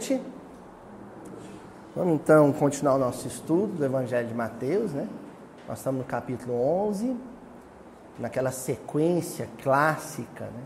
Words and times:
Boa 0.00 0.08
noite. 0.08 0.22
Vamos 1.94 2.14
então 2.14 2.50
continuar 2.54 2.94
o 2.94 2.98
nosso 2.98 3.28
estudo 3.28 3.76
do 3.76 3.84
Evangelho 3.84 4.26
de 4.28 4.34
Mateus, 4.34 4.92
né? 4.92 5.06
Nós 5.68 5.76
estamos 5.76 6.00
no 6.00 6.06
capítulo 6.06 6.54
11, 6.54 7.14
naquela 8.18 8.50
sequência 8.50 9.46
clássica, 9.62 10.44
né? 10.46 10.62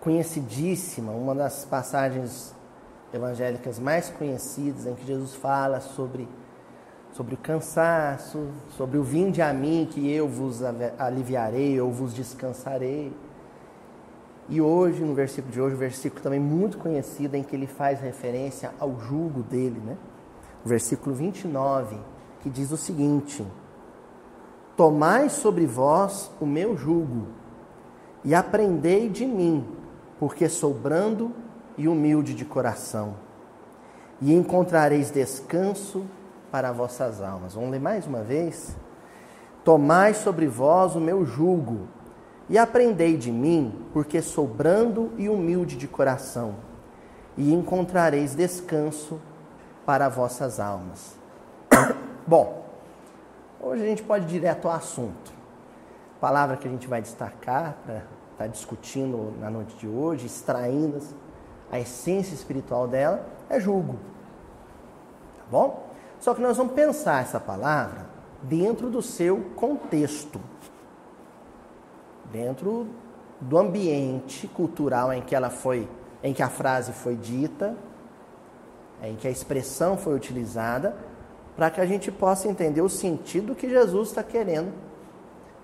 conhecidíssima, 0.00 1.12
uma 1.12 1.34
das 1.34 1.66
passagens 1.66 2.54
evangélicas 3.12 3.78
mais 3.78 4.08
conhecidas 4.08 4.86
em 4.86 4.94
que 4.94 5.06
Jesus 5.06 5.34
fala 5.34 5.80
sobre 5.80 6.26
sobre 7.12 7.34
o 7.34 7.38
cansaço, 7.38 8.48
sobre 8.76 8.96
o 8.96 9.02
vinde 9.02 9.42
a 9.42 9.52
mim 9.52 9.86
que 9.90 10.10
eu 10.10 10.26
vos 10.26 10.62
aliviarei, 10.98 11.74
eu 11.74 11.90
vos 11.90 12.14
descansarei. 12.14 13.12
E 14.48 14.60
hoje, 14.60 15.02
no 15.02 15.14
versículo 15.14 15.52
de 15.52 15.60
hoje, 15.60 15.74
um 15.74 15.78
versículo 15.78 16.22
também 16.22 16.38
muito 16.38 16.78
conhecido 16.78 17.34
em 17.34 17.42
que 17.42 17.56
ele 17.56 17.66
faz 17.66 18.00
referência 18.00 18.72
ao 18.78 18.98
jugo 19.00 19.42
dele, 19.42 19.80
né? 19.84 19.96
O 20.64 20.68
versículo 20.68 21.14
29, 21.14 21.96
que 22.40 22.48
diz 22.48 22.70
o 22.70 22.76
seguinte: 22.76 23.44
Tomai 24.76 25.28
sobre 25.28 25.66
vós 25.66 26.30
o 26.40 26.46
meu 26.46 26.76
jugo 26.76 27.26
e 28.24 28.34
aprendei 28.34 29.08
de 29.08 29.26
mim, 29.26 29.66
porque 30.18 30.48
sou 30.48 30.72
brando 30.72 31.32
e 31.76 31.88
humilde 31.88 32.32
de 32.32 32.44
coração, 32.44 33.14
e 34.20 34.32
encontrareis 34.32 35.10
descanso 35.10 36.04
para 36.52 36.70
vossas 36.70 37.20
almas. 37.20 37.54
Vamos 37.54 37.70
ler 37.70 37.80
mais 37.80 38.06
uma 38.06 38.22
vez? 38.22 38.76
Tomai 39.64 40.14
sobre 40.14 40.46
vós 40.46 40.94
o 40.94 41.00
meu 41.00 41.24
jugo 41.24 41.88
e 42.48 42.56
aprendei 42.58 43.16
de 43.16 43.32
mim, 43.32 43.74
porque 43.92 44.22
sou 44.22 44.46
brando 44.46 45.12
e 45.16 45.28
humilde 45.28 45.76
de 45.76 45.88
coração, 45.88 46.54
e 47.36 47.52
encontrareis 47.52 48.34
descanso 48.34 49.20
para 49.84 50.08
vossas 50.08 50.60
almas. 50.60 51.16
Bom, 52.26 52.64
hoje 53.60 53.82
a 53.82 53.86
gente 53.86 54.02
pode 54.02 54.24
ir 54.24 54.28
direto 54.28 54.68
ao 54.68 54.74
assunto. 54.74 55.32
A 56.16 56.20
palavra 56.20 56.56
que 56.56 56.66
a 56.66 56.70
gente 56.70 56.88
vai 56.88 57.02
destacar 57.02 57.76
para 57.84 57.96
estar 57.96 58.06
tá 58.38 58.46
discutindo 58.46 59.34
na 59.40 59.50
noite 59.50 59.76
de 59.76 59.88
hoje, 59.88 60.26
extraindo 60.26 61.00
a 61.70 61.78
essência 61.78 62.34
espiritual 62.34 62.86
dela, 62.88 63.26
é 63.50 63.60
julgo. 63.60 63.96
Tá 65.36 65.44
bom? 65.50 65.86
Só 66.20 66.32
que 66.34 66.40
nós 66.40 66.56
vamos 66.56 66.72
pensar 66.72 67.22
essa 67.22 67.38
palavra 67.38 68.06
dentro 68.42 68.88
do 68.88 69.02
seu 69.02 69.40
contexto 69.56 70.40
dentro 72.32 72.86
do 73.40 73.58
ambiente 73.58 74.48
cultural 74.48 75.12
em 75.12 75.20
que 75.20 75.34
ela 75.34 75.50
foi, 75.50 75.88
em 76.22 76.32
que 76.32 76.42
a 76.42 76.48
frase 76.48 76.92
foi 76.92 77.16
dita, 77.16 77.76
em 79.02 79.14
que 79.16 79.28
a 79.28 79.30
expressão 79.30 79.96
foi 79.96 80.14
utilizada, 80.14 80.96
para 81.54 81.70
que 81.70 81.80
a 81.80 81.86
gente 81.86 82.10
possa 82.10 82.48
entender 82.48 82.82
o 82.82 82.88
sentido 82.88 83.54
que 83.54 83.68
Jesus 83.68 84.08
está 84.08 84.22
querendo, 84.22 84.72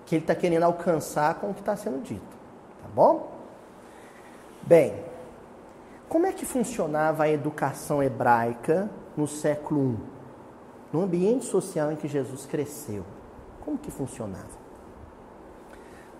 que 0.05 0.15
ele 0.15 0.23
está 0.23 0.35
querendo 0.35 0.63
alcançar 0.63 1.35
com 1.35 1.51
o 1.51 1.53
que 1.53 1.59
está 1.59 1.75
sendo 1.75 2.01
dito. 2.01 2.21
Tá 2.81 2.89
bom? 2.93 3.31
Bem, 4.63 5.03
como 6.07 6.25
é 6.25 6.31
que 6.31 6.45
funcionava 6.45 7.23
a 7.23 7.29
educação 7.29 8.01
hebraica 8.01 8.89
no 9.15 9.27
século 9.27 9.93
I? 9.93 10.13
No 10.93 11.01
ambiente 11.01 11.45
social 11.45 11.91
em 11.91 11.95
que 11.95 12.07
Jesus 12.07 12.45
cresceu, 12.45 13.03
como 13.65 13.77
que 13.77 13.89
funcionava? 13.89 14.62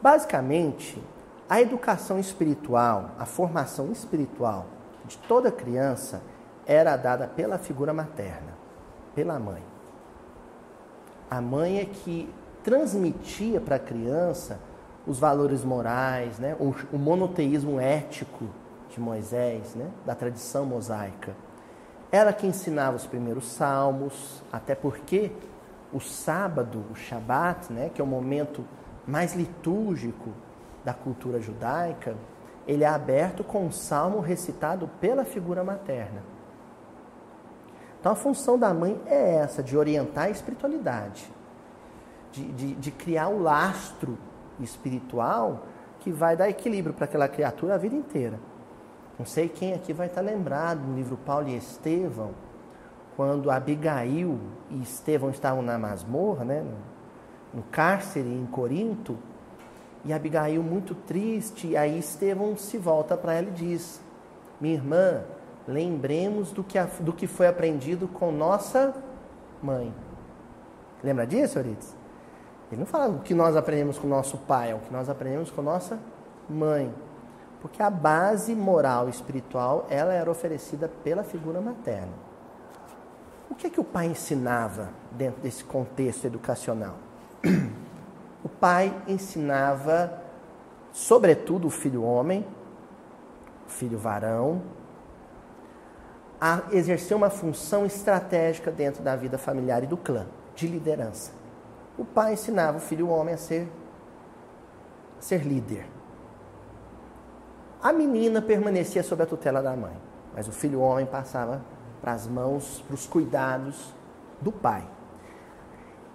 Basicamente, 0.03 1.02
a 1.50 1.62
educação 1.62 2.19
espiritual, 2.19 3.12
a 3.18 3.25
formação 3.25 3.90
espiritual 3.90 4.66
de 5.06 5.18
toda 5.18 5.50
criança 5.50 6.22
era 6.66 6.97
dada 6.97 7.25
pela 7.25 7.58
figura 7.58 7.94
materna, 7.94 8.52
pela 9.16 9.40
mãe. 9.40 9.64
A 11.31 11.40
mãe 11.40 11.80
é 11.80 11.86
que 11.86 12.30
transmitia 12.66 13.62
para 13.62 13.78
a 13.78 13.80
criança 13.80 14.59
os 15.08 15.19
valores 15.19 15.64
morais, 15.64 16.38
né? 16.38 16.58
o, 16.59 16.75
o 16.94 17.00
monoteísmo 17.00 17.80
ético 17.80 18.50
de 18.90 19.00
Moisés, 19.00 19.74
né? 19.74 19.90
da 20.06 20.14
tradição 20.14 20.66
mosaica. 20.66 21.34
Ela 22.12 22.34
que 22.34 22.46
ensinava 22.46 22.97
os 22.97 23.06
primeiros 23.06 23.46
salmos, 23.46 24.44
até 24.52 24.75
porque 24.75 25.31
o 25.94 26.02
sábado, 26.02 26.84
o 26.91 26.94
Shabat, 26.94 27.72
né? 27.72 27.90
que 27.94 28.02
é 28.02 28.03
o 28.03 28.08
momento 28.08 28.66
mais 29.08 29.34
litúrgico 29.34 30.30
da 30.84 30.94
cultura 30.94 31.40
judaica, 31.40 32.16
ele 32.68 32.84
é 32.84 32.88
aberto 32.88 33.44
com 33.44 33.66
um 33.66 33.72
salmo 33.72 34.19
recitado 34.19 34.90
pela 35.00 35.25
figura 35.25 35.64
materna. 35.64 36.24
Então 38.00 38.12
a 38.12 38.16
função 38.16 38.58
da 38.58 38.74
mãe 38.74 39.02
é 39.06 39.36
essa, 39.36 39.64
de 39.64 39.78
orientar 39.78 40.25
a 40.25 40.30
espiritualidade, 40.30 41.31
de, 42.31 42.52
de, 42.52 42.75
de 42.75 42.91
criar 42.91 43.30
o 43.30 43.41
lastro 43.41 44.18
espiritual 44.59 45.66
que 46.00 46.12
vai 46.12 46.35
dar 46.35 46.50
equilíbrio 46.50 46.94
para 46.94 47.06
aquela 47.06 47.28
criatura 47.28 47.75
a 47.75 47.78
vida 47.78 47.96
inteira. 47.96 48.40
Não 49.18 49.25
sei 49.25 49.47
quem 49.47 49.74
aqui 49.74 49.94
vai 49.94 50.08
estar 50.08 50.22
lembrado 50.22 50.80
no 50.80 50.96
livro 50.96 51.18
Paulo 51.18 51.47
e 51.47 51.56
Estevão, 51.56 52.31
quando 53.16 53.52
Abigail 53.52 54.40
e 54.70 54.81
Estevão 54.81 55.30
estavam 55.30 55.62
na 55.62 55.78
masmorra, 55.78 56.44
né, 56.44 56.66
no 57.53 57.64
cárcere 57.64 58.28
em 58.28 58.46
Corinto, 58.46 59.18
e 60.06 60.12
Abigail 60.12 60.62
muito 60.62 60.94
triste, 60.94 61.68
e 61.68 61.78
aí 61.78 61.97
Estevão 61.97 62.58
se 62.58 62.78
volta 62.78 63.16
para 63.16 63.34
ela 63.34 63.47
e 63.47 63.52
diz: 63.52 64.02
Minha 64.59 64.74
irmã, 64.74 65.24
lembremos 65.68 66.52
do 66.52 66.64
que, 66.64 66.78
do 67.00 67.14
que 67.14 67.28
foi 67.28 67.47
aprendido 67.47 68.08
com 68.08 68.31
nossa 68.31 68.94
mãe. 69.62 69.94
Lembra 71.03 71.25
disso, 71.25 71.58
Euridice? 71.58 71.96
Ele 72.72 72.80
não 72.80 72.86
fala 72.86 73.08
o 73.14 73.19
que 73.19 73.34
nós 73.34 73.56
aprendemos 73.56 73.97
com 73.97 74.08
nosso 74.08 74.38
pai, 74.40 74.72
é 74.72 74.75
o 74.75 74.80
que 74.80 74.91
nós 74.91 75.08
aprendemos 75.08 75.52
com 75.52 75.62
nossa 75.62 76.00
mãe. 76.50 76.94
Porque 77.62 77.81
a 77.81 77.90
base 77.90 78.53
moral 78.56 79.08
e 79.08 79.12
espiritual, 79.12 79.85
ela 79.90 80.12
era 80.12 80.30
oferecida 80.30 80.90
pela 81.03 81.24
figura 81.24 81.62
materna. 81.62 82.12
O 83.50 83.56
que 83.56 83.68
é 83.68 83.70
que 83.70 83.80
o 83.80 83.84
pai 83.84 84.08
ensinava 84.08 84.90
dentro 85.12 85.41
desse 85.41 85.64
contexto 85.64 86.25
educacional? 86.25 86.96
O 88.43 88.49
pai 88.49 88.95
ensinava, 89.07 90.21
sobretudo 90.91 91.67
o 91.67 91.69
filho 91.69 92.03
homem, 92.03 92.45
o 93.67 93.69
filho 93.69 93.97
varão, 93.97 94.61
a 96.39 96.63
exercer 96.71 97.15
uma 97.15 97.29
função 97.29 97.85
estratégica 97.85 98.71
dentro 98.71 99.01
da 99.01 99.15
vida 99.15 99.37
familiar 99.37 99.83
e 99.83 99.87
do 99.87 99.95
clã, 99.95 100.27
de 100.55 100.67
liderança. 100.67 101.31
O 101.97 102.03
pai 102.03 102.33
ensinava 102.33 102.77
o 102.77 102.81
filho 102.81 103.07
homem 103.07 103.33
a 103.33 103.37
ser, 103.37 103.71
a 105.17 105.21
ser 105.21 105.45
líder. 105.45 105.85
A 107.81 107.91
menina 107.91 108.41
permanecia 108.41 109.03
sob 109.03 109.23
a 109.23 109.25
tutela 109.25 109.61
da 109.61 109.75
mãe, 109.75 109.95
mas 110.33 110.47
o 110.47 110.51
filho 110.51 110.79
homem 110.79 111.05
passava 111.05 111.61
para 112.01 112.13
as 112.13 112.27
mãos, 112.27 112.83
para 112.87 112.95
os 112.95 113.05
cuidados 113.07 113.93
do 114.41 114.51
pai. 114.51 114.85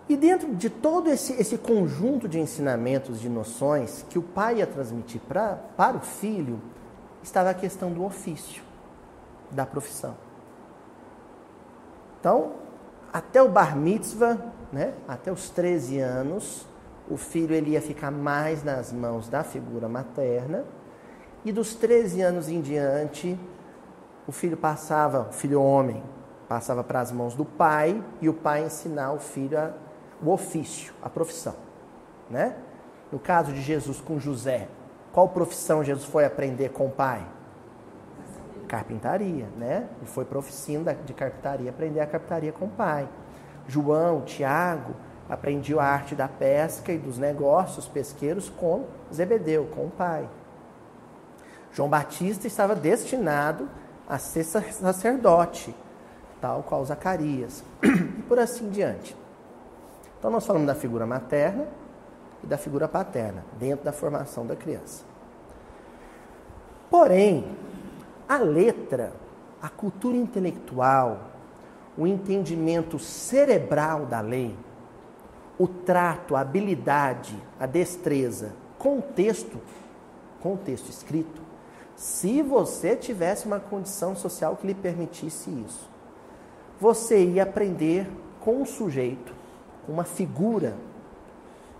E 0.09 0.17
dentro 0.17 0.55
de 0.55 0.71
todo 0.71 1.11
esse, 1.11 1.35
esse 1.35 1.59
conjunto 1.59 2.27
de 2.27 2.41
ensinamentos, 2.41 3.21
de 3.21 3.29
noções 3.29 4.05
que 4.09 4.19
o 4.19 4.23
pai 4.23 4.59
ia 4.59 4.67
transmitir 4.67 5.21
pra, 5.29 5.57
para 5.77 5.99
o 5.99 6.01
filho, 6.01 6.61
estava 7.23 7.51
a 7.51 7.55
questão 7.55 7.93
do 7.93 8.03
ofício, 8.03 8.63
da 9.51 9.67
profissão. 9.67 10.17
Então, 12.19 12.53
até 13.13 13.43
o 13.43 13.49
bar 13.49 13.77
mitzvah, 13.77 14.39
né, 14.73 14.95
até 15.07 15.31
os 15.31 15.51
13 15.51 15.99
anos, 15.99 16.67
o 17.11 17.19
filho 17.19 17.55
ele 17.55 17.73
ia 17.73 17.83
ficar 17.83 18.11
mais 18.11 18.65
nas 18.65 18.93
mãos 18.93 19.29
da 19.29 19.45
figura 19.45 19.89
materna, 19.89 20.65
e 21.45 21.53
dos 21.53 21.75
13 21.75 22.23
anos 22.23 22.49
em 22.49 22.61
diante, 22.63 23.39
o 24.27 24.33
filho 24.33 24.57
passava, 24.57 25.29
o 25.31 25.33
filho 25.33 25.63
homem, 25.63 26.03
passava 26.49 26.83
para 26.83 27.01
as 27.01 27.13
mãos 27.13 27.35
do 27.35 27.45
pai, 27.45 28.03
e 28.21 28.29
o 28.29 28.35
pai 28.35 28.65
ensinar 28.65 29.13
o 29.13 29.19
filho 29.19 29.59
a 29.59 29.73
o 30.23 30.31
ofício, 30.31 30.93
a 31.03 31.09
profissão. 31.09 31.55
Né? 32.29 32.55
No 33.11 33.19
caso 33.19 33.53
de 33.53 33.63
Jesus 33.63 34.01
com 34.01 34.19
José, 34.19 34.69
qual 35.13 35.29
profissão 35.29 35.83
Jesus 35.83 36.07
foi 36.07 36.25
aprender 36.25 36.71
com 36.71 36.87
o 36.87 36.91
pai? 36.91 37.27
Carpintaria, 38.67 39.47
né? 39.57 39.89
Ele 39.97 40.07
foi 40.07 40.27
profissão 40.27 40.85
de 41.05 41.15
carpintaria, 41.15 41.71
aprender 41.71 42.01
a 42.01 42.07
carpintaria 42.07 42.53
com 42.53 42.67
o 42.67 42.69
pai. 42.69 43.09
João, 43.67 44.21
Tiago, 44.23 44.95
aprendiam 45.29 45.81
a 45.81 45.85
arte 45.85 46.15
da 46.15 46.29
pesca 46.29 46.93
e 46.93 46.99
dos 46.99 47.19
negócios 47.19 47.89
pesqueiros 47.89 48.51
com 48.51 48.85
Zebedeu, 49.13 49.67
com 49.75 49.87
o 49.87 49.91
pai. 49.91 50.29
João 51.73 51.89
Batista 51.89 52.47
estava 52.47 52.75
destinado 52.75 53.69
a 54.09 54.19
ser 54.19 54.45
sacerdote, 54.45 55.75
tal 56.41 56.63
qual 56.63 56.85
Zacarias, 56.85 57.63
e 57.83 58.23
por 58.23 58.39
assim 58.39 58.71
diante. 58.71 59.17
Então, 60.19 60.31
nós 60.31 60.47
falamos 60.47 60.67
da 60.67 60.75
figura 60.75 61.07
materna 61.07 61.67
e 62.43 62.47
da 62.47 62.59
figura 62.59 62.89
paterna, 62.89 63.45
dentro 63.59 63.85
da 63.85 63.93
formação 63.93 64.47
da 64.47 64.57
criança. 64.57 65.05
Porém, 66.91 67.45
a 68.29 68.39
letra 68.39 69.13
a 69.61 69.69
cultura 69.69 70.17
intelectual, 70.17 71.31
o 71.97 72.07
entendimento 72.07 72.99
cerebral 72.99 74.07
da 74.07 74.21
lei, 74.21 74.55
o 75.59 75.67
trato, 75.67 76.37
a 76.37 76.41
habilidade, 76.41 77.37
a 77.59 77.67
destreza 77.67 78.53
com 78.79 78.99
o 78.99 79.03
texto, 79.03 79.59
com 80.41 80.55
o 80.55 80.57
texto 80.57 80.89
escrito, 80.89 81.43
se 81.97 82.43
você 82.43 82.95
tivesse 82.95 83.47
uma 83.47 83.59
condição 83.59 84.15
social 84.15 84.57
que 84.57 84.69
lhe 84.69 84.75
permitisse 84.75 85.51
isso, 85.51 85.91
você 86.81 87.25
ia 87.25 87.43
aprender 87.43 88.09
com 88.39 88.63
um 88.63 88.65
sujeito, 88.65 89.35
uma 89.89 90.05
figura 90.05 90.75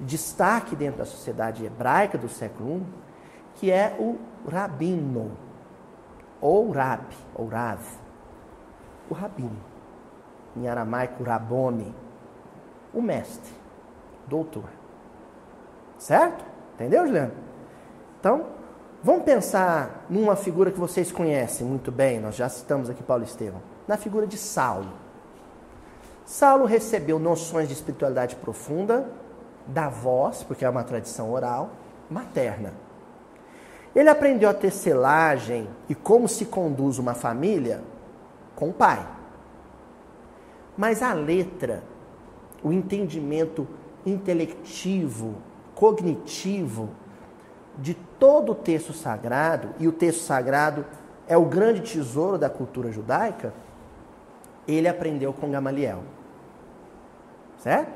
de 0.01 0.07
destaque 0.07 0.75
dentro 0.75 0.99
da 0.99 1.05
sociedade 1.05 1.65
hebraica 1.65 2.17
do 2.17 2.29
século 2.29 2.79
I, 2.79 2.87
que 3.57 3.71
é 3.71 3.97
o 3.99 4.17
rabino, 4.49 5.33
ou 6.41 6.71
rab, 6.71 7.05
ou 7.35 7.47
rav, 7.49 7.81
o 9.11 9.15
rabino, 9.15 9.59
em 10.57 10.69
aramaico 10.69 11.23
rabone, 11.23 11.95
o 12.95 13.03
mestre, 13.03 13.53
doutor. 14.27 14.65
Certo? 15.99 16.45
Entendeu, 16.75 17.07
Juliano? 17.07 17.33
Então, 18.21 18.47
vamos 19.03 19.25
pensar 19.25 20.07
numa 20.09 20.37
figura 20.37 20.71
que 20.71 20.79
vocês 20.79 21.11
conhecem 21.11 21.67
muito 21.67 21.91
bem, 21.91 22.21
nós 22.21 22.37
já 22.37 22.49
citamos 22.49 22.89
aqui 22.89 23.03
Paulo 23.03 23.25
Estevão, 23.25 23.61
na 23.87 23.97
figura 23.97 24.27
de 24.27 24.39
Saulo. 24.39 25.08
Saulo 26.29 26.67
recebeu 26.67 27.19
noções 27.19 27.69
de 27.69 27.73
espiritualidade 27.73 28.37
profunda 28.37 29.11
da 29.67 29.89
voz, 29.89 30.43
porque 30.43 30.63
é 30.63 30.69
uma 30.69 30.85
tradição 30.85 31.33
oral, 31.33 31.71
materna. 32.11 32.75
Ele 33.97 34.11
aprendeu 34.11 34.51
a 34.51 34.53
tecelagem 34.53 35.67
e 35.89 35.95
como 35.95 36.29
se 36.29 36.45
conduz 36.45 36.99
uma 36.99 37.15
família 37.15 37.81
com 38.55 38.69
o 38.69 38.75
pai. 38.75 39.09
Mas 40.77 41.03
a 41.03 41.15
letra, 41.15 41.83
o 42.63 42.75
entendimento 42.75 43.67
intelectivo, 44.05 45.37
cognitivo 45.75 46.91
de 47.79 47.95
todo 47.95 48.53
o 48.53 48.55
texto 48.55 48.93
sagrado, 48.93 49.71
e 49.79 49.89
o 49.89 49.93
texto 49.93 50.21
sagrado 50.21 50.85
é 51.27 51.39
o 51.39 51.47
grande 51.47 51.81
tesouro 51.81 52.37
da 52.37 52.51
cultura 52.51 52.93
judaica, 52.93 53.55
ele 54.67 54.87
aprendeu 54.87 55.33
com 55.33 55.51
Gamaliel. 55.51 56.18
Certo? 57.59 57.93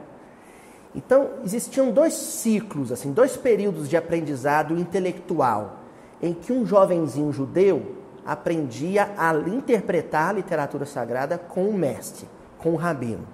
Então, 0.95 1.31
existiam 1.45 1.91
dois 1.91 2.13
ciclos, 2.13 2.93
assim, 2.93 3.13
dois 3.13 3.37
períodos 3.37 3.89
de 3.89 3.97
aprendizado 3.97 4.79
intelectual, 4.79 5.79
em 6.21 6.35
que 6.35 6.53
um 6.53 6.67
jovenzinho 6.67 7.33
judeu 7.33 7.97
aprendia 8.25 9.11
a 9.17 9.35
interpretar 9.35 10.31
a 10.31 10.33
literatura 10.33 10.85
sagrada 10.85 11.39
com 11.39 11.69
o 11.69 11.73
mestre, 11.73 12.29
com 12.59 12.73
o 12.73 12.77
rabino. 12.77 13.27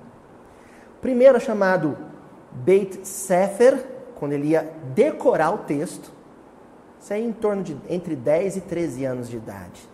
Primeiro 1.00 1.36
é 1.36 1.40
chamado 1.40 1.96
Beit 2.52 3.06
Sefer, 3.06 3.84
quando 4.14 4.32
ele 4.32 4.48
ia 4.48 4.72
decorar 4.94 5.50
o 5.50 5.58
texto. 5.58 6.10
Isso 7.00 7.12
aí 7.12 7.24
em 7.24 7.32
torno 7.32 7.62
de 7.62 7.76
entre 7.88 8.16
10 8.16 8.56
e 8.56 8.60
13 8.62 9.04
anos 9.04 9.28
de 9.28 9.36
idade. 9.36 9.88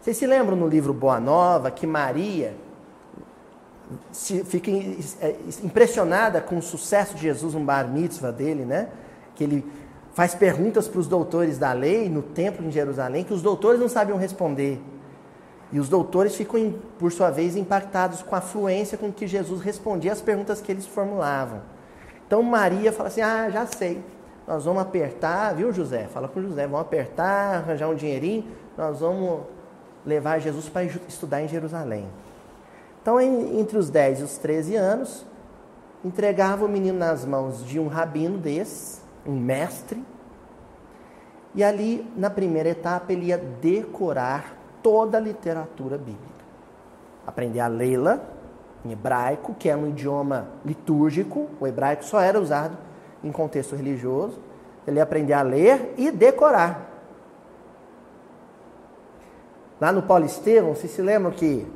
Vocês 0.00 0.16
se 0.16 0.26
lembram 0.26 0.56
no 0.56 0.66
livro 0.66 0.92
Boa 0.92 1.20
Nova 1.20 1.70
que 1.70 1.86
Maria 1.86 2.54
se, 4.10 4.44
fica 4.44 4.70
é, 4.70 5.36
impressionada 5.62 6.40
com 6.40 6.58
o 6.58 6.62
sucesso 6.62 7.14
de 7.14 7.22
Jesus 7.22 7.54
no 7.54 7.60
bar 7.60 7.88
mitzvah 7.88 8.30
dele, 8.30 8.64
né? 8.64 8.88
Que 9.34 9.44
ele 9.44 9.64
faz 10.14 10.34
perguntas 10.34 10.88
para 10.88 11.00
os 11.00 11.06
doutores 11.06 11.58
da 11.58 11.72
lei 11.72 12.08
no 12.08 12.22
templo 12.22 12.66
em 12.66 12.70
Jerusalém 12.70 13.24
que 13.24 13.32
os 13.32 13.42
doutores 13.42 13.80
não 13.80 13.88
sabiam 13.88 14.18
responder. 14.18 14.80
E 15.72 15.80
os 15.80 15.88
doutores 15.88 16.36
ficam, 16.36 16.74
por 16.98 17.10
sua 17.10 17.30
vez, 17.30 17.56
impactados 17.56 18.22
com 18.22 18.36
a 18.36 18.40
fluência 18.42 18.98
com 18.98 19.10
que 19.10 19.26
Jesus 19.26 19.62
respondia 19.62 20.12
as 20.12 20.20
perguntas 20.20 20.60
que 20.60 20.70
eles 20.70 20.86
formulavam. 20.86 21.62
Então 22.26 22.42
Maria 22.42 22.92
fala 22.92 23.08
assim: 23.08 23.22
Ah, 23.22 23.48
já 23.50 23.66
sei. 23.66 24.02
Nós 24.46 24.64
vamos 24.64 24.82
apertar, 24.82 25.54
viu, 25.54 25.72
José? 25.72 26.08
Fala 26.12 26.28
com 26.28 26.42
José, 26.42 26.66
vamos 26.66 26.80
apertar, 26.80 27.56
arranjar 27.56 27.88
um 27.88 27.94
dinheirinho, 27.94 28.44
nós 28.76 29.00
vamos 29.00 29.42
levar 30.04 30.40
Jesus 30.40 30.68
para 30.68 30.84
estudar 30.84 31.42
em 31.42 31.48
Jerusalém. 31.48 32.06
Então, 33.02 33.20
entre 33.20 33.76
os 33.76 33.90
10 33.90 34.20
e 34.20 34.22
os 34.22 34.38
13 34.38 34.76
anos, 34.76 35.26
entregava 36.04 36.64
o 36.64 36.68
menino 36.68 36.96
nas 36.96 37.24
mãos 37.24 37.66
de 37.66 37.80
um 37.80 37.88
rabino 37.88 38.38
desses, 38.38 39.02
um 39.26 39.36
mestre, 39.36 40.00
e 41.54 41.62
ali, 41.62 42.06
na 42.16 42.30
primeira 42.30 42.68
etapa, 42.68 43.12
ele 43.12 43.26
ia 43.26 43.38
decorar 43.38 44.56
toda 44.82 45.18
a 45.18 45.20
literatura 45.20 45.98
bíblica. 45.98 46.42
Aprender 47.26 47.60
a 47.60 47.66
lê-la 47.66 48.20
em 48.84 48.92
hebraico, 48.92 49.54
que 49.54 49.68
é 49.68 49.76
um 49.76 49.88
idioma 49.88 50.48
litúrgico, 50.64 51.50
o 51.60 51.66
hebraico 51.66 52.04
só 52.04 52.20
era 52.20 52.40
usado 52.40 52.78
em 53.22 53.30
contexto 53.30 53.76
religioso. 53.76 54.40
Ele 54.86 54.96
ia 54.96 55.02
aprender 55.02 55.34
a 55.34 55.42
ler 55.42 55.94
e 55.98 56.10
decorar. 56.10 56.88
Lá 59.80 59.92
no 59.92 60.02
Paulo 60.02 60.24
Estevão, 60.24 60.74
vocês 60.74 60.92
se 60.92 61.02
lembram 61.02 61.32
que 61.32 61.66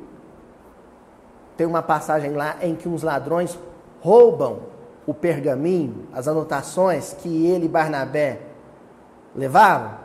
tem 1.57 1.65
uma 1.65 1.81
passagem 1.81 2.31
lá 2.31 2.57
em 2.61 2.75
que 2.75 2.87
uns 2.87 3.01
ladrões 3.01 3.57
roubam 3.99 4.59
o 5.07 5.13
pergaminho, 5.13 6.07
as 6.13 6.27
anotações 6.27 7.13
que 7.13 7.47
ele 7.47 7.65
e 7.65 7.69
Barnabé 7.69 8.41
levavam? 9.35 9.97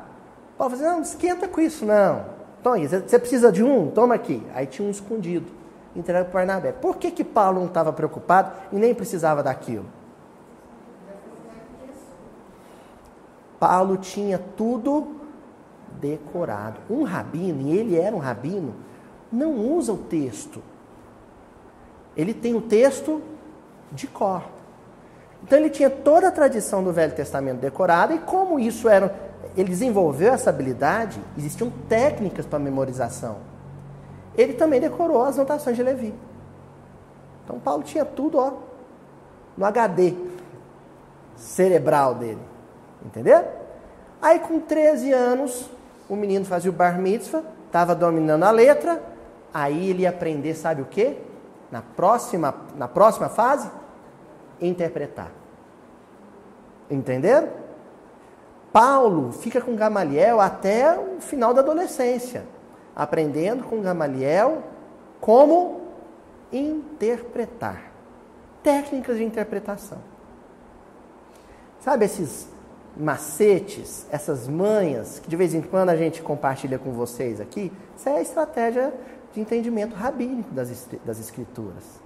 Paulo 0.56 0.74
falou 0.74 0.86
assim, 0.86 0.96
não, 0.96 1.02
esquenta 1.02 1.46
com 1.46 1.60
isso 1.60 1.84
não. 1.84 2.24
Tony, 2.62 2.86
você 2.86 3.18
precisa 3.18 3.52
de 3.52 3.62
um? 3.62 3.90
Toma 3.90 4.14
aqui. 4.14 4.42
Aí 4.54 4.66
tinha 4.66 4.86
um 4.86 4.90
escondido. 4.90 5.46
Entrega 5.94 6.24
para 6.24 6.40
Barnabé. 6.40 6.72
Por 6.72 6.96
que, 6.96 7.10
que 7.10 7.24
Paulo 7.24 7.58
não 7.60 7.66
estava 7.66 7.92
preocupado 7.92 8.52
e 8.72 8.76
nem 8.76 8.94
precisava 8.94 9.42
daquilo? 9.42 9.84
Paulo 13.58 13.96
tinha 13.96 14.38
tudo 14.56 15.16
decorado. 16.00 16.80
Um 16.88 17.02
rabino, 17.02 17.62
e 17.62 17.76
ele 17.76 17.98
era 17.98 18.14
um 18.14 18.18
rabino, 18.18 18.74
não 19.30 19.54
usa 19.54 19.92
o 19.92 19.98
texto. 19.98 20.62
Ele 22.16 22.34
tem 22.34 22.54
o 22.54 22.60
texto 22.60 23.22
de 23.90 24.06
cor. 24.06 24.42
Então 25.42 25.58
ele 25.58 25.70
tinha 25.70 25.90
toda 25.90 26.28
a 26.28 26.30
tradição 26.30 26.84
do 26.84 26.92
Velho 26.92 27.12
Testamento 27.12 27.58
decorada, 27.58 28.14
e 28.14 28.18
como 28.18 28.58
isso 28.58 28.88
era 28.88 29.32
ele 29.56 29.68
desenvolveu 29.68 30.32
essa 30.32 30.50
habilidade, 30.50 31.20
existiam 31.36 31.70
técnicas 31.88 32.46
para 32.46 32.58
memorização. 32.58 33.36
Ele 34.36 34.54
também 34.54 34.80
decorou 34.80 35.22
as 35.22 35.36
notações 35.36 35.76
de 35.76 35.82
Levi. 35.82 36.14
Então 37.44 37.58
Paulo 37.58 37.82
tinha 37.82 38.04
tudo 38.04 38.38
ó, 38.38 38.52
no 39.56 39.64
HD 39.66 40.14
cerebral 41.36 42.14
dele. 42.14 42.40
Entendeu? 43.04 43.44
Aí 44.22 44.38
com 44.38 44.60
13 44.60 45.12
anos, 45.12 45.68
o 46.08 46.16
menino 46.16 46.44
fazia 46.44 46.70
o 46.70 46.74
bar 46.74 46.98
mitzvah, 46.98 47.42
estava 47.66 47.94
dominando 47.94 48.44
a 48.44 48.50
letra, 48.50 49.02
aí 49.52 49.90
ele 49.90 50.02
ia 50.02 50.10
aprender, 50.10 50.54
sabe 50.54 50.80
o 50.80 50.86
quê? 50.86 51.18
Na 51.72 51.80
próxima, 51.80 52.54
na 52.76 52.86
próxima 52.86 53.30
fase, 53.30 53.68
interpretar. 54.60 55.30
Entenderam? 56.90 57.48
Paulo 58.70 59.32
fica 59.32 59.60
com 59.60 59.74
Gamaliel 59.74 60.38
até 60.38 60.98
o 60.98 61.20
final 61.20 61.54
da 61.54 61.62
adolescência, 61.62 62.44
aprendendo 62.94 63.64
com 63.64 63.80
Gamaliel 63.80 64.62
como 65.18 65.80
interpretar. 66.52 67.90
Técnicas 68.62 69.16
de 69.16 69.24
interpretação. 69.24 69.98
Sabe 71.80 72.04
esses 72.04 72.48
macetes, 72.96 74.06
essas 74.10 74.46
manhas, 74.46 75.18
que 75.18 75.28
de 75.28 75.36
vez 75.36 75.54
em 75.54 75.62
quando 75.62 75.88
a 75.88 75.96
gente 75.96 76.22
compartilha 76.22 76.78
com 76.78 76.92
vocês 76.92 77.40
aqui? 77.40 77.72
Isso 77.96 78.08
é 78.08 78.18
a 78.18 78.22
estratégia 78.22 78.92
de 79.32 79.40
entendimento 79.40 79.94
rabínico 79.94 80.52
das, 80.54 80.88
das 81.04 81.18
escrituras. 81.18 82.00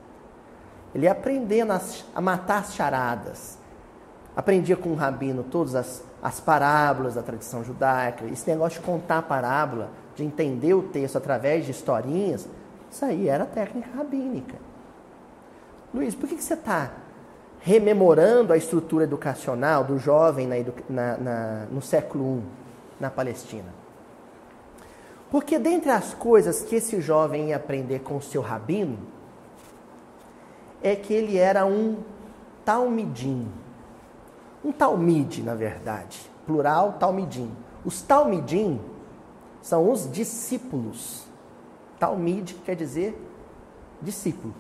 Ele 0.95 1.09
aprendendo 1.09 1.73
a 1.73 2.21
matar 2.21 2.61
as 2.61 2.75
charadas. 2.75 3.59
Aprendia 4.35 4.77
com 4.77 4.91
o 4.91 4.95
rabino 4.95 5.43
todas 5.43 5.75
as 5.75 6.03
as 6.27 6.41
parábolas 6.41 7.15
da 7.15 7.23
tradição 7.23 7.63
judaica, 7.63 8.25
esse 8.27 8.51
negócio 8.51 8.81
de 8.81 8.87
contar 8.87 9.19
a 9.19 9.23
parábola, 9.23 9.91
de 10.17 10.25
entender 10.25 10.75
o 10.75 10.83
texto 10.83 11.17
através 11.17 11.65
de 11.65 11.71
historinhas, 11.71 12.49
isso 12.91 13.05
aí 13.05 13.29
era 13.29 13.45
técnica 13.45 13.89
rabínica. 13.97 14.57
Luiz, 15.95 16.17
por 16.17 16.29
que, 16.29 16.35
que 16.35 16.43
você 16.43 16.55
está 16.55 16.91
rememorando 17.61 18.53
a 18.53 18.57
estrutura 18.57 19.05
educacional 19.05 19.85
do 19.85 20.01
jovem 20.01 20.49
na, 20.49 20.57
na, 20.89 21.17
na, 21.17 21.67
no 21.71 21.81
século 21.81 22.39
I, 22.39 22.43
na 22.99 23.09
Palestina? 23.09 23.86
Porque 25.37 25.59
dentre 25.59 25.91
as 25.91 26.15
coisas 26.15 26.63
que 26.63 26.77
esse 26.77 26.99
jovem 26.99 27.51
ia 27.51 27.57
aprender 27.57 27.99
com 27.99 28.17
o 28.17 28.23
seu 28.23 28.41
rabino, 28.41 28.97
é 30.83 30.97
que 30.97 31.13
ele 31.13 31.37
era 31.37 31.67
um 31.67 31.99
talmidim. 32.65 33.47
Um 34.65 34.73
talmide, 34.73 35.43
na 35.43 35.55
verdade. 35.55 36.31
Plural, 36.47 36.95
talmidim. 36.95 37.55
Os 37.85 38.01
talmidim 38.01 38.81
são 39.61 39.93
os 39.93 40.11
discípulos 40.11 41.27
Talmide 41.99 42.55
quer 42.55 42.75
dizer 42.75 43.15
discípulo. 44.01 44.55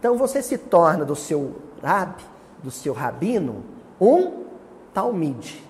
Então 0.00 0.18
você 0.18 0.42
se 0.42 0.58
torna 0.58 1.04
do 1.04 1.14
seu 1.14 1.60
rab, 1.80 2.20
do 2.60 2.72
seu 2.72 2.92
rabino, 2.92 3.62
um 4.00 4.46
talmide. 4.92 5.64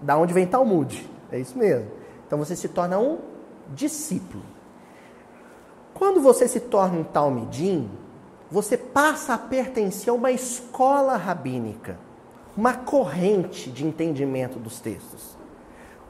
Da 0.00 0.16
onde 0.16 0.32
vem 0.32 0.46
Talmud? 0.46 1.18
É 1.32 1.38
isso 1.38 1.56
mesmo. 1.56 1.90
Então 2.26 2.38
você 2.38 2.54
se 2.56 2.68
torna 2.68 2.98
um 2.98 3.18
discípulo. 3.74 4.42
Quando 5.94 6.20
você 6.20 6.48
se 6.48 6.60
torna 6.60 6.98
um 6.98 7.04
talmidim, 7.04 7.90
você 8.50 8.76
passa 8.76 9.34
a 9.34 9.38
pertencer 9.38 10.10
a 10.10 10.14
uma 10.14 10.32
escola 10.32 11.16
rabínica, 11.16 11.98
uma 12.56 12.74
corrente 12.74 13.70
de 13.70 13.86
entendimento 13.86 14.58
dos 14.58 14.80
textos. 14.80 15.36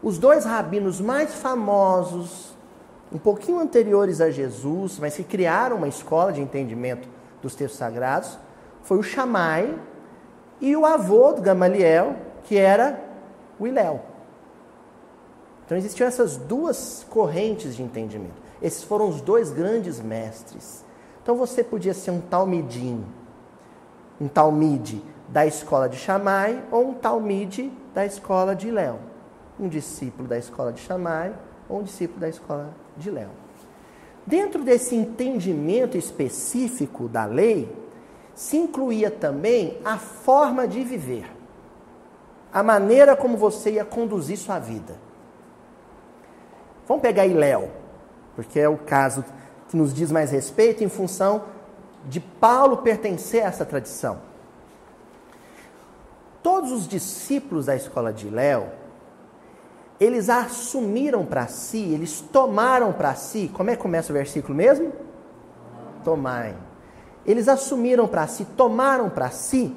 Os 0.03 0.17
dois 0.17 0.45
rabinos 0.45 1.00
mais 1.00 1.35
famosos, 1.35 2.55
um 3.12 3.19
pouquinho 3.19 3.59
anteriores 3.59 4.21
a 4.21 4.31
Jesus, 4.31 4.99
mas 4.99 5.17
que 5.17 5.25
criaram 5.25 5.77
uma 5.77 5.89
escola 5.89 6.33
de 6.33 6.41
entendimento 6.41 7.09
dos 7.43 7.55
textos 7.55 7.79
sagrados, 7.79 8.39
foi 8.83 8.99
o 8.99 9.03
Shammai 9.03 9.79
e 10.61 10.75
o 10.77 10.87
avô 10.87 11.33
do 11.33 11.43
Gamaliel, 11.43 12.17
que 12.45 12.57
era 12.57 13.03
o 13.59 13.67
Iléu. 13.67 14.10
Então 15.71 15.79
existiam 15.79 16.09
essas 16.09 16.37
duas 16.37 17.07
correntes 17.09 17.77
de 17.77 17.83
entendimento. 17.85 18.43
Esses 18.61 18.83
foram 18.83 19.09
os 19.09 19.21
dois 19.21 19.53
grandes 19.53 20.00
mestres. 20.00 20.85
Então 21.23 21.37
você 21.37 21.62
podia 21.62 21.95
ser 21.95 22.11
um 22.11 22.21
talmidim, 22.21 23.05
um 24.21 24.27
talmide 24.27 25.00
da 25.29 25.47
escola 25.47 25.89
de 25.89 25.97
Shammai 25.97 26.65
ou 26.73 26.89
um 26.89 26.95
talmide 26.95 27.71
da 27.95 28.05
escola 28.05 28.57
de 28.57 28.69
Léo. 28.69 28.99
Um 29.61 29.69
discípulo 29.69 30.27
da 30.27 30.37
escola 30.37 30.73
de 30.73 30.81
Shammai 30.81 31.33
ou 31.69 31.79
um 31.79 31.83
discípulo 31.85 32.19
da 32.19 32.29
escola 32.29 32.75
de 32.97 33.09
Léo. 33.09 33.31
Dentro 34.27 34.65
desse 34.65 34.97
entendimento 34.97 35.97
específico 35.97 37.07
da 37.07 37.27
lei, 37.27 37.73
se 38.35 38.57
incluía 38.57 39.09
também 39.09 39.79
a 39.85 39.99
forma 39.99 40.67
de 40.67 40.83
viver, 40.83 41.31
a 42.53 42.61
maneira 42.61 43.15
como 43.15 43.37
você 43.37 43.75
ia 43.75 43.85
conduzir 43.85 44.37
sua 44.37 44.59
vida. 44.59 45.10
Vamos 46.91 47.03
pegar 47.03 47.25
Léo, 47.25 47.71
porque 48.35 48.59
é 48.59 48.69
o 48.69 48.77
caso 48.77 49.25
que 49.69 49.77
nos 49.77 49.95
diz 49.95 50.11
mais 50.11 50.33
respeito 50.33 50.83
em 50.83 50.89
função 50.89 51.45
de 52.07 52.19
Paulo 52.19 52.79
pertencer 52.79 53.45
a 53.45 53.47
essa 53.47 53.65
tradição. 53.65 54.19
Todos 56.43 56.73
os 56.73 56.89
discípulos 56.89 57.67
da 57.67 57.77
escola 57.77 58.13
de 58.13 58.29
Léo, 58.29 58.67
eles 60.01 60.29
assumiram 60.29 61.25
para 61.25 61.47
si, 61.47 61.79
eles 61.79 62.21
tomaram 62.21 62.93
para 62.93 63.15
si, 63.15 63.49
como 63.55 63.71
é 63.71 63.77
que 63.77 63.83
começa 63.83 64.11
o 64.11 64.17
versículo 64.17 64.57
mesmo? 64.57 64.93
Tomai. 66.03 66.57
Eles 67.25 67.47
assumiram 67.47 68.09
para 68.09 68.27
si, 68.27 68.45
tomaram 68.45 69.09
para 69.09 69.31
si 69.31 69.73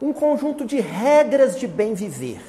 um 0.00 0.14
conjunto 0.14 0.64
de 0.64 0.80
regras 0.80 1.60
de 1.60 1.68
bem 1.68 1.92
viver, 1.92 2.40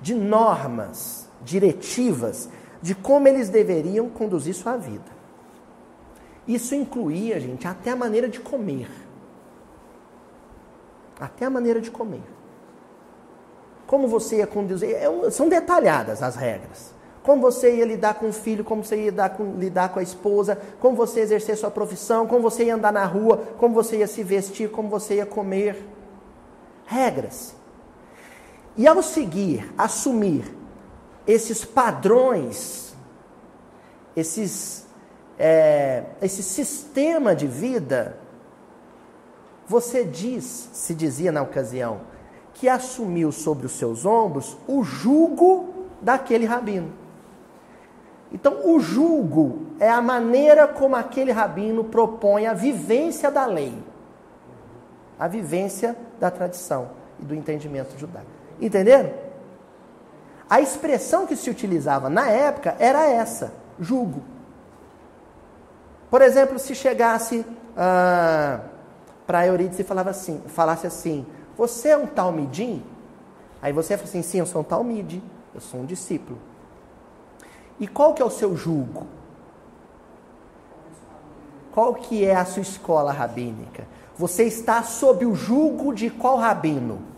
de 0.00 0.14
normas, 0.14 1.28
diretivas 1.42 2.48
de 2.82 2.94
como 2.94 3.26
eles 3.28 3.48
deveriam 3.48 4.08
conduzir 4.08 4.54
sua 4.54 4.76
vida. 4.76 5.16
Isso 6.46 6.74
incluía, 6.74 7.40
gente, 7.40 7.66
até 7.66 7.90
a 7.90 7.96
maneira 7.96 8.28
de 8.28 8.38
comer. 8.38 8.88
Até 11.18 11.46
a 11.46 11.50
maneira 11.50 11.80
de 11.80 11.90
comer. 11.90 12.22
Como 13.86 14.06
você 14.06 14.36
ia 14.36 14.46
conduzir. 14.46 14.90
É 14.90 15.30
são 15.30 15.48
detalhadas 15.48 16.22
as 16.22 16.36
regras. 16.36 16.94
Como 17.22 17.42
você 17.42 17.74
ia 17.74 17.84
lidar 17.84 18.14
com 18.14 18.28
o 18.28 18.32
filho, 18.32 18.62
como 18.62 18.84
você 18.84 18.96
ia 18.96 19.10
lidar 19.10 19.30
com, 19.30 19.54
lidar 19.58 19.88
com 19.88 19.98
a 19.98 20.02
esposa, 20.02 20.60
como 20.78 20.94
você 20.94 21.20
ia 21.20 21.24
exercer 21.24 21.56
sua 21.56 21.70
profissão, 21.70 22.26
como 22.28 22.40
você 22.40 22.64
ia 22.64 22.76
andar 22.76 22.92
na 22.92 23.04
rua, 23.04 23.38
como 23.58 23.74
você 23.74 23.96
ia 23.96 24.06
se 24.06 24.22
vestir, 24.22 24.70
como 24.70 24.88
você 24.88 25.16
ia 25.16 25.26
comer. 25.26 25.84
Regras. 26.84 27.56
E 28.76 28.86
ao 28.86 29.02
seguir, 29.02 29.72
assumir 29.76 30.54
esses 31.26 31.64
padrões, 31.64 32.94
esses, 34.14 34.86
é, 35.38 36.04
esse 36.20 36.42
sistema 36.42 37.34
de 37.34 37.46
vida, 37.46 38.18
você 39.66 40.04
diz, 40.04 40.68
se 40.72 40.94
dizia 40.94 41.32
na 41.32 41.42
ocasião, 41.42 42.00
que 42.54 42.68
assumiu 42.68 43.32
sobre 43.32 43.66
os 43.66 43.72
seus 43.72 44.04
ombros 44.04 44.56
o 44.68 44.82
jugo 44.82 45.74
daquele 46.00 46.44
rabino. 46.44 46.92
Então, 48.32 48.70
o 48.70 48.80
jugo 48.80 49.66
é 49.78 49.88
a 49.88 50.02
maneira 50.02 50.66
como 50.66 50.96
aquele 50.96 51.32
rabino 51.32 51.84
propõe 51.84 52.46
a 52.46 52.52
vivência 52.52 53.30
da 53.30 53.46
lei, 53.46 53.74
a 55.18 55.28
vivência 55.28 55.96
da 56.18 56.30
tradição 56.30 56.90
e 57.20 57.24
do 57.24 57.34
entendimento 57.34 57.96
judaico. 57.98 58.35
Entenderam? 58.60 59.12
A 60.48 60.60
expressão 60.60 61.26
que 61.26 61.36
se 61.36 61.50
utilizava 61.50 62.08
na 62.08 62.28
época 62.28 62.76
era 62.78 63.06
essa: 63.06 63.52
julgo. 63.78 64.22
Por 66.10 66.22
exemplo, 66.22 66.58
se 66.58 66.74
chegasse 66.74 67.44
ah, 67.76 68.60
para 69.26 69.46
Eurídice 69.46 69.82
e 69.82 69.84
falava 69.84 70.10
assim, 70.10 70.40
falasse 70.46 70.86
assim: 70.86 71.26
Você 71.58 71.88
é 71.88 71.96
um 71.96 72.06
talmidim? 72.06 72.82
Aí 73.60 73.72
você 73.72 73.96
fala 73.96 74.08
assim: 74.08 74.22
Sim, 74.22 74.38
eu 74.38 74.46
sou 74.46 74.60
um 74.60 74.64
talmide, 74.64 75.22
eu 75.54 75.60
sou 75.60 75.80
um 75.80 75.84
discípulo. 75.84 76.38
E 77.78 77.86
qual 77.86 78.14
que 78.14 78.22
é 78.22 78.24
o 78.24 78.30
seu 78.30 78.56
julgo? 78.56 79.06
Qual 81.72 81.92
que 81.94 82.24
é 82.24 82.34
a 82.34 82.44
sua 82.44 82.62
escola 82.62 83.12
rabínica? 83.12 83.86
Você 84.16 84.44
está 84.44 84.82
sob 84.82 85.26
o 85.26 85.34
julgo 85.34 85.92
de 85.92 86.08
qual 86.08 86.38
rabino? 86.38 87.15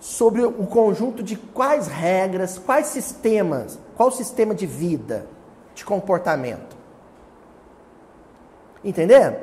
Sobre 0.00 0.42
o 0.42 0.66
conjunto 0.66 1.22
de 1.22 1.36
quais 1.36 1.88
regras, 1.88 2.58
quais 2.58 2.86
sistemas, 2.86 3.78
qual 3.96 4.10
sistema 4.10 4.54
de 4.54 4.66
vida, 4.66 5.26
de 5.74 5.84
comportamento. 5.84 6.76
Entenderam? 8.84 9.36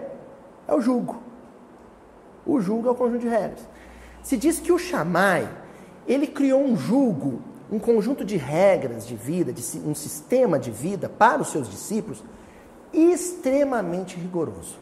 É 0.67 0.73
o 0.73 0.81
julgo. 0.81 1.21
O 2.45 2.61
julgo 2.61 2.87
é 2.87 2.91
o 2.91 2.95
conjunto 2.95 3.21
de 3.21 3.27
regras. 3.27 3.67
Se 4.23 4.37
diz 4.37 4.59
que 4.59 4.71
o 4.71 4.79
Shammai, 4.79 5.49
ele 6.07 6.27
criou 6.27 6.63
um 6.63 6.77
julgo, 6.77 7.41
um 7.71 7.79
conjunto 7.79 8.23
de 8.23 8.37
regras 8.37 9.05
de 9.05 9.15
vida, 9.15 9.51
de 9.51 9.61
um 9.79 9.93
sistema 9.93 10.57
de 10.57 10.71
vida 10.71 11.09
para 11.09 11.41
os 11.41 11.49
seus 11.49 11.69
discípulos 11.69 12.23
extremamente 12.93 14.15
rigoroso. 14.15 14.77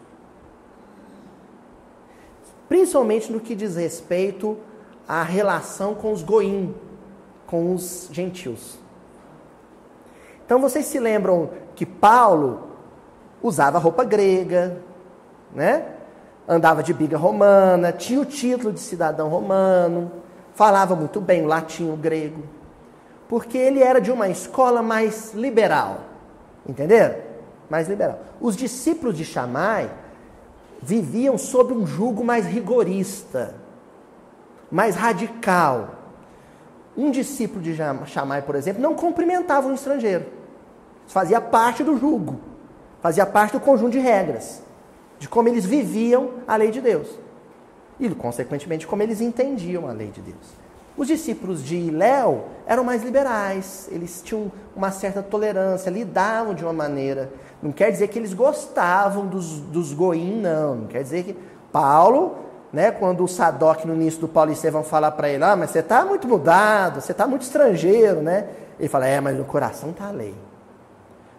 Principalmente 2.70 3.32
no 3.32 3.40
que 3.40 3.56
diz 3.56 3.76
respeito 3.76 4.58
a 5.08 5.24
relação 5.24 5.94
com 5.94 6.12
os 6.12 6.24
goim, 6.24 6.74
com 7.46 7.74
os 7.74 8.10
gentios. 8.12 8.78
Então 10.46 10.60
vocês 10.60 10.86
se 10.86 11.00
lembram 11.00 11.50
que 11.76 11.86
Paulo 11.86 12.68
usava 13.42 13.78
roupa 13.78 14.04
grega, 14.04 14.78
né? 15.54 15.86
Andava 16.48 16.84
de 16.84 16.94
biga 16.94 17.18
romana, 17.18 17.92
tinha 17.92 18.20
o 18.20 18.26
título 18.26 18.74
de 18.74 18.80
cidadão 18.80 19.30
romano, 19.30 20.12
falava 20.54 20.96
muito 20.96 21.22
bem 21.22 21.44
o 21.44 21.48
latim, 21.48 21.90
o 21.90 21.96
grego, 21.96 22.44
porque 23.28 23.58
ele 23.58 23.82
era 23.82 24.00
de 24.00 24.12
uma 24.12 24.28
escola 24.30 24.82
mais 24.82 25.34
liberal, 25.34 26.02
entenderam? 26.68 27.16
Mais 27.70 27.88
liberal. 27.88 28.20
Os 28.42 28.56
discípulos 28.56 29.18
de 29.18 29.24
Shammai 29.24 29.90
viviam 30.82 31.38
sob 31.38 31.74
um 31.74 31.88
jugo 31.88 32.24
mais 32.24 32.46
rigorista 32.46 33.63
mais 34.74 34.96
radical. 34.96 36.00
Um 36.98 37.12
discípulo 37.12 37.62
de 37.62 37.78
Shammai, 38.08 38.42
por 38.42 38.56
exemplo, 38.56 38.82
não 38.82 38.96
cumprimentava 38.96 39.68
um 39.68 39.76
estrangeiro. 39.76 40.26
Isso 41.06 41.14
fazia 41.14 41.40
parte 41.40 41.84
do 41.84 41.96
jugo, 41.96 42.40
fazia 43.00 43.26
parte 43.26 43.52
do 43.52 43.60
conjunto 43.60 43.92
de 43.92 44.00
regras, 44.00 44.64
de 45.20 45.30
como 45.30 45.48
eles 45.48 45.64
viviam 45.64 46.32
a 46.48 46.56
lei 46.56 46.72
de 46.72 46.82
Deus. 46.82 47.08
E, 48.00 48.10
consequentemente, 48.10 48.88
como 48.88 49.04
eles 49.04 49.22
entendiam 49.22 49.88
a 49.88 49.92
lei 49.92 50.08
de 50.08 50.22
Deus. 50.22 50.64
Os 50.98 51.08
discípulos 51.08 51.64
de 51.64 51.92
Léo 51.92 52.44
eram 52.66 52.84
mais 52.84 53.04
liberais, 53.04 53.88
eles 53.92 54.22
tinham 54.24 54.52
uma 54.76 54.92
certa 54.92 55.22
tolerância, 55.22 55.90
lidavam 55.90 56.56
de 56.56 56.64
uma 56.64 56.74
maneira. 56.74 57.32
Não 57.62 57.72
quer 57.72 57.92
dizer 57.92 58.08
que 58.08 58.18
eles 58.18 58.34
gostavam 58.34 59.28
dos, 59.28 59.60
dos 59.60 59.94
goim, 59.94 60.42
não. 60.42 60.76
Não 60.76 60.88
quer 60.88 61.04
dizer 61.04 61.24
que 61.24 61.38
Paulo 61.72 62.44
né, 62.74 62.90
quando 62.90 63.24
o 63.24 63.28
Sadoc 63.28 63.86
no 63.86 63.94
início 63.94 64.20
do 64.20 64.28
Paulo 64.28 64.52
e 64.52 64.70
vão 64.72 64.84
falar 64.84 65.12
para 65.12 65.30
ele, 65.30 65.44
ah, 65.44 65.56
mas 65.56 65.70
você 65.70 65.80
está 65.80 66.04
muito 66.04 66.28
mudado, 66.28 67.00
você 67.00 67.12
está 67.12 67.28
muito 67.28 67.44
estrangeiro, 67.44 68.20
né? 68.20 68.50
Ele 68.80 68.90
fala, 68.90 69.06
é, 69.06 69.22
mas 69.22 69.38
no 69.38 69.46
coração 69.46 69.92
está 69.92 70.08
a 70.08 70.12
lei. 70.12 70.34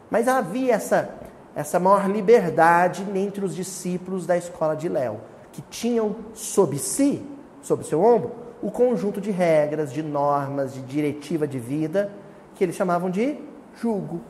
Mas 0.09 0.29
havia 0.29 0.75
essa, 0.75 1.11
essa 1.57 1.81
maior 1.81 2.09
liberdade 2.09 3.05
entre 3.17 3.45
os 3.45 3.57
discípulos 3.57 4.26
da 4.26 4.37
escola 4.37 4.76
de 4.76 4.88
Léo, 4.88 5.21
que 5.50 5.61
tinham 5.62 6.14
sob 6.35 6.79
si, 6.79 7.26
sob 7.61 7.85
seu 7.85 8.00
ombro, 8.00 8.31
o 8.62 8.71
conjunto 8.71 9.21
de 9.21 9.33
regras, 9.33 9.93
de 9.93 10.05
normas, 10.05 10.73
de 10.73 10.83
diretiva 10.83 11.49
de 11.49 11.59
vida, 11.59 12.12
que 12.55 12.62
eles 12.62 12.76
chamavam 12.76 13.11
de 13.11 13.37
julgo. 13.81 14.21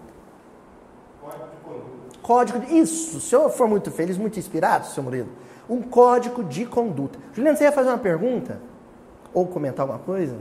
Código 2.23 2.61
de 2.61 2.79
Isso, 2.79 3.21
se 3.21 3.35
eu 3.35 3.51
for 3.51 3.69
muito 3.69 3.91
feliz, 3.91 4.17
muito 4.17 4.39
inspirado, 4.39 4.87
seu 4.87 5.03
Murilo, 5.03 5.29
um 5.69 5.81
código 5.83 6.45
de 6.45 6.67
conduta. 6.67 7.19
Juliano, 7.33 7.57
você 7.57 7.65
ia 7.65 7.73
fazer 7.73 7.89
uma 7.89 7.99
pergunta? 7.99 8.61
Ou 9.33 9.47
comentar 9.47 9.83
alguma 9.83 9.99
coisa? 9.99 10.37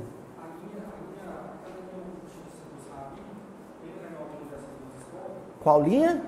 Qual 5.61 5.81
linha? 5.81 6.21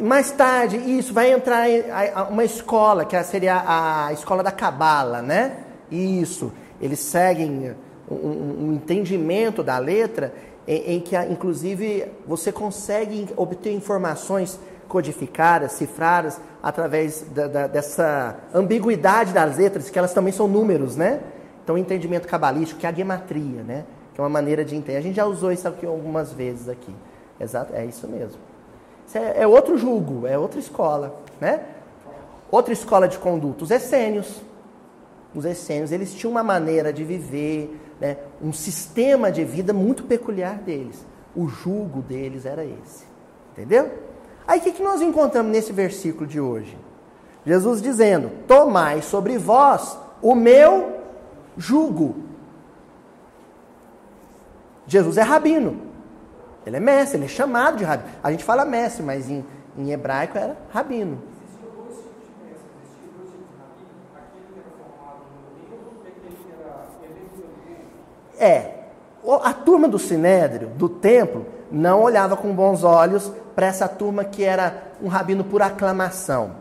Mais 0.00 0.30
tarde, 0.30 0.76
isso, 0.76 1.14
vai 1.14 1.32
entrar 1.32 1.66
uma 2.28 2.44
escola, 2.44 3.04
que 3.04 3.22
seria 3.24 3.62
a 3.66 4.12
escola 4.12 4.42
da 4.42 4.50
Cabala, 4.50 5.22
né? 5.22 5.64
Isso. 5.90 6.52
Eles 6.80 6.98
seguem 6.98 7.74
um, 8.10 8.14
um 8.14 8.72
entendimento 8.74 9.62
da 9.62 9.78
letra 9.78 10.34
em, 10.66 10.96
em, 10.96 11.00
que, 11.00 11.16
inclusive, 11.16 12.04
você 12.26 12.52
consegue 12.52 13.28
obter 13.36 13.72
informações 13.72 14.58
codificadas, 14.88 15.72
cifradas, 15.72 16.40
através 16.62 17.22
da, 17.34 17.46
da, 17.46 17.66
dessa 17.66 18.36
ambiguidade 18.54 19.32
das 19.32 19.56
letras, 19.56 19.90
que 19.90 19.98
elas 19.98 20.12
também 20.12 20.32
são 20.32 20.48
números, 20.48 20.96
né? 20.96 21.20
Então, 21.62 21.74
o 21.74 21.78
entendimento 21.78 22.28
cabalístico, 22.28 22.80
que 22.80 22.86
é 22.86 22.90
a 22.90 22.92
gematria, 22.92 23.62
né? 23.62 23.84
que 24.16 24.20
é 24.20 24.24
uma 24.24 24.30
maneira 24.30 24.64
de 24.64 24.74
entender. 24.74 24.96
A 24.96 25.02
gente 25.02 25.16
já 25.16 25.26
usou 25.26 25.52
isso 25.52 25.68
aqui 25.68 25.84
algumas 25.84 26.32
vezes 26.32 26.70
aqui. 26.70 26.94
Exato, 27.38 27.74
é 27.74 27.84
isso 27.84 28.08
mesmo. 28.08 28.40
Isso 29.06 29.18
é, 29.18 29.42
é 29.42 29.46
outro 29.46 29.76
julgo, 29.76 30.26
é 30.26 30.38
outra 30.38 30.58
escola, 30.58 31.20
né? 31.38 31.66
Outra 32.50 32.72
escola 32.72 33.06
de 33.06 33.18
conduta, 33.18 33.62
os 33.64 33.70
essênios. 33.70 34.40
Os 35.34 35.44
essênios, 35.44 35.92
eles 35.92 36.14
tinham 36.14 36.30
uma 36.30 36.42
maneira 36.42 36.94
de 36.94 37.04
viver, 37.04 37.78
né? 38.00 38.16
um 38.40 38.54
sistema 38.54 39.30
de 39.30 39.44
vida 39.44 39.74
muito 39.74 40.04
peculiar 40.04 40.60
deles. 40.60 41.04
O 41.34 41.46
julgo 41.46 42.00
deles 42.00 42.46
era 42.46 42.64
esse. 42.64 43.04
Entendeu? 43.52 43.92
Aí 44.46 44.60
o 44.60 44.62
que, 44.62 44.72
que 44.72 44.82
nós 44.82 45.02
encontramos 45.02 45.50
nesse 45.50 45.72
versículo 45.72 46.26
de 46.26 46.40
hoje? 46.40 46.78
Jesus 47.44 47.82
dizendo: 47.82 48.30
Tomai 48.46 49.02
sobre 49.02 49.38
vós 49.38 49.98
o 50.22 50.34
meu 50.34 51.00
jugo. 51.56 52.16
Jesus 54.86 55.16
é 55.16 55.22
rabino. 55.22 55.82
Ele 56.64 56.76
é 56.76 56.80
mestre, 56.80 57.18
ele 57.18 57.26
é 57.26 57.28
chamado 57.28 57.76
de 57.76 57.84
rabino. 57.84 58.10
A 58.22 58.30
gente 58.30 58.44
fala 58.44 58.64
mestre, 58.64 59.02
mas 59.02 59.30
em, 59.30 59.44
em 59.76 59.92
hebraico 59.92 60.36
era 60.36 60.56
rabino. 60.70 61.20
É, 68.38 68.74
a 69.42 69.52
turma 69.54 69.88
do 69.88 69.98
Sinédrio, 69.98 70.68
do 70.68 70.88
templo, 70.88 71.46
não 71.70 72.02
olhava 72.02 72.36
com 72.36 72.54
bons 72.54 72.84
olhos 72.84 73.32
para 73.54 73.66
essa 73.66 73.88
turma 73.88 74.24
que 74.24 74.44
era 74.44 74.92
um 75.02 75.08
rabino 75.08 75.44
por 75.44 75.62
aclamação. 75.62 76.52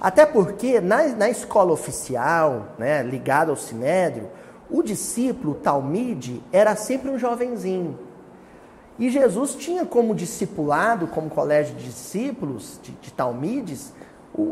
Até 0.00 0.24
porque 0.24 0.80
na, 0.80 1.08
na 1.08 1.28
escola 1.28 1.72
oficial, 1.72 2.68
né, 2.78 3.02
ligada 3.02 3.50
ao 3.50 3.56
Sinédrio, 3.56 4.28
o 4.70 4.82
discípulo, 4.82 5.52
o 5.52 5.56
Talmide, 5.56 6.42
era 6.52 6.76
sempre 6.76 7.10
um 7.10 7.18
jovenzinho. 7.18 7.98
E 8.98 9.10
Jesus 9.10 9.54
tinha 9.54 9.86
como 9.86 10.14
discipulado, 10.14 11.06
como 11.06 11.30
colégio 11.30 11.74
de 11.76 11.84
discípulos, 11.84 12.78
de, 12.82 12.92
de 12.92 13.12
Talmides, 13.12 13.92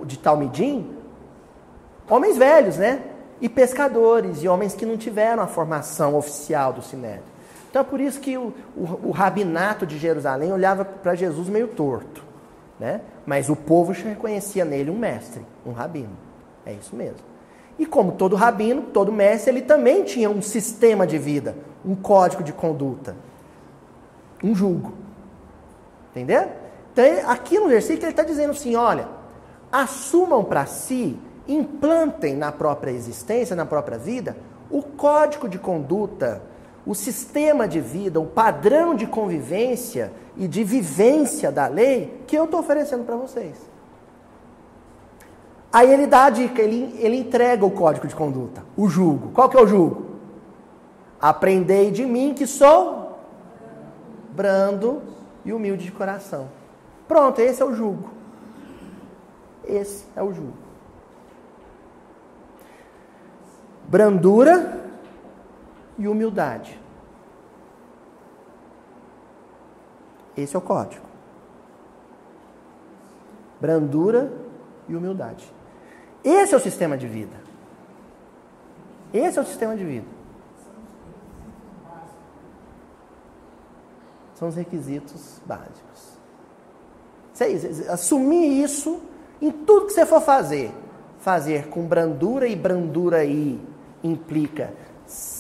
de 0.05 0.19
Talmidim, 0.19 0.97
homens 2.09 2.37
velhos, 2.37 2.77
né? 2.77 3.03
E 3.41 3.49
pescadores, 3.49 4.43
e 4.43 4.49
homens 4.49 4.75
que 4.75 4.87
não 4.87 4.97
tiveram 4.97 5.43
a 5.43 5.47
formação 5.47 6.17
oficial 6.17 6.73
do 6.73 6.81
Sinédrio. 6.81 7.36
Então 7.71 7.83
é 7.83 7.85
por 7.85 8.01
isso 8.01 8.21
que 8.21 8.37
o, 8.37 8.55
o, 8.77 9.09
o 9.09 9.11
rabinato 9.11 9.87
de 9.87 9.99
Jerusalém 9.99 10.53
olhava 10.53 10.85
para 10.85 11.15
Jesus 11.15 11.49
meio 11.49 11.69
torto. 11.69 12.25
Né? 12.79 13.01
Mas 13.25 13.49
o 13.49 13.57
povo 13.57 13.93
reconhecia 13.93 14.65
nele 14.65 14.91
um 14.91 14.99
mestre, 14.99 15.45
um 15.65 15.73
rabino. 15.73 16.17
É 16.65 16.73
isso 16.73 16.95
mesmo. 16.95 17.21
E 17.79 17.85
como 17.85 18.13
todo 18.13 18.37
rabino, 18.37 18.83
todo 18.83 19.13
mestre, 19.13 19.51
ele 19.53 19.63
também 19.63 20.05
tinha 20.05 20.31
um 20.31 20.41
sistema 20.41 21.07
de 21.07 21.19
vida, 21.19 21.55
um 21.85 21.95
código 21.95 22.43
de 22.43 22.53
conduta, 22.53 23.15
um 24.43 24.55
julgo. 24.55 24.95
Entendeu? 26.11 26.49
Então, 26.93 27.05
aqui 27.31 27.59
no 27.59 27.69
versículo 27.69 28.05
ele 28.05 28.13
está 28.13 28.23
dizendo 28.23 28.53
assim: 28.53 28.75
olha, 28.75 29.07
assumam 29.71 30.43
para 30.43 30.65
si, 30.65 31.19
implantem 31.47 32.35
na 32.35 32.51
própria 32.51 32.91
existência, 32.91 33.55
na 33.55 33.67
própria 33.67 33.99
vida, 33.99 34.37
o 34.71 34.83
código 34.83 35.49
de 35.49 35.59
conduta, 35.59 36.43
o 36.87 36.95
sistema 36.95 37.67
de 37.67 37.81
vida, 37.81 38.21
o 38.21 38.27
padrão 38.27 38.95
de 38.95 39.07
convivência 39.07 40.13
e 40.37 40.47
de 40.47 40.63
vivência 40.63 41.51
da 41.51 41.67
lei 41.67 42.23
que 42.29 42.37
eu 42.37 42.45
estou 42.45 42.61
oferecendo 42.61 43.05
para 43.05 43.17
vocês. 43.17 43.69
Aí 45.73 45.93
ele 45.93 46.07
dá 46.07 46.27
a 46.27 46.31
dica, 46.31 46.63
ele, 46.63 46.97
ele 47.01 47.17
entrega 47.17 47.67
o 47.67 47.71
código 47.71 48.07
de 48.07 48.15
conduta, 48.15 48.65
o 48.77 48.89
julgo. 48.89 49.33
Qual 49.33 49.49
que 49.49 49.57
é 49.57 49.61
o 49.61 49.67
julgo? 49.67 50.07
Aprendei 51.21 51.91
de 51.91 52.07
mim 52.07 52.33
que 52.33 52.47
sou 52.47 53.19
brando 54.31 55.03
e 55.45 55.53
humilde 55.53 55.85
de 55.85 55.93
coração. 55.93 56.49
Pronto, 57.09 57.41
esse 57.41 57.61
é 57.61 57.65
o 57.65 57.75
julgo. 57.75 58.11
Esse 59.67 60.05
é 60.15 60.23
o 60.23 60.33
julgo. 60.33 60.57
Brandura 63.89 64.86
e 65.99 66.07
humildade. 66.09 66.79
Esse 70.37 70.55
é 70.55 70.59
o 70.59 70.63
código. 70.63 71.07
Brandura 73.61 74.33
e 74.89 74.95
humildade. 74.95 75.51
Esse 76.23 76.55
é 76.55 76.57
o 76.57 76.61
sistema 76.61 76.97
de 76.97 77.07
vida. 77.07 77.37
Esse 79.13 79.39
é 79.39 79.43
o 79.43 79.47
sistema 79.47 79.77
de 79.77 79.85
vida. 79.85 80.07
São 84.35 84.49
os 84.49 84.57
requisitos 84.57 85.41
básicos. 85.47 86.19
Assumir 87.89 88.63
isso 88.63 89.01
em 89.41 89.51
tudo 89.51 89.87
que 89.87 89.93
você 89.93 90.05
for 90.05 90.21
fazer. 90.21 90.71
Fazer 91.19 91.69
com 91.69 91.87
brandura, 91.87 92.47
e 92.47 92.55
brandura 92.55 93.19
aí 93.19 93.59
implica 94.03 94.75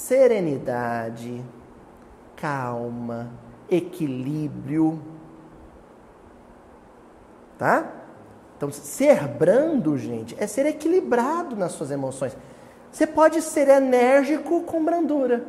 serenidade, 0.06 1.44
calma, 2.36 3.28
equilíbrio. 3.68 5.00
Tá? 7.58 7.90
Então, 8.56 8.70
ser 8.70 9.26
brando, 9.26 9.98
gente, 9.98 10.36
é 10.38 10.46
ser 10.46 10.64
equilibrado 10.66 11.56
nas 11.56 11.72
suas 11.72 11.90
emoções. 11.90 12.36
Você 12.92 13.04
pode 13.04 13.42
ser 13.42 13.68
enérgico 13.68 14.62
com 14.62 14.84
brandura. 14.84 15.44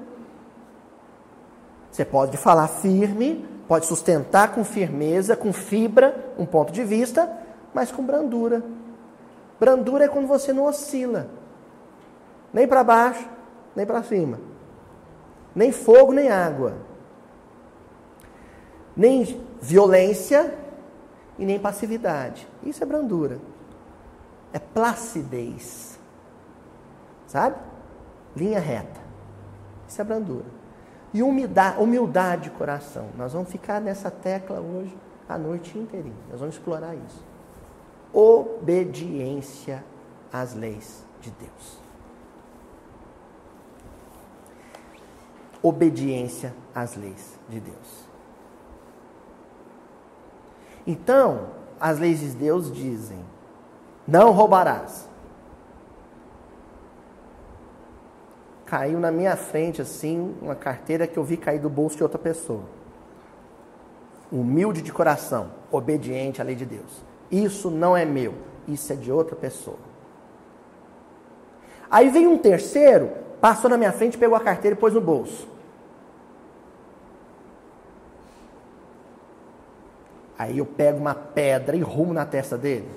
Você 1.91 2.03
pode 2.03 2.35
falar 2.35 2.67
firme, 2.67 3.47
pode 3.67 3.85
sustentar 3.85 4.53
com 4.53 4.63
firmeza, 4.63 5.35
com 5.35 5.53
fibra, 5.53 6.33
um 6.37 6.47
ponto 6.47 6.73
de 6.73 6.83
vista, 6.83 7.31
mas 7.75 7.91
com 7.91 8.03
brandura. 8.03 8.63
Brandura 9.59 10.05
é 10.05 10.07
quando 10.07 10.27
você 10.27 10.51
não 10.51 10.65
oscila. 10.65 11.29
Nem 12.51 12.67
para 12.67 12.83
baixo, 12.83 13.36
nem 13.77 13.85
para 13.85 14.03
cima. 14.03 14.39
Nem 15.55 15.71
fogo, 15.71 16.11
nem 16.11 16.29
água. 16.29 16.73
Nem 18.95 19.39
violência, 19.61 20.53
e 21.37 21.45
nem 21.45 21.59
passividade. 21.59 22.47
Isso 22.63 22.83
é 22.83 22.85
brandura. 22.85 23.39
É 24.51 24.59
placidez. 24.59 25.99
Sabe? 27.27 27.57
Linha 28.35 28.59
reta. 28.59 28.99
Isso 29.87 30.01
é 30.01 30.03
brandura. 30.03 30.45
E 31.13 31.21
humildade, 31.21 31.81
humildade 31.81 32.43
de 32.43 32.49
coração. 32.51 33.09
Nós 33.17 33.33
vamos 33.33 33.49
ficar 33.49 33.79
nessa 33.79 34.09
tecla 34.09 34.59
hoje 34.59 34.95
a 35.29 35.37
noite 35.37 35.77
inteirinha. 35.77 36.15
Nós 36.29 36.39
vamos 36.39 36.55
explorar 36.55 36.95
isso. 36.95 37.23
Obediência 38.11 39.83
às 40.31 40.53
leis 40.53 41.05
de 41.21 41.31
Deus. 41.31 41.86
Obediência 45.61 46.53
às 46.73 46.95
leis 46.95 47.37
de 47.49 47.59
Deus. 47.59 48.07
Então, 50.85 51.47
as 51.79 51.99
leis 51.99 52.19
de 52.19 52.29
Deus 52.29 52.71
dizem: 52.71 53.19
não 54.07 54.31
roubarás. 54.31 55.07
Caiu 58.65 58.99
na 58.99 59.11
minha 59.11 59.35
frente, 59.35 59.81
assim, 59.81 60.35
uma 60.41 60.55
carteira 60.55 61.07
que 61.07 61.17
eu 61.17 61.23
vi 61.23 61.37
cair 61.37 61.59
do 61.59 61.69
bolso 61.69 61.97
de 61.97 62.03
outra 62.03 62.19
pessoa. 62.19 62.63
Humilde 64.31 64.81
de 64.81 64.91
coração, 64.91 65.51
obediente 65.71 66.41
à 66.41 66.43
lei 66.43 66.55
de 66.55 66.65
Deus. 66.65 67.03
Isso 67.31 67.69
não 67.69 67.95
é 67.95 68.03
meu, 68.03 68.33
isso 68.67 68.91
é 68.91 68.95
de 68.95 69.11
outra 69.11 69.35
pessoa. 69.35 69.77
Aí 71.89 72.09
veio 72.09 72.29
um 72.29 72.37
terceiro, 72.37 73.09
passou 73.39 73.69
na 73.69 73.77
minha 73.77 73.91
frente, 73.91 74.17
pegou 74.17 74.35
a 74.35 74.39
carteira 74.41 74.75
e 74.75 74.79
pôs 74.79 74.93
no 74.93 75.01
bolso. 75.01 75.47
Aí 80.37 80.59
eu 80.59 80.65
pego 80.65 80.99
uma 80.99 81.15
pedra 81.15 81.75
e 81.75 81.81
rumo 81.81 82.13
na 82.13 82.25
testa 82.25 82.57
dele. 82.57 82.87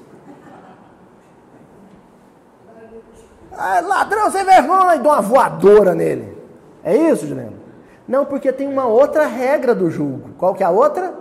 Ah, 3.52 3.80
ladrão 3.80 4.30
sem 4.30 4.44
vergonha! 4.44 4.96
E 4.96 4.98
dou 4.98 5.12
uma 5.12 5.22
voadora 5.22 5.94
nele. 5.94 6.36
É 6.84 6.94
isso, 6.94 7.26
Juliano? 7.26 7.58
Não, 8.06 8.24
porque 8.24 8.52
tem 8.52 8.66
uma 8.66 8.86
outra 8.86 9.26
regra 9.26 9.74
do 9.74 9.90
julgo. 9.90 10.30
Qual 10.38 10.54
que 10.54 10.62
é 10.62 10.66
a 10.66 10.70
outra? 10.70 11.14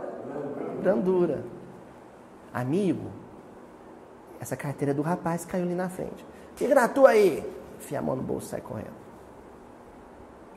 Brandura. 0.81 1.43
Amigo, 2.53 3.07
essa 4.39 4.55
carteira 4.55 4.93
do 4.93 5.01
rapaz 5.01 5.45
caiu 5.45 5.65
ali 5.65 5.75
na 5.75 5.89
frente. 5.89 6.25
Que 6.55 6.67
gratu 6.67 7.05
aí? 7.05 7.43
Enfia 7.77 7.99
a 7.99 8.01
mão 8.01 8.15
no 8.15 8.23
bolso 8.23 8.47
e 8.47 8.49
sai 8.49 8.61
correndo. 8.61 8.98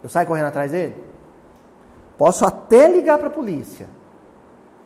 Eu 0.02 0.08
saio 0.08 0.26
correndo 0.26 0.46
atrás 0.46 0.72
dele? 0.72 0.96
Posso 2.18 2.44
até 2.44 2.88
ligar 2.88 3.18
para 3.18 3.28
a 3.28 3.30
polícia, 3.30 3.88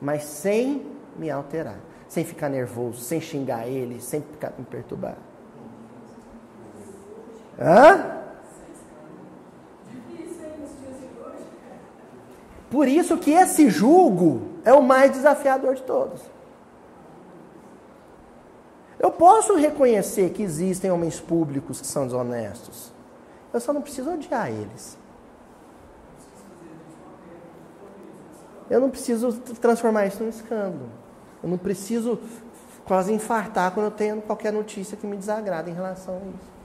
mas 0.00 0.24
sem 0.24 0.86
me 1.16 1.30
alterar, 1.30 1.78
sem 2.08 2.24
ficar 2.24 2.48
nervoso, 2.48 3.00
sem 3.00 3.20
xingar 3.20 3.66
ele, 3.66 4.00
sem 4.00 4.20
ficar 4.20 4.52
me 4.58 4.64
perturbar. 4.64 5.16
Hã? 7.58 8.16
Por 12.70 12.88
isso 12.88 13.16
que 13.16 13.30
esse 13.30 13.70
julgo 13.70 14.42
é 14.64 14.72
o 14.72 14.82
mais 14.82 15.12
desafiador 15.12 15.74
de 15.74 15.82
todos. 15.82 16.20
Eu 18.98 19.10
posso 19.10 19.54
reconhecer 19.54 20.30
que 20.30 20.42
existem 20.42 20.90
homens 20.90 21.20
públicos 21.20 21.80
que 21.80 21.86
são 21.86 22.06
desonestos. 22.06 22.92
Eu 23.52 23.60
só 23.60 23.72
não 23.72 23.82
preciso 23.82 24.10
odiar 24.10 24.50
eles. 24.50 24.98
Eu 28.68 28.80
não 28.80 28.90
preciso 28.90 29.32
transformar 29.60 30.06
isso 30.06 30.22
num 30.22 30.28
escândalo. 30.28 30.90
Eu 31.42 31.48
não 31.48 31.58
preciso 31.58 32.18
quase 32.84 33.12
infartar 33.12 33.72
quando 33.72 33.86
eu 33.86 33.92
tenho 33.92 34.22
qualquer 34.22 34.52
notícia 34.52 34.96
que 34.96 35.06
me 35.06 35.16
desagrada 35.16 35.68
em 35.70 35.74
relação 35.74 36.14
a 36.14 36.18
isso. 36.18 36.56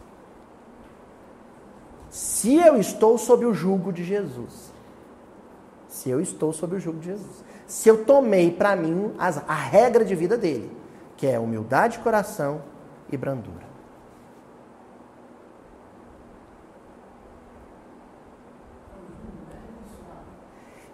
Se 2.10 2.56
eu 2.56 2.78
estou 2.78 3.18
sob 3.18 3.46
o 3.46 3.54
jugo 3.54 3.92
de 3.92 4.04
Jesus, 4.04 4.72
se 5.88 6.10
eu 6.10 6.20
estou 6.20 6.52
sob 6.52 6.76
o 6.76 6.80
jugo 6.80 7.00
de 7.00 7.08
Jesus, 7.08 7.44
se 7.66 7.88
eu 7.88 8.04
tomei 8.04 8.52
para 8.52 8.76
mim 8.76 9.14
as, 9.18 9.38
a 9.48 9.54
regra 9.54 10.04
de 10.04 10.16
vida 10.16 10.38
dele, 10.38 10.70
que 11.16 11.26
é 11.26 11.40
humildade 11.40 11.98
de 11.98 12.04
coração 12.04 12.62
e 13.12 13.16
brandura. 13.16 13.71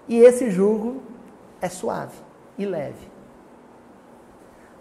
E 0.07 0.19
esse 0.19 0.49
jugo 0.49 1.01
é 1.61 1.69
suave 1.69 2.15
e 2.57 2.65
leve. 2.65 3.07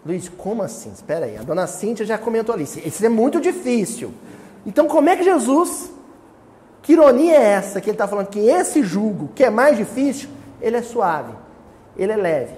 Luiz, 0.05 0.29
como 0.29 0.63
assim? 0.63 0.91
Espera 0.91 1.25
aí, 1.25 1.37
a 1.37 1.43
dona 1.43 1.67
Cíntia 1.67 2.05
já 2.05 2.17
comentou 2.17 2.55
ali. 2.55 2.63
Isso 2.63 3.05
é 3.05 3.09
muito 3.09 3.41
difícil. 3.41 4.13
Então, 4.65 4.87
como 4.87 5.09
é 5.09 5.15
que 5.15 5.23
Jesus. 5.23 5.91
Que 6.81 6.93
ironia 6.93 7.35
é 7.35 7.43
essa 7.43 7.81
que 7.81 7.89
ele 7.89 7.95
está 7.95 8.07
falando? 8.07 8.27
Que 8.27 8.39
esse 8.39 8.81
jugo, 8.83 9.29
que 9.35 9.43
é 9.43 9.49
mais 9.49 9.75
difícil, 9.75 10.29
ele 10.61 10.77
é 10.77 10.81
suave, 10.81 11.33
ele 11.97 12.13
é 12.13 12.15
leve. 12.15 12.55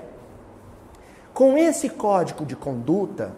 Com 1.33 1.57
esse 1.57 1.89
código 1.89 2.45
de 2.45 2.55
conduta, 2.55 3.33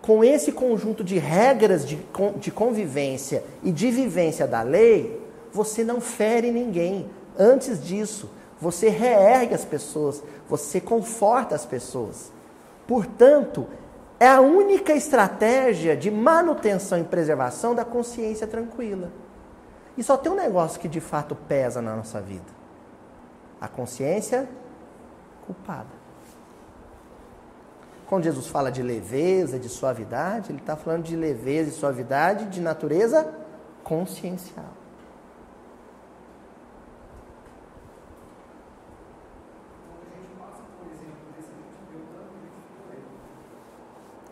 com 0.00 0.24
esse 0.24 0.50
conjunto 0.50 1.04
de 1.04 1.16
regras 1.18 1.86
de, 1.86 2.00
de 2.38 2.50
convivência 2.50 3.44
e 3.62 3.70
de 3.70 3.90
vivência 3.92 4.48
da 4.48 4.62
lei, 4.62 5.20
você 5.52 5.84
não 5.84 6.00
fere 6.00 6.50
ninguém. 6.50 7.08
Antes 7.38 7.80
disso, 7.80 8.28
você 8.62 8.88
reergue 8.88 9.54
as 9.54 9.64
pessoas, 9.64 10.22
você 10.48 10.80
conforta 10.80 11.54
as 11.54 11.66
pessoas. 11.66 12.30
Portanto, 12.86 13.66
é 14.20 14.28
a 14.28 14.40
única 14.40 14.92
estratégia 14.92 15.96
de 15.96 16.12
manutenção 16.12 16.98
e 17.00 17.02
preservação 17.02 17.74
da 17.74 17.84
consciência 17.84 18.46
tranquila. 18.46 19.10
E 19.98 20.02
só 20.02 20.16
tem 20.16 20.30
um 20.30 20.36
negócio 20.36 20.80
que 20.80 20.88
de 20.88 21.00
fato 21.00 21.34
pesa 21.34 21.82
na 21.82 21.96
nossa 21.96 22.20
vida: 22.20 22.46
a 23.60 23.66
consciência 23.66 24.48
culpada. 25.44 26.02
Quando 28.06 28.24
Jesus 28.24 28.46
fala 28.46 28.70
de 28.70 28.82
leveza, 28.82 29.58
de 29.58 29.68
suavidade, 29.68 30.52
ele 30.52 30.60
está 30.60 30.76
falando 30.76 31.02
de 31.02 31.16
leveza 31.16 31.70
e 31.70 31.72
suavidade 31.72 32.46
de 32.46 32.60
natureza 32.60 33.28
consciencial. 33.82 34.81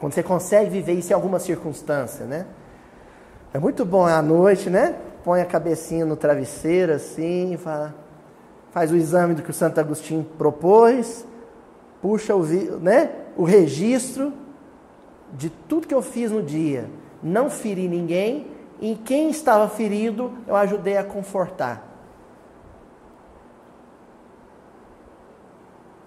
Quando 0.00 0.14
você 0.14 0.22
consegue 0.22 0.70
viver 0.70 0.94
isso 0.94 1.12
em 1.12 1.14
alguma 1.14 1.38
circunstância, 1.38 2.24
né? 2.24 2.46
É 3.52 3.58
muito 3.58 3.84
bom 3.84 4.06
à 4.06 4.22
noite, 4.22 4.70
né? 4.70 4.96
Põe 5.22 5.42
a 5.42 5.44
cabecinha 5.44 6.06
no 6.06 6.16
travesseiro 6.16 6.94
assim, 6.94 7.58
faz 8.72 8.90
o 8.90 8.96
exame 8.96 9.34
do 9.34 9.42
que 9.42 9.50
o 9.50 9.52
Santo 9.52 9.78
Agostinho 9.78 10.24
propôs, 10.38 11.26
puxa 12.00 12.34
o, 12.34 12.42
né? 12.80 13.10
o 13.36 13.44
registro 13.44 14.32
de 15.34 15.50
tudo 15.50 15.86
que 15.86 15.94
eu 15.94 16.00
fiz 16.00 16.30
no 16.30 16.42
dia. 16.42 16.88
Não 17.22 17.50
feri 17.50 17.86
ninguém 17.86 18.46
e 18.80 18.94
quem 18.94 19.28
estava 19.28 19.68
ferido 19.68 20.32
eu 20.48 20.56
ajudei 20.56 20.96
a 20.96 21.04
confortar. 21.04 21.86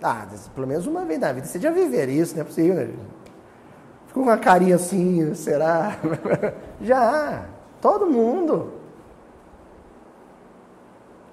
Ah, 0.02 0.28
pelo 0.56 0.66
menos 0.66 0.88
uma 0.88 1.06
vez 1.06 1.20
na 1.20 1.32
vida 1.32 1.46
você 1.46 1.60
já 1.60 1.70
viver 1.70 2.10
isso, 2.10 2.34
não 2.34 2.42
é 2.42 2.44
possível, 2.44 2.74
né? 2.74 2.90
Com 4.14 4.22
uma 4.22 4.38
carinha 4.38 4.76
assim, 4.76 5.34
será? 5.34 5.98
já, 6.80 7.46
todo 7.82 8.06
mundo. 8.06 8.74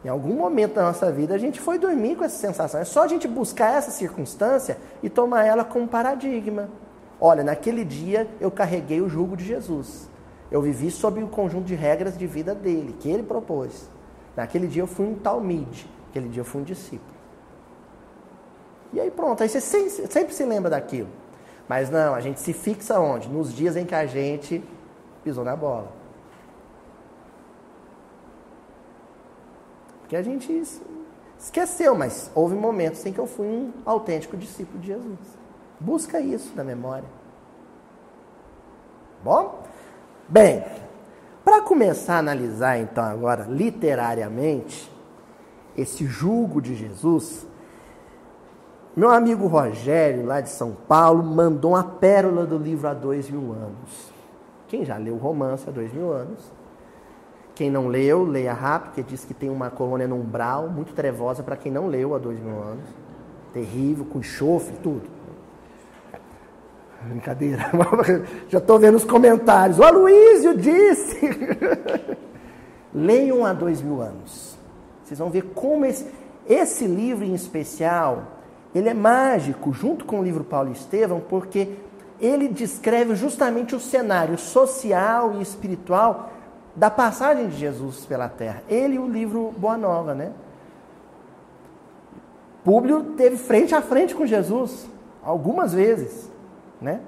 Em 0.03 0.09
algum 0.09 0.35
momento 0.35 0.75
da 0.75 0.83
nossa 0.85 1.13
vida 1.13 1.35
a 1.35 1.39
gente 1.39 1.61
foi 1.61 1.79
dormir 1.79 2.17
com 2.17 2.25
essa 2.25 2.39
sensação. 2.39 2.81
É 2.81 2.85
só 2.85 3.05
a 3.05 3.09
gente 3.09 3.29
buscar 3.29 3.75
essa 3.75 3.91
circunstância 3.91 4.79
e 5.03 5.11
tomar 5.11 5.45
ela 5.45 5.63
como 5.63 5.87
paradigma. 5.87 6.71
Olha, 7.21 7.45
naquele 7.45 7.85
dia 7.85 8.27
eu 8.41 8.51
carreguei 8.51 9.03
o 9.03 9.09
jugo 9.11 9.37
de 9.37 9.45
Jesus. 9.45 10.09
Eu 10.51 10.63
vivi 10.63 10.91
sob 10.91 11.23
o 11.23 11.29
conjunto 11.29 11.67
de 11.67 11.75
regras 11.75 12.17
de 12.17 12.27
vida 12.27 12.55
dele, 12.55 12.97
que 12.99 13.11
ele 13.11 13.23
propôs. 13.23 13.91
Naquele 14.35 14.67
dia 14.67 14.83
eu 14.83 14.87
fui 14.87 15.07
um 15.07 15.15
talmide, 15.15 15.87
aquele 16.09 16.29
dia 16.31 16.41
eu 16.41 16.47
fui 16.47 16.63
um 16.63 16.65
discípulo. 16.65 17.21
E 18.93 18.99
aí 18.99 19.11
pronto, 19.11 19.43
aí 19.43 19.49
você 19.51 19.61
sempre 19.61 20.33
se 20.33 20.45
lembra 20.45 20.71
daquilo. 20.71 21.20
Mas 21.71 21.89
não, 21.89 22.17
a 22.17 22.21
gente 22.21 22.41
se 22.41 22.53
fixa 22.53 22.99
onde? 22.99 23.29
Nos 23.29 23.55
dias 23.55 23.77
em 23.77 23.87
que 23.87 23.95
a 23.95 24.05
gente 24.05 24.61
pisou 25.23 25.45
na 25.45 25.55
bola. 25.55 25.93
que 30.09 30.17
a 30.17 30.23
gente 30.23 30.65
esqueceu, 31.39 31.95
mas 31.95 32.29
houve 32.35 32.57
momentos 32.57 33.07
em 33.07 33.13
que 33.13 33.21
eu 33.21 33.29
fui 33.29 33.47
um 33.47 33.73
autêntico 33.87 34.37
discípulo 34.37 34.81
de 34.81 34.89
Jesus. 34.89 35.21
Busca 35.79 36.21
isso 36.21 36.53
na 36.57 36.65
memória. 36.65 37.09
Bom? 39.23 39.63
Bem, 40.29 40.65
para 41.45 41.63
começar 41.63 42.15
a 42.15 42.19
analisar 42.19 42.81
então 42.81 43.05
agora 43.05 43.45
literariamente 43.45 44.93
esse 45.77 46.05
julgo 46.05 46.61
de 46.61 46.75
Jesus, 46.75 47.47
meu 49.01 49.11
amigo 49.11 49.47
Rogério, 49.47 50.27
lá 50.27 50.41
de 50.41 50.51
São 50.51 50.73
Paulo, 50.87 51.23
mandou 51.23 51.73
uma 51.73 51.85
pérola 51.85 52.47
do 52.47 52.59
livro 52.59 52.89
há 52.89 52.95
dois 52.95 53.31
mil 53.31 53.53
anos. 53.53 54.13
Quem 54.69 54.85
já 54.85 54.97
leu 54.97 55.15
o 55.15 55.19
romance 55.19 55.69
há 55.69 55.73
dois 55.73 55.93
mil 55.93 56.13
anos 56.13 56.61
quem 57.61 57.71
não 57.71 57.89
leu, 57.89 58.25
leia 58.25 58.55
rápido, 58.55 58.87
porque 58.87 59.03
diz 59.03 59.23
que 59.23 59.35
tem 59.35 59.51
uma 59.51 59.69
colônia 59.69 60.09
no 60.09 60.17
umbral, 60.17 60.71
muito 60.71 60.95
trevosa 60.95 61.43
para 61.43 61.57
quem 61.57 61.71
não 61.71 61.89
leu 61.89 62.15
há 62.15 62.19
dois 62.19 62.41
mil 62.41 62.59
anos. 62.59 62.87
Terrível, 63.53 64.07
com 64.07 64.21
enxofre, 64.21 64.73
tudo. 64.83 65.03
Brincadeira. 67.03 67.71
Já 68.49 68.57
estou 68.57 68.79
vendo 68.79 68.95
os 68.95 69.05
comentários. 69.05 69.79
O 69.79 69.83
Aloysio 69.83 70.57
disse. 70.57 71.21
Leiam 72.95 73.45
há 73.45 73.53
dois 73.53 73.83
mil 73.83 74.01
anos. 74.01 74.57
Vocês 75.05 75.19
vão 75.19 75.29
ver 75.29 75.43
como 75.55 75.85
esse, 75.85 76.11
esse 76.49 76.87
livro 76.87 77.27
em 77.27 77.35
especial, 77.35 78.23
ele 78.75 78.89
é 78.89 78.95
mágico, 78.95 79.73
junto 79.73 80.05
com 80.05 80.21
o 80.21 80.23
livro 80.23 80.45
Paulo 80.45 80.69
e 80.69 80.73
Estevão, 80.73 81.21
porque 81.21 81.77
ele 82.21 82.49
descreve 82.49 83.15
justamente 83.15 83.75
o 83.75 83.81
cenário 83.81 84.39
social 84.39 85.35
e 85.35 85.43
espiritual 85.43 86.31
da 86.77 86.91
passagem 86.91 87.49
de 87.49 87.57
Jesus 87.57 88.05
pela 88.07 88.29
terra. 88.29 88.63
Ele 88.69 88.95
e 88.95 88.99
o 88.99 89.09
livro 89.09 89.53
Boa 89.57 89.77
Nova, 89.77 90.15
né? 90.15 90.33
Públio 92.65 93.15
teve 93.17 93.37
frente 93.37 93.75
a 93.75 93.81
frente 93.81 94.15
com 94.15 94.27
Jesus 94.27 94.87
algumas 95.23 95.73
vezes, 95.73 96.31
né? 96.81 97.01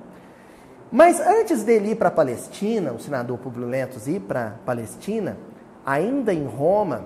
Mas 0.91 1.21
antes 1.21 1.63
dele 1.63 1.93
ir 1.93 1.97
para 1.97 2.09
a 2.09 2.13
Palestina, 2.13 2.93
o 2.93 2.99
senador 2.99 3.39
Publio 3.39 3.67
Lentus 3.67 4.07
ir 4.07 4.21
para 4.21 4.47
a 4.47 4.51
Palestina, 4.67 5.39
ainda 5.87 6.35
em 6.35 6.47
Roma, 6.47 7.05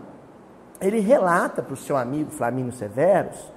ele 0.80 1.00
relata 1.00 1.62
para 1.62 1.74
o 1.74 1.76
seu 1.76 1.96
amigo 1.96 2.30
Flamínio 2.30 2.72
Severus 2.72 3.55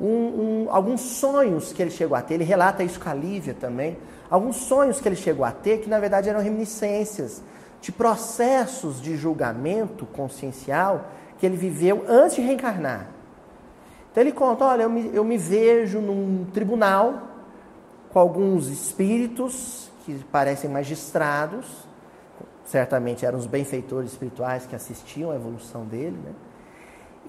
um, 0.00 0.06
um, 0.06 0.66
alguns 0.70 1.00
sonhos 1.00 1.72
que 1.72 1.82
ele 1.82 1.90
chegou 1.90 2.16
a 2.16 2.22
ter. 2.22 2.34
Ele 2.34 2.44
relata 2.44 2.82
isso 2.82 3.00
com 3.00 3.08
a 3.08 3.14
Lívia 3.14 3.54
também. 3.54 3.98
Alguns 4.30 4.56
sonhos 4.56 5.00
que 5.00 5.08
ele 5.08 5.16
chegou 5.16 5.44
a 5.44 5.50
ter 5.50 5.78
que, 5.78 5.88
na 5.88 5.98
verdade, 5.98 6.28
eram 6.28 6.40
reminiscências 6.40 7.42
de 7.80 7.92
processos 7.92 9.00
de 9.00 9.16
julgamento 9.16 10.06
consciencial 10.06 11.06
que 11.38 11.46
ele 11.46 11.56
viveu 11.56 12.04
antes 12.08 12.36
de 12.36 12.42
reencarnar. 12.42 13.08
Então 14.10 14.22
ele 14.22 14.32
conta: 14.32 14.64
olha, 14.64 14.82
eu 14.82 14.90
me, 14.90 15.10
eu 15.14 15.24
me 15.24 15.38
vejo 15.38 16.00
num 16.00 16.46
tribunal 16.52 17.22
com 18.10 18.18
alguns 18.18 18.68
espíritos 18.68 19.90
que 20.04 20.14
parecem 20.32 20.70
magistrados, 20.70 21.66
certamente 22.64 23.26
eram 23.26 23.38
os 23.38 23.46
benfeitores 23.46 24.12
espirituais 24.12 24.66
que 24.66 24.74
assistiam 24.74 25.30
à 25.30 25.36
evolução 25.36 25.84
dele, 25.84 26.16
né? 26.24 26.32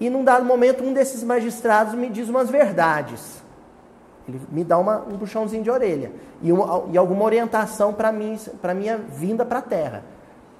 E 0.00 0.08
num 0.08 0.24
dado 0.24 0.46
momento, 0.46 0.82
um 0.82 0.94
desses 0.94 1.22
magistrados 1.22 1.94
me 1.94 2.08
diz 2.08 2.28
umas 2.28 2.48
verdades. 2.48 3.42
Ele 4.26 4.40
me 4.50 4.64
dá 4.64 4.78
uma, 4.78 4.98
um 4.98 5.18
puxãozinho 5.18 5.62
de 5.62 5.70
orelha 5.70 6.10
e, 6.40 6.50
uma, 6.50 6.84
e 6.90 6.96
alguma 6.96 7.24
orientação 7.24 7.92
para 7.92 8.10
mim, 8.10 8.38
para 8.62 8.72
minha 8.72 8.96
vinda 8.96 9.44
para 9.44 9.58
a 9.58 9.62
Terra. 9.62 10.02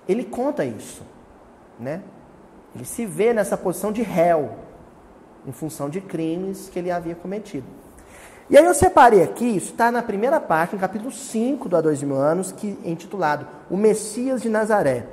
Ele 0.06 0.24
conta 0.24 0.64
isso, 0.64 1.02
né? 1.78 2.02
Ele 2.74 2.84
se 2.84 3.06
vê 3.06 3.32
nessa 3.32 3.56
posição 3.56 3.90
de 3.90 4.02
réu, 4.02 4.50
em 5.46 5.52
função 5.52 5.88
de 5.88 6.00
crimes 6.00 6.68
que 6.68 6.78
ele 6.78 6.90
havia 6.90 7.14
cometido. 7.14 7.66
E 8.50 8.58
aí 8.58 8.64
eu 8.64 8.74
separei 8.74 9.22
aqui, 9.22 9.44
isso 9.44 9.70
está 9.70 9.90
na 9.92 10.02
primeira 10.02 10.40
parte, 10.40 10.74
no 10.74 10.80
capítulo 10.80 11.12
5 11.12 11.68
do 11.68 11.76
Há 11.76 11.80
Dois 11.80 12.02
Mil 12.02 12.16
Anos, 12.16 12.50
que 12.52 12.76
é 12.84 12.90
intitulado 12.90 13.46
O 13.70 13.76
Messias 13.76 14.42
de 14.42 14.48
Nazaré. 14.48 15.06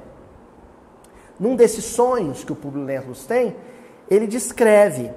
Num 1.39 1.55
desses 1.55 1.85
sonhos 1.85 2.43
que 2.43 2.51
o 2.51 2.55
Públio 2.55 2.83
Lentulus 2.83 3.25
tem, 3.27 3.55
ele 4.09 4.27
descreve 4.27 5.11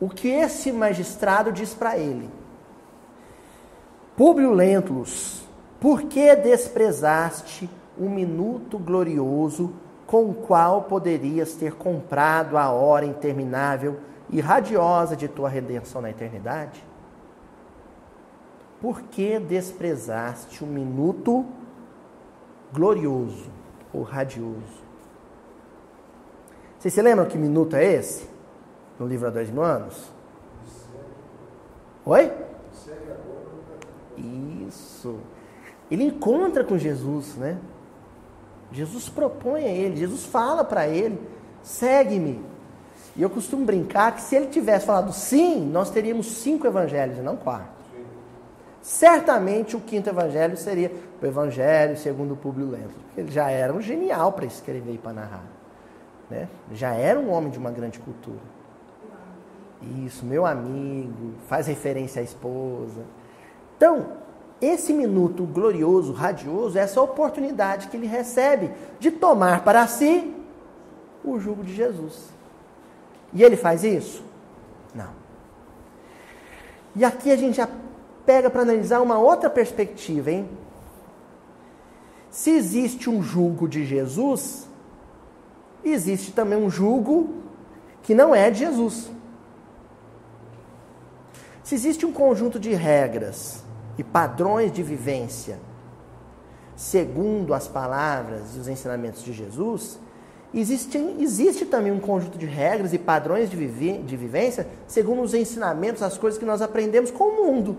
o 0.00 0.08
que 0.08 0.28
esse 0.28 0.70
magistrado 0.72 1.50
diz 1.50 1.74
para 1.74 1.96
ele. 1.96 2.30
Públio 4.16 4.52
Lentulus, 4.52 5.42
por 5.80 6.02
que 6.02 6.34
desprezaste 6.34 7.68
o 7.96 8.08
minuto 8.08 8.78
glorioso 8.78 9.72
com 10.06 10.30
o 10.30 10.34
qual 10.34 10.82
poderias 10.82 11.52
ter 11.54 11.74
comprado 11.74 12.56
a 12.56 12.70
hora 12.70 13.04
interminável 13.04 14.00
e 14.30 14.40
radiosa 14.40 15.16
de 15.16 15.28
tua 15.28 15.48
redenção 15.48 16.00
na 16.00 16.10
eternidade? 16.10 16.84
Por 18.80 19.02
que 19.02 19.38
desprezaste 19.38 20.62
o 20.62 20.66
minuto 20.66 21.44
glorioso 22.72 23.50
ou 23.92 24.02
radioso? 24.02 24.77
Vocês 26.78 26.94
se 26.94 27.02
lembram 27.02 27.26
que 27.26 27.36
minuto 27.36 27.74
é 27.74 27.84
esse? 27.84 28.28
No 28.98 29.06
livro 29.06 29.26
há 29.26 29.30
dois 29.30 29.50
mil 29.50 29.62
anos? 29.62 30.10
Oi? 32.04 32.32
Isso. 34.16 35.18
Ele 35.90 36.04
encontra 36.04 36.62
com 36.62 36.78
Jesus, 36.78 37.34
né? 37.36 37.58
Jesus 38.70 39.08
propõe 39.08 39.64
a 39.64 39.68
ele, 39.68 39.96
Jesus 39.96 40.24
fala 40.24 40.62
para 40.62 40.86
ele: 40.86 41.20
segue-me. 41.62 42.44
E 43.16 43.22
eu 43.22 43.30
costumo 43.30 43.64
brincar 43.64 44.14
que 44.14 44.22
se 44.22 44.36
ele 44.36 44.46
tivesse 44.46 44.86
falado 44.86 45.12
sim, 45.12 45.66
nós 45.66 45.90
teríamos 45.90 46.26
cinco 46.26 46.66
evangelhos 46.66 47.18
não 47.18 47.36
quatro. 47.36 47.78
Certamente 48.80 49.76
o 49.76 49.80
quinto 49.80 50.08
evangelho 50.08 50.56
seria 50.56 50.92
o 51.20 51.26
evangelho 51.26 51.96
segundo 51.96 52.34
o 52.34 52.36
Públio 52.36 52.70
Lento, 52.70 52.94
ele 53.16 53.30
já 53.30 53.50
era 53.50 53.72
um 53.72 53.80
genial 53.80 54.32
para 54.32 54.46
escrever 54.46 54.94
e 54.94 54.98
para 54.98 55.12
narrar. 55.12 55.57
Né? 56.30 56.48
Já 56.72 56.92
era 56.92 57.18
um 57.18 57.30
homem 57.30 57.50
de 57.50 57.58
uma 57.58 57.70
grande 57.70 57.98
cultura. 57.98 58.58
Isso, 60.04 60.24
meu 60.24 60.44
amigo, 60.44 61.34
faz 61.46 61.66
referência 61.66 62.20
à 62.20 62.24
esposa. 62.24 63.02
Então, 63.76 64.18
esse 64.60 64.92
minuto 64.92 65.44
glorioso, 65.44 66.12
radioso, 66.12 66.76
é 66.76 66.80
essa 66.80 67.00
oportunidade 67.00 67.88
que 67.88 67.96
ele 67.96 68.06
recebe 68.06 68.70
de 68.98 69.10
tomar 69.10 69.62
para 69.62 69.86
si 69.86 70.34
o 71.24 71.38
jugo 71.38 71.62
de 71.62 71.74
Jesus. 71.74 72.28
E 73.32 73.42
ele 73.42 73.56
faz 73.56 73.84
isso? 73.84 74.22
Não. 74.94 75.10
E 76.96 77.04
aqui 77.04 77.30
a 77.30 77.36
gente 77.36 77.56
já 77.56 77.68
pega 78.26 78.50
para 78.50 78.62
analisar 78.62 79.00
uma 79.00 79.18
outra 79.18 79.48
perspectiva, 79.48 80.30
hein? 80.30 80.48
Se 82.30 82.50
existe 82.50 83.08
um 83.08 83.22
jugo 83.22 83.68
de 83.68 83.86
Jesus, 83.86 84.67
existe 85.90 86.32
também 86.32 86.58
um 86.58 86.70
jugo 86.70 87.34
que 88.02 88.14
não 88.14 88.34
é 88.34 88.50
de 88.50 88.60
Jesus. 88.60 89.10
Se 91.62 91.74
existe 91.74 92.06
um 92.06 92.12
conjunto 92.12 92.58
de 92.58 92.72
regras 92.72 93.62
e 93.98 94.02
padrões 94.02 94.72
de 94.72 94.82
vivência, 94.82 95.58
segundo 96.74 97.52
as 97.52 97.68
palavras 97.68 98.56
e 98.56 98.58
os 98.58 98.68
ensinamentos 98.68 99.22
de 99.22 99.32
Jesus, 99.32 99.98
existe, 100.54 100.96
existe 101.18 101.66
também 101.66 101.92
um 101.92 102.00
conjunto 102.00 102.38
de 102.38 102.46
regras 102.46 102.94
e 102.94 102.98
padrões 102.98 103.50
de, 103.50 103.56
vivi, 103.56 103.98
de 103.98 104.16
vivência, 104.16 104.66
segundo 104.86 105.20
os 105.20 105.34
ensinamentos, 105.34 106.02
as 106.02 106.16
coisas 106.16 106.38
que 106.38 106.46
nós 106.46 106.62
aprendemos 106.62 107.10
com 107.10 107.24
o 107.24 107.44
mundo. 107.44 107.76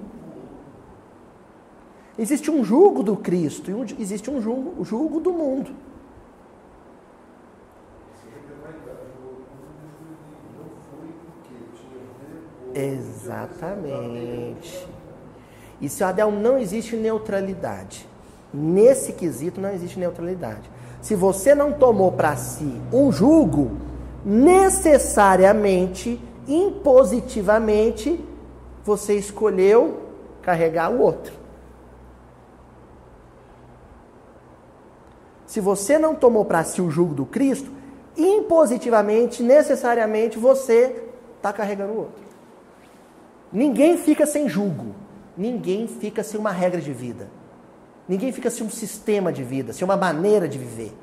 Existe 2.19 2.51
um 2.51 2.63
julgo 2.63 3.01
do 3.01 3.15
Cristo 3.15 3.71
e 3.71 3.73
um, 3.73 3.85
existe 3.97 4.29
um 4.29 4.41
julgo, 4.41 4.83
julgo 4.83 5.19
do 5.19 5.31
mundo. 5.31 5.71
Exatamente. 12.79 14.87
E 15.81 15.89
seu 15.89 16.07
Adel 16.07 16.31
não 16.31 16.57
existe 16.57 16.95
neutralidade. 16.95 18.07
Nesse 18.53 19.13
quesito 19.13 19.61
não 19.61 19.71
existe 19.71 19.99
neutralidade. 19.99 20.69
Se 21.01 21.15
você 21.15 21.55
não 21.55 21.71
tomou 21.71 22.11
para 22.11 22.35
si 22.35 22.81
um 22.91 23.11
julgo, 23.11 23.71
necessariamente, 24.25 26.19
impositivamente, 26.47 28.19
você 28.83 29.15
escolheu 29.15 30.01
carregar 30.41 30.91
o 30.91 30.99
outro. 30.99 31.33
Se 35.45 35.59
você 35.59 35.97
não 35.97 36.13
tomou 36.13 36.45
para 36.45 36.63
si 36.63 36.81
o 36.81 36.91
jugo 36.91 37.13
do 37.13 37.25
Cristo, 37.25 37.71
impositivamente, 38.17 39.41
necessariamente, 39.41 40.37
você 40.37 41.03
está 41.37 41.53
carregando 41.53 41.93
o 41.93 41.97
outro. 41.97 42.28
Ninguém 43.51 43.97
fica 43.97 44.25
sem 44.25 44.47
julgo. 44.47 44.95
Ninguém 45.35 45.87
fica 45.87 46.23
sem 46.23 46.39
uma 46.39 46.51
regra 46.51 46.79
de 46.79 46.93
vida. 46.93 47.29
Ninguém 48.07 48.31
fica 48.31 48.49
sem 48.49 48.65
um 48.65 48.69
sistema 48.69 49.31
de 49.31 49.43
vida, 49.43 49.71
sem 49.71 49.85
uma 49.85 49.97
maneira 49.97 50.47
de 50.47 50.57
viver. 50.57 50.93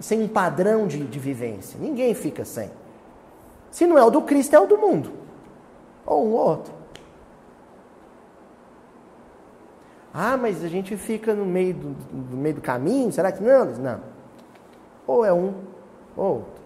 Sem 0.00 0.22
um 0.22 0.28
padrão 0.28 0.86
de, 0.86 1.04
de 1.04 1.18
vivência. 1.18 1.78
Ninguém 1.78 2.14
fica 2.14 2.44
sem. 2.44 2.70
Se 3.70 3.86
não 3.86 3.96
é 3.96 4.04
o 4.04 4.10
do 4.10 4.22
Cristo, 4.22 4.56
é 4.56 4.60
o 4.60 4.66
do 4.66 4.76
mundo. 4.76 5.12
Ou 6.04 6.26
um 6.26 6.32
outro. 6.32 6.72
Ah, 10.12 10.36
mas 10.36 10.64
a 10.64 10.68
gente 10.68 10.96
fica 10.96 11.34
no 11.34 11.46
meio 11.46 11.74
do, 11.74 11.96
no 12.32 12.36
meio 12.36 12.56
do 12.56 12.60
caminho, 12.60 13.12
será 13.12 13.30
que 13.30 13.42
não? 13.42 13.64
Não. 13.66 14.00
Ou 15.06 15.24
é 15.24 15.32
um, 15.32 15.54
ou 16.16 16.26
outro. 16.26 16.62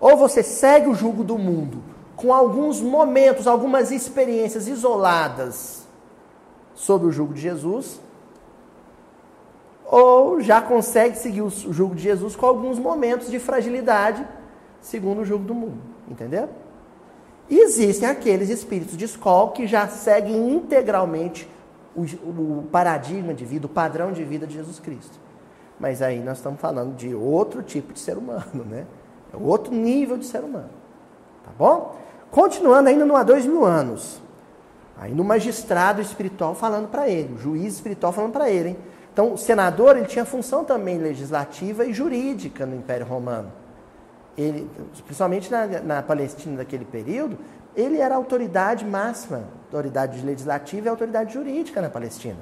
Ou 0.00 0.16
você 0.16 0.42
segue 0.42 0.88
o 0.88 0.94
jugo 0.94 1.22
do 1.22 1.38
mundo 1.38 1.91
com 2.16 2.32
alguns 2.32 2.80
momentos, 2.80 3.46
algumas 3.46 3.90
experiências 3.90 4.68
isoladas 4.68 5.86
sob 6.74 7.06
o 7.06 7.12
jugo 7.12 7.34
de 7.34 7.40
Jesus, 7.40 8.00
ou 9.84 10.40
já 10.40 10.60
consegue 10.60 11.16
seguir 11.16 11.42
o 11.42 11.50
jugo 11.50 11.94
de 11.94 12.02
Jesus 12.02 12.34
com 12.34 12.46
alguns 12.46 12.78
momentos 12.78 13.30
de 13.30 13.38
fragilidade, 13.38 14.26
segundo 14.80 15.20
o 15.20 15.24
jugo 15.24 15.44
do 15.44 15.54
mundo. 15.54 15.78
Entendeu? 16.08 16.48
Existem 17.48 18.08
aqueles 18.08 18.48
espíritos 18.48 18.96
de 18.96 19.04
escola 19.04 19.52
que 19.52 19.66
já 19.66 19.86
seguem 19.88 20.54
integralmente 20.54 21.48
o, 21.94 22.02
o 22.02 22.68
paradigma 22.72 23.34
de 23.34 23.44
vida, 23.44 23.66
o 23.66 23.68
padrão 23.68 24.12
de 24.12 24.24
vida 24.24 24.46
de 24.46 24.54
Jesus 24.54 24.80
Cristo. 24.80 25.20
Mas 25.78 26.00
aí 26.00 26.20
nós 26.20 26.38
estamos 26.38 26.60
falando 26.60 26.94
de 26.96 27.14
outro 27.14 27.62
tipo 27.62 27.92
de 27.92 28.00
ser 28.00 28.16
humano, 28.16 28.64
né? 28.64 28.86
É 29.32 29.36
outro 29.36 29.74
nível 29.74 30.16
de 30.16 30.24
ser 30.24 30.42
humano. 30.42 30.81
Tá 31.44 31.50
bom? 31.58 31.96
Continuando 32.30 32.88
ainda 32.88 33.04
no 33.04 33.16
há 33.16 33.22
dois 33.22 33.44
mil 33.46 33.64
anos. 33.64 34.20
Aí 34.98 35.12
no 35.12 35.24
magistrado 35.24 36.00
espiritual 36.00 36.54
falando 36.54 36.88
para 36.88 37.08
ele, 37.08 37.34
o 37.34 37.38
juiz 37.38 37.74
espiritual 37.74 38.12
falando 38.12 38.32
para 38.32 38.50
ele. 38.50 38.70
Hein? 38.70 38.76
Então, 39.12 39.34
o 39.34 39.38
senador 39.38 39.96
ele 39.96 40.06
tinha 40.06 40.24
função 40.24 40.64
também 40.64 40.98
legislativa 40.98 41.84
e 41.84 41.92
jurídica 41.92 42.64
no 42.64 42.74
Império 42.74 43.04
Romano. 43.04 43.52
Ele, 44.38 44.70
principalmente 45.04 45.50
na, 45.50 45.66
na 45.66 46.02
Palestina 46.02 46.56
daquele 46.56 46.86
período, 46.86 47.36
Ele 47.74 47.98
era 47.98 48.14
a 48.14 48.16
autoridade 48.18 48.84
máxima, 48.84 49.44
autoridade 49.64 50.24
legislativa 50.24 50.86
e 50.86 50.88
autoridade 50.88 51.32
jurídica 51.32 51.80
na 51.80 51.88
Palestina. 51.88 52.38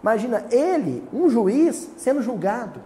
Imagina 0.00 0.44
ele, 0.50 1.06
um 1.12 1.28
juiz, 1.28 1.90
sendo 1.96 2.22
julgado. 2.22 2.80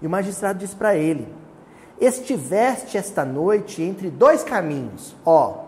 E 0.00 0.06
o 0.06 0.10
magistrado 0.10 0.58
disse 0.58 0.76
para 0.76 0.94
ele: 0.94 1.26
Estiveste 2.00 2.96
esta 2.96 3.26
noite 3.26 3.82
entre 3.82 4.08
dois 4.08 4.42
caminhos, 4.42 5.14
ó, 5.24 5.66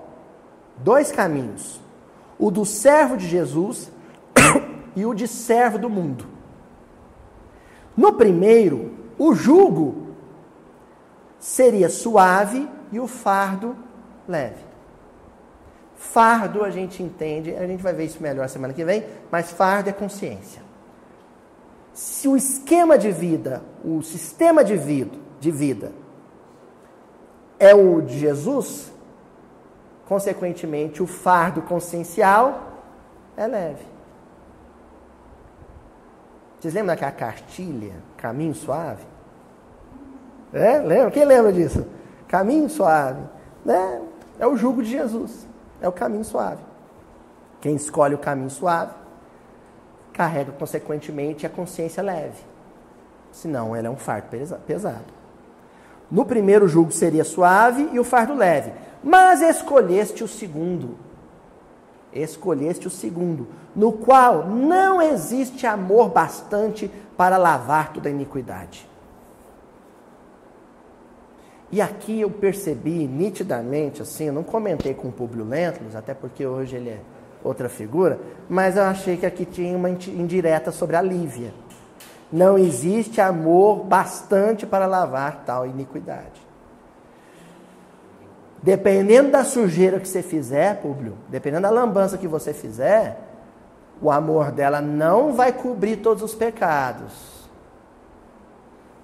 dois 0.78 1.12
caminhos, 1.12 1.78
o 2.38 2.50
do 2.50 2.64
servo 2.64 3.18
de 3.18 3.28
Jesus 3.28 3.92
e 4.96 5.04
o 5.04 5.12
de 5.12 5.28
servo 5.28 5.78
do 5.78 5.90
mundo. 5.90 6.26
No 7.94 8.14
primeiro, 8.14 8.92
o 9.18 9.34
jugo 9.34 10.06
seria 11.38 11.90
suave 11.90 12.66
e 12.90 12.98
o 12.98 13.06
fardo 13.06 13.76
leve. 14.26 14.64
Fardo 15.96 16.64
a 16.64 16.70
gente 16.70 17.02
entende, 17.02 17.54
a 17.54 17.66
gente 17.66 17.82
vai 17.82 17.92
ver 17.92 18.06
isso 18.06 18.22
melhor 18.22 18.48
semana 18.48 18.72
que 18.72 18.84
vem, 18.86 19.04
mas 19.30 19.50
fardo 19.50 19.90
é 19.90 19.92
consciência. 19.92 20.62
Se 21.92 22.26
o 22.26 22.34
esquema 22.34 22.96
de 22.96 23.12
vida, 23.12 23.62
o 23.84 24.00
sistema 24.00 24.64
de 24.64 24.78
vida, 24.78 25.18
de 25.38 25.50
vida 25.50 26.01
é 27.62 27.72
o 27.76 28.00
de 28.00 28.18
Jesus, 28.18 28.92
consequentemente 30.08 31.00
o 31.00 31.06
fardo 31.06 31.62
consciencial 31.62 32.72
é 33.36 33.46
leve. 33.46 33.86
Vocês 36.58 36.74
lembram 36.74 36.92
daquela 36.92 37.12
cartilha, 37.12 37.94
Caminho 38.16 38.52
Suave? 38.52 39.04
É? 40.52 40.78
Lembra? 40.78 41.12
Quem 41.12 41.24
lembra 41.24 41.52
disso? 41.52 41.86
Caminho 42.26 42.68
Suave. 42.68 43.22
Né? 43.64 44.02
É 44.40 44.46
o 44.46 44.56
jugo 44.56 44.82
de 44.82 44.90
Jesus. 44.90 45.46
É 45.80 45.88
o 45.88 45.92
caminho 45.92 46.24
suave. 46.24 46.62
Quem 47.60 47.76
escolhe 47.76 48.14
o 48.14 48.18
caminho 48.18 48.50
suave 48.50 48.92
carrega, 50.12 50.50
consequentemente, 50.50 51.46
a 51.46 51.50
consciência 51.50 52.02
leve. 52.02 52.42
Senão, 53.30 53.74
ela 53.74 53.86
é 53.86 53.90
um 53.90 53.96
fardo 53.96 54.28
pesado. 54.66 55.21
No 56.12 56.24
primeiro 56.24 56.68
jugo 56.68 56.92
seria 56.92 57.24
suave 57.24 57.88
e 57.92 57.98
o 57.98 58.04
fardo 58.04 58.34
leve. 58.34 58.70
Mas 59.02 59.42
escolheste 59.42 60.22
o 60.22 60.28
segundo 60.28 60.96
escolheste 62.12 62.86
o 62.86 62.90
segundo, 62.90 63.48
no 63.74 63.92
qual 63.92 64.46
não 64.46 65.00
existe 65.00 65.66
amor 65.66 66.10
bastante 66.10 66.90
para 67.16 67.36
lavar 67.36 67.92
toda 67.92 68.08
a 68.08 68.12
iniquidade. 68.12 68.86
E 71.70 71.80
aqui 71.80 72.20
eu 72.20 72.28
percebi 72.28 73.06
nitidamente, 73.06 74.02
assim, 74.02 74.24
eu 74.24 74.32
não 74.32 74.42
comentei 74.42 74.92
com 74.92 75.08
o 75.08 75.12
Publio 75.12 75.44
Lentulus, 75.44 75.96
até 75.96 76.12
porque 76.12 76.44
hoje 76.44 76.76
ele 76.76 76.90
é 76.90 77.00
outra 77.42 77.68
figura, 77.68 78.20
mas 78.48 78.76
eu 78.76 78.82
achei 78.82 79.16
que 79.16 79.24
aqui 79.24 79.46
tinha 79.46 79.74
uma 79.74 79.88
indireta 79.88 80.70
sobre 80.70 80.96
a 80.96 81.02
Lívia. 81.02 81.54
Não 82.32 82.56
existe 82.56 83.20
amor 83.20 83.84
bastante 83.84 84.66
para 84.66 84.86
lavar 84.86 85.42
tal 85.44 85.66
iniquidade. 85.66 86.40
Dependendo 88.62 89.30
da 89.30 89.44
sujeira 89.44 90.00
que 90.00 90.08
você 90.08 90.22
fizer, 90.22 90.80
Públio, 90.80 91.18
dependendo 91.28 91.62
da 91.62 91.70
lambança 91.70 92.16
que 92.16 92.28
você 92.28 92.54
fizer, 92.54 93.18
o 94.00 94.10
amor 94.10 94.50
dela 94.50 94.80
não 94.80 95.34
vai 95.34 95.52
cobrir 95.52 95.96
todos 95.96 96.22
os 96.22 96.34
pecados. 96.34 97.42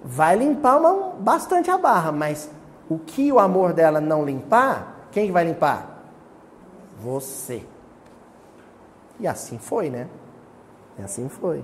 Vai 0.03 0.35
limpar 0.35 0.77
uma, 0.77 1.13
bastante 1.19 1.69
a 1.69 1.77
barra, 1.77 2.11
mas 2.11 2.49
o 2.89 2.97
que 2.97 3.31
o 3.31 3.37
amor 3.37 3.73
dela 3.73 4.01
não 4.01 4.25
limpar, 4.25 5.07
quem 5.11 5.31
vai 5.31 5.43
limpar? 5.43 6.03
Você. 6.99 7.63
E 9.19 9.27
assim 9.27 9.57
foi, 9.57 9.89
né? 9.89 10.07
E 10.97 11.03
assim 11.03 11.29
foi. 11.29 11.63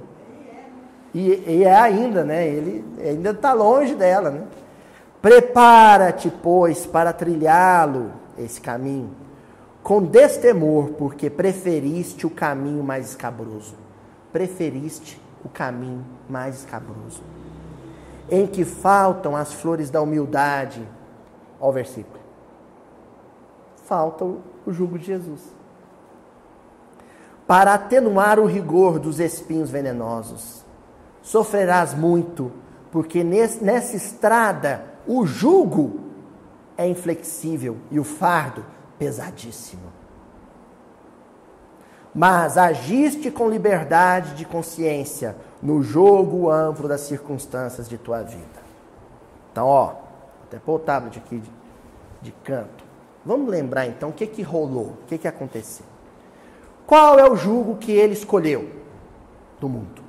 E, 1.16 1.44
e 1.48 1.64
é 1.64 1.74
ainda, 1.74 2.26
né? 2.26 2.46
Ele 2.46 2.84
ainda 3.00 3.30
está 3.30 3.54
longe 3.54 3.96
dela, 3.96 4.30
né? 4.30 4.44
Prepara-te, 5.22 6.30
pois, 6.30 6.86
para 6.86 7.14
trilhá-lo, 7.14 8.12
esse 8.38 8.60
caminho, 8.60 9.12
com 9.82 10.04
destemor, 10.04 10.90
porque 10.98 11.30
preferiste 11.30 12.28
o 12.28 12.30
caminho 12.30 12.84
mais 12.84 13.12
escabroso. 13.12 13.76
Preferiste 14.34 15.18
o 15.42 15.48
caminho 15.48 16.06
mais 16.30 16.58
escabroso. 16.58 17.24
Em 18.30 18.46
que 18.46 18.66
faltam 18.66 19.38
as 19.38 19.54
flores 19.54 19.90
da 19.90 20.02
humildade. 20.02 20.86
Olha 21.62 21.70
o 21.70 21.72
versículo. 21.72 22.20
Falta 23.86 24.26
o 24.26 24.42
jugo 24.68 25.00
de 25.00 25.06
Jesus. 25.06 25.42
Para 27.48 27.76
atenuar 27.76 28.38
o 28.38 28.46
rigor 28.46 29.00
dos 29.00 29.22
espinhos 29.22 29.70
venenosos. 29.70 30.65
Sofrerás 31.26 31.96
muito, 31.96 32.52
porque 32.92 33.24
nessa 33.24 33.96
estrada 33.96 34.86
o 35.08 35.26
jugo 35.26 36.02
é 36.78 36.88
inflexível 36.88 37.78
e 37.90 38.00
o 38.00 38.04
fardo 38.04 38.64
pesadíssimo. 39.00 39.92
Mas 42.14 42.60
agiste 42.60 43.32
com 43.32 43.50
liberdade 43.50 44.36
de 44.36 44.46
consciência 44.46 45.36
no 45.64 45.82
jogo 45.82 46.52
amplo 46.52 46.88
das 46.88 47.02
circunstâncias 47.02 47.90
de 47.90 47.98
tua 47.98 48.22
vida. 48.22 48.64
Então, 49.52 49.66
ó, 49.66 49.96
até 50.44 50.60
pôr 50.60 50.76
o 50.76 50.80
tablet 50.80 51.18
aqui 51.18 51.40
de, 51.40 51.52
de 52.22 52.32
canto. 52.44 52.84
Vamos 53.26 53.50
lembrar 53.50 53.88
então 53.88 54.10
o 54.10 54.14
que, 54.14 54.28
que 54.28 54.44
rolou, 54.44 54.90
o 54.90 55.06
que, 55.08 55.18
que 55.18 55.28
aconteceu. 55.28 55.88
Qual 56.86 57.18
é 57.18 57.28
o 57.28 57.36
jugo 57.36 57.78
que 57.78 57.92
ele 57.92 58.14
escolheu 58.14 58.70
do 59.60 59.68
mundo? 59.68 60.05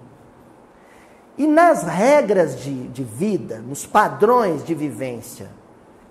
E 1.38 1.46
nas 1.46 1.82
regras 1.82 2.58
de, 2.60 2.88
de 2.88 3.04
vida, 3.04 3.58
nos 3.58 3.86
padrões 3.86 4.64
de 4.64 4.74
vivência 4.74 5.48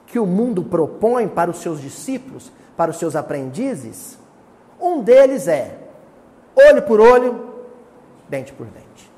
que 0.05 0.19
o 0.19 0.25
mundo 0.25 0.63
propõe 0.63 1.27
para 1.27 1.49
os 1.49 1.57
seus 1.57 1.81
discípulos, 1.81 2.51
para 2.77 2.91
os 2.91 2.97
seus 2.97 3.15
aprendizes, 3.15 4.19
um 4.79 5.01
deles 5.01 5.47
é 5.47 5.79
olho 6.55 6.81
por 6.83 6.99
olho, 6.99 7.53
dente 8.29 8.53
por 8.53 8.67
dente. 8.67 9.11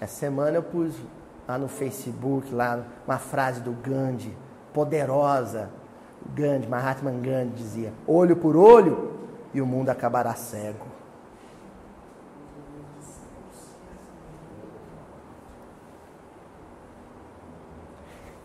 Essa 0.00 0.14
semana 0.14 0.56
eu 0.56 0.62
pus 0.62 0.94
lá 1.46 1.58
no 1.58 1.68
Facebook 1.68 2.54
lá 2.54 2.84
uma 3.06 3.18
frase 3.18 3.60
do 3.60 3.72
Gandhi, 3.72 4.36
poderosa. 4.72 5.70
Gandhi, 6.34 6.68
Mahatma 6.68 7.10
Gandhi 7.10 7.54
dizia: 7.56 7.92
olho 8.06 8.36
por 8.36 8.56
olho 8.56 9.12
e 9.52 9.60
o 9.60 9.66
mundo 9.66 9.90
acabará 9.90 10.34
cego. 10.34 10.97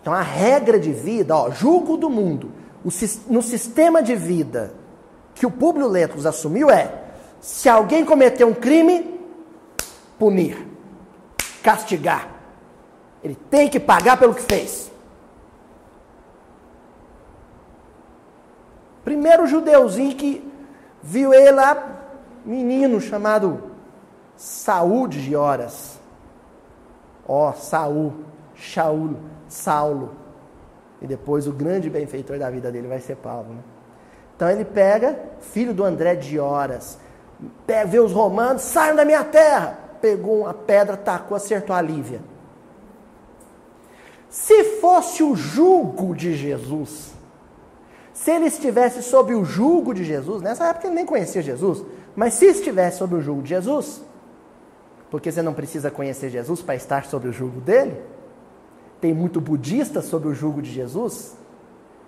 Então 0.03 0.11
a 0.11 0.21
regra 0.21 0.77
de 0.77 0.91
vida, 0.91 1.33
ó, 1.33 1.49
julgo 1.49 1.95
do 1.95 2.09
mundo, 2.09 2.51
o, 2.83 2.89
no 3.31 3.41
sistema 3.41 4.03
de 4.03 4.17
vida 4.17 4.73
que 5.33 5.45
o 5.45 5.51
Públio 5.51 5.87
Lentulus 5.87 6.25
assumiu 6.25 6.69
é: 6.69 6.93
se 7.39 7.69
alguém 7.69 8.03
cometeu 8.03 8.49
um 8.49 8.53
crime, 8.53 9.17
punir, 10.19 10.67
castigar. 11.63 12.27
Ele 13.23 13.35
tem 13.49 13.69
que 13.69 13.79
pagar 13.79 14.17
pelo 14.17 14.35
que 14.35 14.41
fez. 14.41 14.91
Primeiro 19.05 19.47
judeuzinho 19.47 20.17
que 20.17 20.45
viu 21.01 21.33
ele 21.33 21.51
lá, 21.51 22.01
menino 22.43 22.99
chamado 22.99 23.71
Saúl 24.35 25.07
de 25.07 25.33
Horas. 25.33 25.97
Ó, 27.25 27.53
Saúl, 27.53 28.13
Shaul. 28.55 29.17
Saulo. 29.47 30.15
E 31.01 31.07
depois 31.07 31.47
o 31.47 31.51
grande 31.51 31.89
benfeitor 31.89 32.39
da 32.39 32.49
vida 32.49 32.71
dele 32.71 32.87
vai 32.87 32.99
ser 32.99 33.15
Paulo. 33.17 33.49
Né? 33.49 33.61
Então 34.35 34.49
ele 34.49 34.65
pega, 34.65 35.19
filho 35.41 35.73
do 35.73 35.83
André 35.83 36.15
de 36.15 36.39
Horas, 36.39 36.97
vê 37.87 37.99
os 37.99 38.11
romanos, 38.11 38.61
saiam 38.61 38.95
da 38.95 39.05
minha 39.05 39.23
terra. 39.23 39.79
Pegou 40.01 40.41
uma 40.41 40.53
pedra, 40.53 40.97
tacou, 40.97 41.35
acertou 41.35 41.75
a 41.75 41.81
Lívia. 41.81 42.21
Se 44.29 44.63
fosse 44.81 45.23
o 45.23 45.35
jugo 45.35 46.15
de 46.15 46.35
Jesus, 46.35 47.13
se 48.13 48.31
ele 48.31 48.45
estivesse 48.45 49.03
sob 49.03 49.33
o 49.33 49.45
jugo 49.45 49.93
de 49.93 50.03
Jesus, 50.03 50.41
nessa 50.41 50.67
época 50.67 50.87
ele 50.87 50.95
nem 50.95 51.05
conhecia 51.05 51.41
Jesus, 51.41 51.83
mas 52.15 52.33
se 52.33 52.47
estivesse 52.47 52.97
sob 52.97 53.15
o 53.15 53.21
jugo 53.21 53.41
de 53.43 53.49
Jesus, 53.49 54.01
porque 55.11 55.31
você 55.31 55.41
não 55.41 55.53
precisa 55.53 55.91
conhecer 55.91 56.29
Jesus 56.29 56.61
para 56.61 56.75
estar 56.75 57.05
sob 57.05 57.27
o 57.27 57.31
jugo 57.31 57.61
dele, 57.61 58.01
tem 59.03 59.13
muito 59.13 59.41
budista 59.41 60.01
sob 60.01 60.29
o 60.29 60.33
jugo 60.33 60.61
de 60.61 60.71
Jesus 60.71 61.35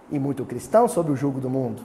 e 0.09 0.17
muito 0.17 0.45
cristão 0.45 0.87
sob 0.87 1.11
o 1.11 1.15
jugo 1.17 1.41
do 1.41 1.49
mundo. 1.49 1.81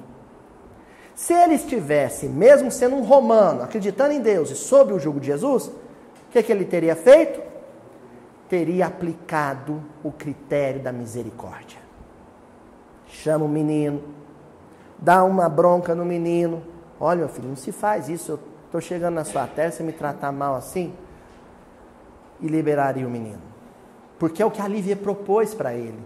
Se 1.17 1.33
ele 1.33 1.55
estivesse, 1.55 2.29
mesmo 2.29 2.71
sendo 2.71 2.95
um 2.95 3.03
romano, 3.03 3.61
acreditando 3.61 4.13
em 4.13 4.21
Deus 4.21 4.53
e 4.53 4.55
sob 4.55 4.93
o 4.93 5.01
jugo 5.01 5.19
de 5.19 5.27
Jesus, 5.27 5.67
o 5.67 5.73
que, 6.31 6.41
que 6.41 6.53
ele 6.53 6.65
teria 6.65 6.95
feito? 6.95 7.51
teria 8.49 8.87
aplicado 8.87 9.83
o 10.03 10.13
critério 10.13 10.81
da 10.81 10.93
misericórdia. 10.93 11.79
Chama 13.07 13.45
o 13.45 13.49
menino, 13.49 14.03
dá 14.97 15.25
uma 15.25 15.49
bronca 15.49 15.93
no 15.93 16.05
menino. 16.05 16.63
Olha, 17.01 17.21
meu 17.21 17.29
filho, 17.29 17.49
não 17.49 17.57
se 17.57 17.73
faz 17.73 18.09
isso. 18.09 18.33
Eu 18.33 18.41
estou 18.67 18.81
chegando 18.81 19.15
na 19.15 19.25
sua 19.25 19.47
terra, 19.47 19.73
você 19.73 19.83
me 19.85 19.93
tratar 19.93 20.31
mal 20.31 20.55
assim. 20.55 20.93
E 22.41 22.47
liberaria 22.47 23.07
o 23.07 23.11
menino. 23.11 23.50
Porque 24.21 24.43
é 24.43 24.47
o 24.47 24.51
que 24.51 24.61
a 24.61 24.69
Lívia 24.69 24.95
propôs 24.95 25.55
para 25.55 25.73
ele. 25.73 25.99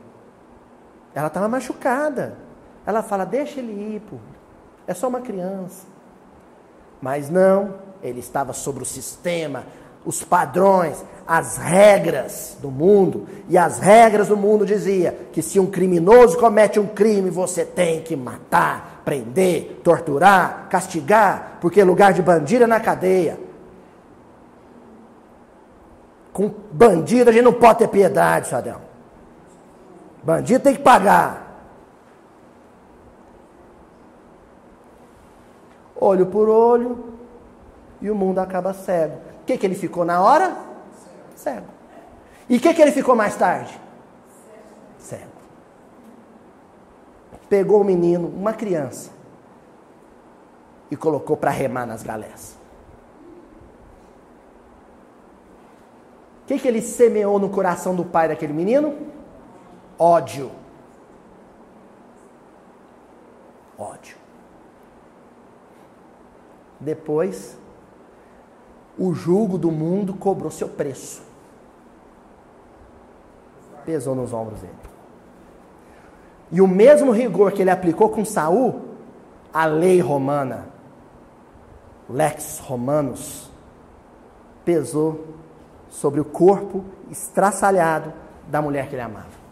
Ela 1.13 1.27
estava 1.27 1.49
machucada. 1.49 2.37
Ela 2.87 3.03
fala: 3.03 3.27
deixa 3.27 3.59
ele 3.59 3.97
ir, 3.97 4.01
pô. 4.01 4.17
é 4.87 4.95
só 4.95 5.09
uma 5.09 5.21
criança. 5.21 5.85
Mas 7.03 7.29
não, 7.29 7.75
ele 8.01 8.21
estava 8.21 8.53
sobre 8.53 8.85
o 8.85 8.87
sistema, 8.87 9.67
os 10.07 10.23
padrões, 10.23 11.05
as 11.27 11.57
regras 11.57 12.57
do 12.63 12.71
mundo. 12.71 13.27
E 13.49 13.59
as 13.59 13.81
regras 13.81 14.29
do 14.29 14.37
mundo 14.37 14.65
dizia 14.65 15.27
que 15.33 15.43
se 15.43 15.59
um 15.59 15.67
criminoso 15.67 16.39
comete 16.39 16.79
um 16.79 16.87
crime, 16.87 17.31
você 17.31 17.65
tem 17.65 18.01
que 18.01 18.15
matar, 18.15 19.03
prender, 19.05 19.81
torturar, 19.83 20.69
castigar, 20.71 21.59
porque 21.61 21.83
lugar 21.83 22.13
de 22.13 22.23
bandido 22.23 22.63
é 22.63 22.67
na 22.69 22.79
cadeia. 22.79 23.41
Com 26.35 26.53
bandido 26.73 27.31
a 27.31 27.33
gente 27.33 27.45
não 27.45 27.53
pode 27.53 27.79
ter 27.79 27.89
piedade, 27.89 28.49
Sadão. 28.49 28.81
Bandido 30.25 30.65
tem 30.65 30.75
que 30.75 30.83
pagar. 30.83 31.43
Olho 35.95 36.27
por 36.27 36.49
olho, 36.49 37.15
e 38.03 38.11
o 38.11 38.17
mundo 38.17 38.41
acaba 38.41 38.75
cego. 38.75 39.17
O 39.43 39.45
que, 39.47 39.57
que 39.57 39.65
ele 39.65 39.77
ficou 39.77 40.05
na 40.05 40.21
hora? 40.21 40.57
Cego. 41.37 41.69
E 42.49 42.57
o 42.57 42.61
que, 42.61 42.75
que 42.75 42.83
ele 42.83 42.91
ficou 42.91 43.15
mais 43.15 43.37
tarde? 43.37 43.81
Cego. 44.99 45.23
Pegou 47.49 47.81
o 47.81 47.85
menino, 47.85 48.27
uma 48.27 48.53
criança, 48.53 49.13
e 50.91 50.97
colocou 50.97 51.37
para 51.37 51.53
remar 51.53 51.87
nas 51.87 52.03
galés. 52.03 52.54
O 56.45 56.47
que, 56.47 56.59
que 56.59 56.69
ele 56.69 56.83
semeou 56.83 57.39
no 57.39 57.49
coração 57.49 57.97
do 57.97 58.05
pai 58.05 58.29
daquele 58.29 58.53
menino? 58.53 58.95
Ódio. 59.99 60.51
Ódio. 63.79 64.19
Depois, 66.79 67.57
o 68.99 69.15
jugo 69.15 69.57
do 69.57 69.73
mundo 69.73 70.13
cobrou 70.13 70.51
seu 70.51 70.69
preço. 70.69 71.23
Pesou 73.87 74.15
nos 74.15 74.35
ombros 74.35 74.61
dele. 74.61 74.75
E 76.53 76.61
o 76.61 76.69
mesmo 76.69 77.11
rigor 77.11 77.53
que 77.53 77.63
ele 77.63 77.71
aplicou 77.71 78.11
com 78.11 78.23
Saul, 78.23 78.83
a 79.53 79.65
lei 79.65 79.99
romana, 79.99 80.67
lex 82.09 82.59
romanos, 82.59 83.51
pesou 84.63 85.25
sobre 85.95 86.21
o 86.21 86.25
corpo 86.25 86.85
estraçalhado 87.09 88.13
da 88.49 88.61
mulher 88.61 88.89
que 88.89 88.97
ele 88.97 89.03
amava. 89.03 89.45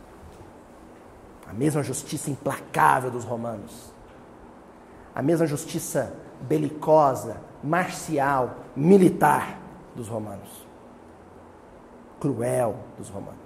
A 1.48 1.52
mesma 1.52 1.84
justiça 1.84 2.30
implacável 2.30 3.12
dos 3.12 3.24
romanos. 3.24 3.92
A 5.14 5.22
mesma 5.22 5.46
justiça 5.46 6.12
belicosa, 6.40 7.36
marcial, 7.62 8.56
militar 8.74 9.56
dos 9.94 10.08
romanos. 10.08 10.66
Cruel 12.18 12.74
dos 12.98 13.08
romanos. 13.08 13.38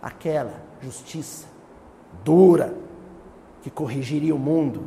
Aquela 0.00 0.54
justiça 0.80 1.46
dura 2.24 2.74
que 3.60 3.70
corrigiria 3.70 4.34
o 4.34 4.38
mundo, 4.38 4.84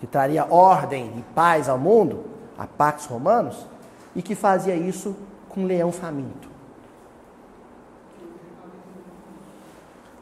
que 0.00 0.06
traria 0.06 0.46
ordem 0.50 1.12
e 1.18 1.22
paz 1.34 1.68
ao 1.68 1.78
mundo, 1.78 2.24
a 2.56 2.66
Pax 2.66 3.06
Romanos, 3.06 3.66
e 4.14 4.22
que 4.22 4.34
fazia 4.34 4.74
isso 4.74 5.16
com 5.48 5.62
um 5.62 5.66
leão 5.66 5.90
faminto. 5.92 6.48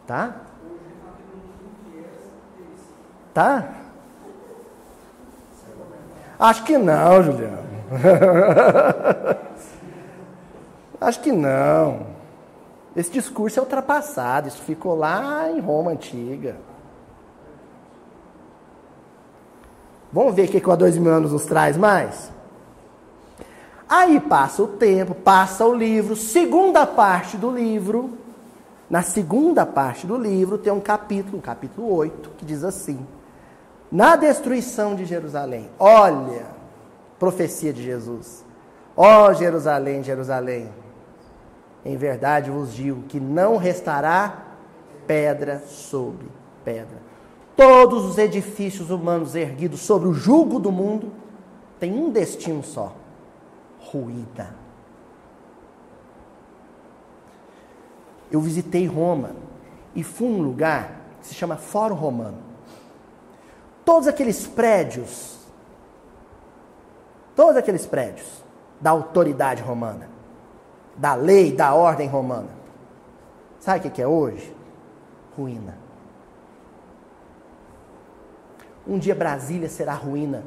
Tá? 0.07 0.37
Tá? 3.33 3.75
Acho 6.39 6.65
que 6.65 6.77
não, 6.77 7.23
Juliano. 7.23 7.73
Acho 11.01 11.21
que 11.21 11.33
não. 11.33 12.07
Esse 12.95 13.11
discurso 13.11 13.59
é 13.59 13.63
ultrapassado, 13.63 14.49
isso 14.49 14.61
ficou 14.63 14.95
lá 14.95 15.51
em 15.51 15.61
Roma 15.61 15.93
antiga. 15.93 16.57
Vamos 20.13 20.35
ver 20.35 20.47
o 20.47 20.49
que, 20.51 20.61
que 20.61 20.69
o 20.69 20.73
há 20.73 20.77
dois 20.77 20.99
mil 20.99 21.11
anos 21.11 21.33
nos 21.33 21.47
traz 21.47 21.77
mais? 21.77 22.31
Aí 23.95 24.19
passa 24.19 24.63
o 24.63 24.69
tempo, 24.69 25.15
passa 25.15 25.67
o 25.67 25.75
livro, 25.75 26.17
segunda 26.17 26.87
parte 26.87 27.37
do 27.37 27.51
livro. 27.51 28.17
Na 28.89 29.03
segunda 29.03 29.67
parte 29.67 30.07
do 30.07 30.17
livro 30.17 30.57
tem 30.57 30.73
um 30.73 30.81
capítulo, 30.81 31.37
o 31.37 31.43
capítulo 31.43 31.95
8, 31.95 32.31
que 32.39 32.45
diz 32.47 32.65
assim: 32.65 33.07
na 33.91 34.17
destruição 34.17 34.95
de 34.95 35.05
Jerusalém. 35.05 35.69
Olha, 35.79 36.47
profecia 37.19 37.71
de 37.71 37.83
Jesus. 37.83 38.43
Ó 38.97 39.29
oh, 39.29 39.35
Jerusalém, 39.35 40.03
Jerusalém, 40.03 40.71
em 41.85 41.95
verdade 41.95 42.51
vos 42.51 42.73
digo 42.73 43.03
que 43.03 43.21
não 43.21 43.59
restará 43.59 44.55
pedra 45.07 45.63
sobre 45.67 46.29
pedra. 46.65 46.97
Todos 47.55 48.07
os 48.07 48.17
edifícios 48.17 48.89
humanos 48.89 49.35
erguidos 49.35 49.81
sobre 49.81 50.09
o 50.09 50.15
jugo 50.15 50.59
do 50.59 50.73
mundo 50.73 51.13
têm 51.79 51.93
um 51.93 52.09
destino 52.09 52.63
só: 52.63 53.02
ruína. 53.91 54.55
Eu 58.31 58.41
visitei 58.41 58.87
Roma 58.87 59.33
e 59.95 60.03
fui 60.03 60.29
num 60.29 60.43
lugar 60.43 61.01
que 61.21 61.27
se 61.27 61.35
chama 61.35 61.57
Fórum 61.57 61.95
Romano. 61.95 62.39
Todos 63.85 64.09
aqueles 64.09 64.47
prédios, 64.47 65.39
todos 67.37 67.57
aqueles 67.57 67.85
prédios 67.85 68.43
da 68.81 68.91
autoridade 68.91 69.63
romana, 69.63 70.09
da 70.97 71.15
lei, 71.15 71.53
da 71.53 71.75
ordem 71.75 72.09
romana. 72.09 72.49
Sabe 73.61 73.87
o 73.87 73.91
que 73.91 74.03
é 74.03 74.07
hoje? 74.07 74.55
Ruína. 75.37 75.79
Um 78.87 78.99
dia 78.99 79.15
Brasília 79.15 79.69
será 79.69 79.95
ruína. 79.95 80.43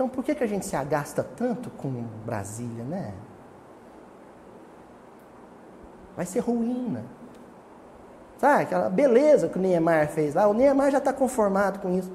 Então 0.00 0.08
por 0.08 0.24
que, 0.24 0.34
que 0.34 0.42
a 0.42 0.46
gente 0.46 0.64
se 0.64 0.74
agasta 0.74 1.22
tanto 1.22 1.68
com 1.68 2.06
Brasília, 2.24 2.84
né? 2.84 3.12
Vai 6.16 6.24
ser 6.24 6.38
ruína. 6.38 7.04
Sabe, 8.38 8.62
aquela 8.62 8.88
beleza 8.88 9.50
que 9.50 9.58
o 9.58 9.60
Neymar 9.60 10.08
fez 10.08 10.34
lá, 10.34 10.48
o 10.48 10.54
Neymar 10.54 10.90
já 10.90 10.96
está 10.96 11.12
conformado 11.12 11.80
com 11.80 11.98
isso. 11.98 12.10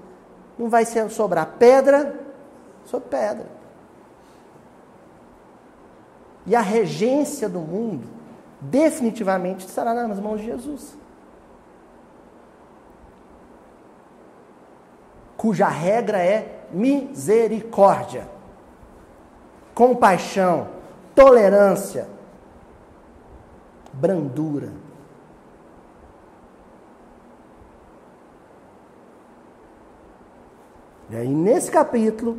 Não 0.57 0.67
vai 0.67 0.83
sobrar 0.83 1.45
pedra 1.59 2.19
sobre 2.85 3.07
pedra. 3.07 3.45
E 6.47 6.55
a 6.55 6.61
regência 6.61 7.47
do 7.47 7.59
mundo 7.59 8.07
definitivamente 8.59 9.67
estará 9.67 9.93
nas 9.93 10.19
mãos 10.19 10.39
de 10.39 10.47
Jesus. 10.47 10.97
Cuja 15.37 15.67
regra 15.67 16.17
é 16.17 16.64
misericórdia, 16.75 18.27
compaixão, 19.73 20.67
tolerância, 21.15 22.05
brandura. 23.93 24.73
E 31.09 31.15
aí, 31.15 31.29
nesse 31.29 31.71
capítulo, 31.71 32.37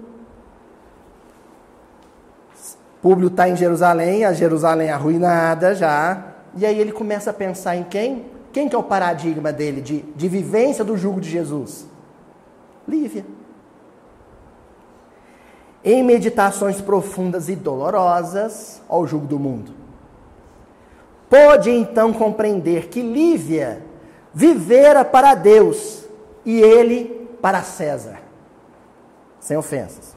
Públio 3.00 3.28
está 3.28 3.48
em 3.48 3.56
Jerusalém, 3.56 4.24
a 4.24 4.34
Jerusalém 4.34 4.90
arruinada 4.90 5.74
já. 5.74 6.34
E 6.56 6.66
aí 6.66 6.78
ele 6.78 6.92
começa 6.92 7.30
a 7.30 7.34
pensar 7.34 7.76
em 7.76 7.84
quem? 7.84 8.26
Quem 8.52 8.68
que 8.68 8.74
é 8.74 8.78
o 8.78 8.82
paradigma 8.82 9.52
dele 9.52 9.80
de, 9.80 10.02
de 10.02 10.28
vivência 10.28 10.84
do 10.84 10.96
jugo 10.96 11.20
de 11.20 11.30
Jesus? 11.30 11.86
Lívia. 12.86 13.24
Em 15.86 16.02
meditações 16.02 16.78
profundas 16.80 17.48
e 17.48 17.54
dolorosas 17.54 18.82
ao 18.88 19.06
jugo 19.06 19.26
do 19.26 19.38
mundo. 19.38 19.70
Pôde 21.30 21.70
então 21.70 22.12
compreender 22.12 22.88
que 22.88 23.00
Lívia 23.00 23.80
vivera 24.34 25.04
para 25.04 25.36
Deus 25.36 26.04
e 26.44 26.60
ele 26.60 27.30
para 27.40 27.62
César. 27.62 28.18
Sem 29.38 29.56
ofensas. 29.56 30.16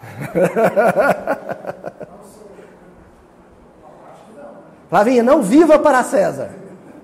Flavinha, 4.88 5.22
não 5.22 5.42
viva 5.42 5.78
para 5.78 6.02
César. 6.02 6.52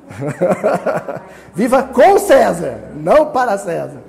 viva 1.55 1.83
com 1.83 2.19
César, 2.19 2.91
não 2.95 3.33
para 3.33 3.59
César. 3.59 4.01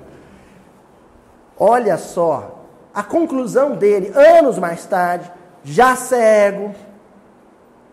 Olha 1.58 1.98
só, 1.98 2.57
a 2.98 3.02
conclusão 3.04 3.76
dele, 3.76 4.10
anos 4.12 4.58
mais 4.58 4.84
tarde, 4.84 5.30
já 5.62 5.94
cego, 5.94 6.74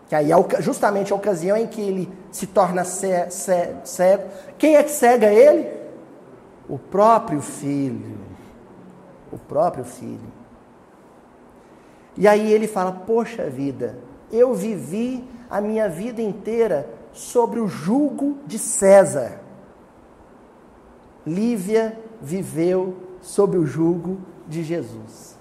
que 0.08 0.16
aí 0.16 0.32
é 0.32 0.60
justamente 0.60 1.12
a 1.12 1.16
ocasião 1.16 1.56
em 1.56 1.68
que 1.68 1.80
ele 1.80 2.12
se 2.32 2.48
torna 2.48 2.82
cego. 2.82 4.24
Quem 4.58 4.74
é 4.74 4.82
que 4.82 4.90
cega 4.90 5.32
ele? 5.32 5.70
O 6.68 6.76
próprio 6.76 7.40
filho. 7.40 8.18
O 9.30 9.38
próprio 9.38 9.84
filho. 9.84 10.32
E 12.16 12.26
aí 12.26 12.52
ele 12.52 12.66
fala: 12.66 12.90
Poxa 12.90 13.48
vida, 13.48 13.96
eu 14.32 14.54
vivi 14.54 15.22
a 15.48 15.60
minha 15.60 15.88
vida 15.88 16.20
inteira 16.20 16.90
sobre 17.12 17.60
o 17.60 17.68
jugo 17.68 18.38
de 18.44 18.58
César. 18.58 19.38
Lívia 21.24 21.96
viveu 22.20 22.96
sob 23.22 23.56
o 23.56 23.64
jugo 23.64 24.18
de 24.46 24.62
Jesus. 24.62 25.36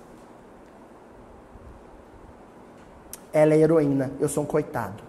Ela 3.31 3.53
é 3.53 3.57
heroína, 3.57 4.11
eu 4.19 4.29
sou 4.29 4.43
um 4.43 4.47
coitado. 4.47 5.03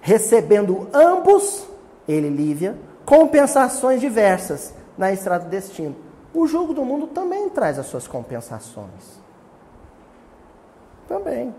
Recebendo 0.00 0.88
ambos, 0.92 1.64
ele 2.08 2.26
e 2.26 2.30
Lívia, 2.30 2.76
compensações 3.04 4.00
diversas 4.00 4.74
na 4.98 5.12
estrada 5.12 5.44
do 5.44 5.50
destino. 5.50 5.94
O 6.34 6.46
jugo 6.46 6.74
do 6.74 6.84
mundo 6.84 7.06
também 7.06 7.48
traz 7.50 7.78
as 7.78 7.86
suas 7.86 8.08
compensações. 8.08 9.20
Também. 11.06 11.54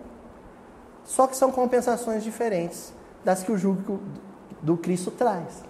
Só 1.06 1.28
que 1.28 1.38
são 1.38 1.52
compensações 1.52 2.24
diferentes 2.24 2.94
das 3.24 3.44
que 3.44 3.52
o 3.52 3.58
jugo 3.58 4.02
do 4.62 4.76
Cristo 4.76 5.12
traz. 5.12 5.64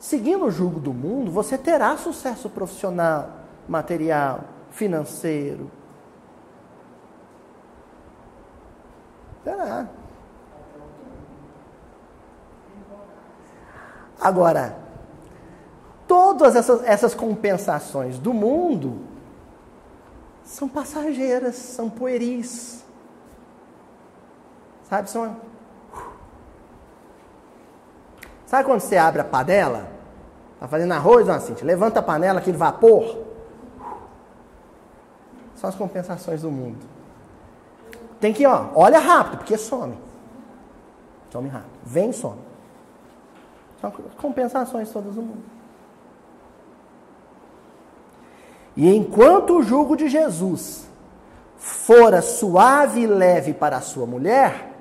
Seguindo 0.00 0.46
o 0.46 0.50
jugo 0.50 0.80
do 0.80 0.94
mundo, 0.94 1.30
você 1.30 1.58
terá 1.58 1.94
sucesso 1.98 2.48
profissional, 2.48 3.28
material, 3.68 4.44
financeiro. 4.70 5.70
Terá. 9.44 9.86
Agora, 14.18 14.74
todas 16.08 16.56
essas, 16.56 16.82
essas 16.84 17.14
compensações 17.14 18.18
do 18.18 18.32
mundo 18.32 19.00
são 20.42 20.66
passageiras, 20.66 21.56
são 21.56 21.90
pueris. 21.90 22.82
Sabe, 24.88 25.10
são. 25.10 25.49
Sabe 28.50 28.64
quando 28.64 28.80
você 28.80 28.96
abre 28.96 29.20
a 29.20 29.24
panela? 29.24 29.86
Tá 30.58 30.66
fazendo 30.66 30.90
arroz, 30.92 31.24
não, 31.24 31.34
assim, 31.34 31.54
levanta 31.62 32.00
a 32.00 32.02
panela, 32.02 32.40
aquele 32.40 32.56
vapor. 32.56 33.16
São 35.54 35.70
as 35.70 35.76
compensações 35.76 36.42
do 36.42 36.50
mundo. 36.50 36.84
Tem 38.18 38.32
que, 38.32 38.44
ó, 38.44 38.70
olha 38.74 38.98
rápido, 38.98 39.38
porque 39.38 39.56
some. 39.56 39.96
Some 41.30 41.48
rápido. 41.48 41.70
Vem 41.84 42.10
e 42.10 42.12
some. 42.12 42.40
São 43.80 43.92
compensações 44.20 44.90
todas 44.90 45.14
do 45.14 45.22
mundo. 45.22 45.44
E 48.76 48.92
enquanto 48.92 49.58
o 49.58 49.62
jugo 49.62 49.96
de 49.96 50.08
Jesus 50.08 50.90
fora 51.56 52.20
suave 52.20 53.02
e 53.02 53.06
leve 53.06 53.54
para 53.54 53.76
a 53.76 53.80
sua 53.80 54.06
mulher, 54.06 54.72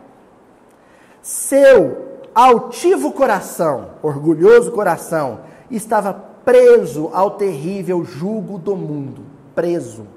seu 1.22 2.09
altivo 2.44 3.12
coração, 3.12 3.92
orgulhoso 4.02 4.72
coração, 4.72 5.42
estava 5.70 6.14
preso 6.14 7.10
ao 7.14 7.32
terrível 7.32 8.06
jugo 8.06 8.58
do 8.58 8.76
mundo, 8.76 9.26
preso. 9.54 10.08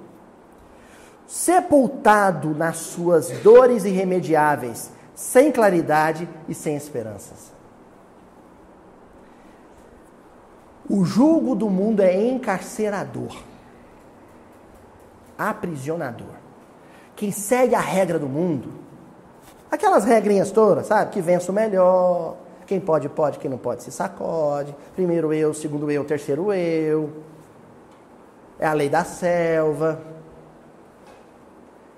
Sepultado 1.27 2.55
nas 2.55 2.77
suas 2.77 3.31
dores 3.41 3.85
irremediáveis, 3.85 4.93
sem 5.15 5.51
claridade 5.51 6.29
e 6.49 6.55
sem 6.55 6.77
esperanças. 6.77 7.53
O 10.89 11.05
jugo 11.05 11.55
do 11.55 11.71
mundo 11.71 12.01
é 12.01 12.15
encarcerador 12.29 13.35
aprisionador. 15.39 16.37
Quem 17.17 17.31
segue 17.31 17.75
a 17.75 17.81
regra 17.81 18.19
do 18.19 18.29
mundo, 18.29 18.73
aquelas 19.73 20.05
regrinhas 20.05 20.51
todas, 20.51 20.87
sabe? 20.87 21.11
Que 21.11 21.23
vence 21.23 21.51
o 21.51 21.55
melhor, 21.55 22.37
quem 22.67 22.79
pode, 22.79 23.09
pode, 23.09 23.39
quem 23.39 23.51
não 23.51 23.57
pode, 23.57 23.83
se 23.83 23.91
sacode. 23.91 24.77
Primeiro 24.95 25.33
eu, 25.33 25.55
segundo 25.55 25.91
eu, 25.91 26.05
terceiro 26.05 26.53
eu. 26.53 27.11
É 28.59 28.67
a 28.67 28.75
lei 28.75 28.91
da 28.91 29.03
selva. 29.03 29.99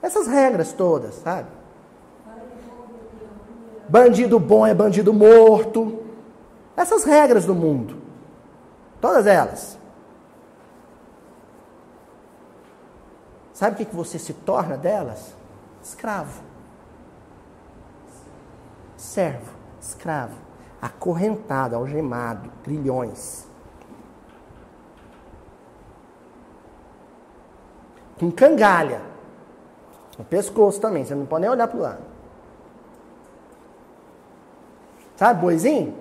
Essas 0.00 0.28
regras 0.28 0.72
todas, 0.72 1.16
sabe? 1.16 1.48
Bandido 3.88 4.38
bom 4.38 4.64
é 4.64 4.72
bandido 4.72 5.12
morto. 5.12 6.00
Essas 6.76 7.04
regras 7.04 7.44
do 7.44 7.54
mundo. 7.54 7.96
Todas 9.00 9.26
elas. 9.26 9.78
Sabe 13.52 13.82
o 13.82 13.86
que 13.86 13.94
você 13.94 14.18
se 14.18 14.32
torna 14.32 14.76
delas? 14.76 15.34
Escravo. 15.82 16.53
Servo, 19.05 19.52
escravo, 19.80 20.34
acorrentado, 20.80 21.76
algemado, 21.76 22.50
grilhões. 22.64 23.46
Com 28.18 28.30
cangalha. 28.30 29.02
No 30.18 30.24
pescoço 30.24 30.80
também, 30.80 31.05
você 31.05 31.14
não 31.14 31.26
pode 31.26 31.42
nem 31.42 31.50
olhar 31.50 31.68
para 31.68 31.78
o 31.78 31.82
lado. 31.82 32.02
Sabe, 35.16 35.40
boizinho? 35.40 35.94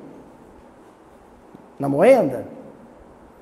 Na 1.78 1.89
moenda? 1.89 2.47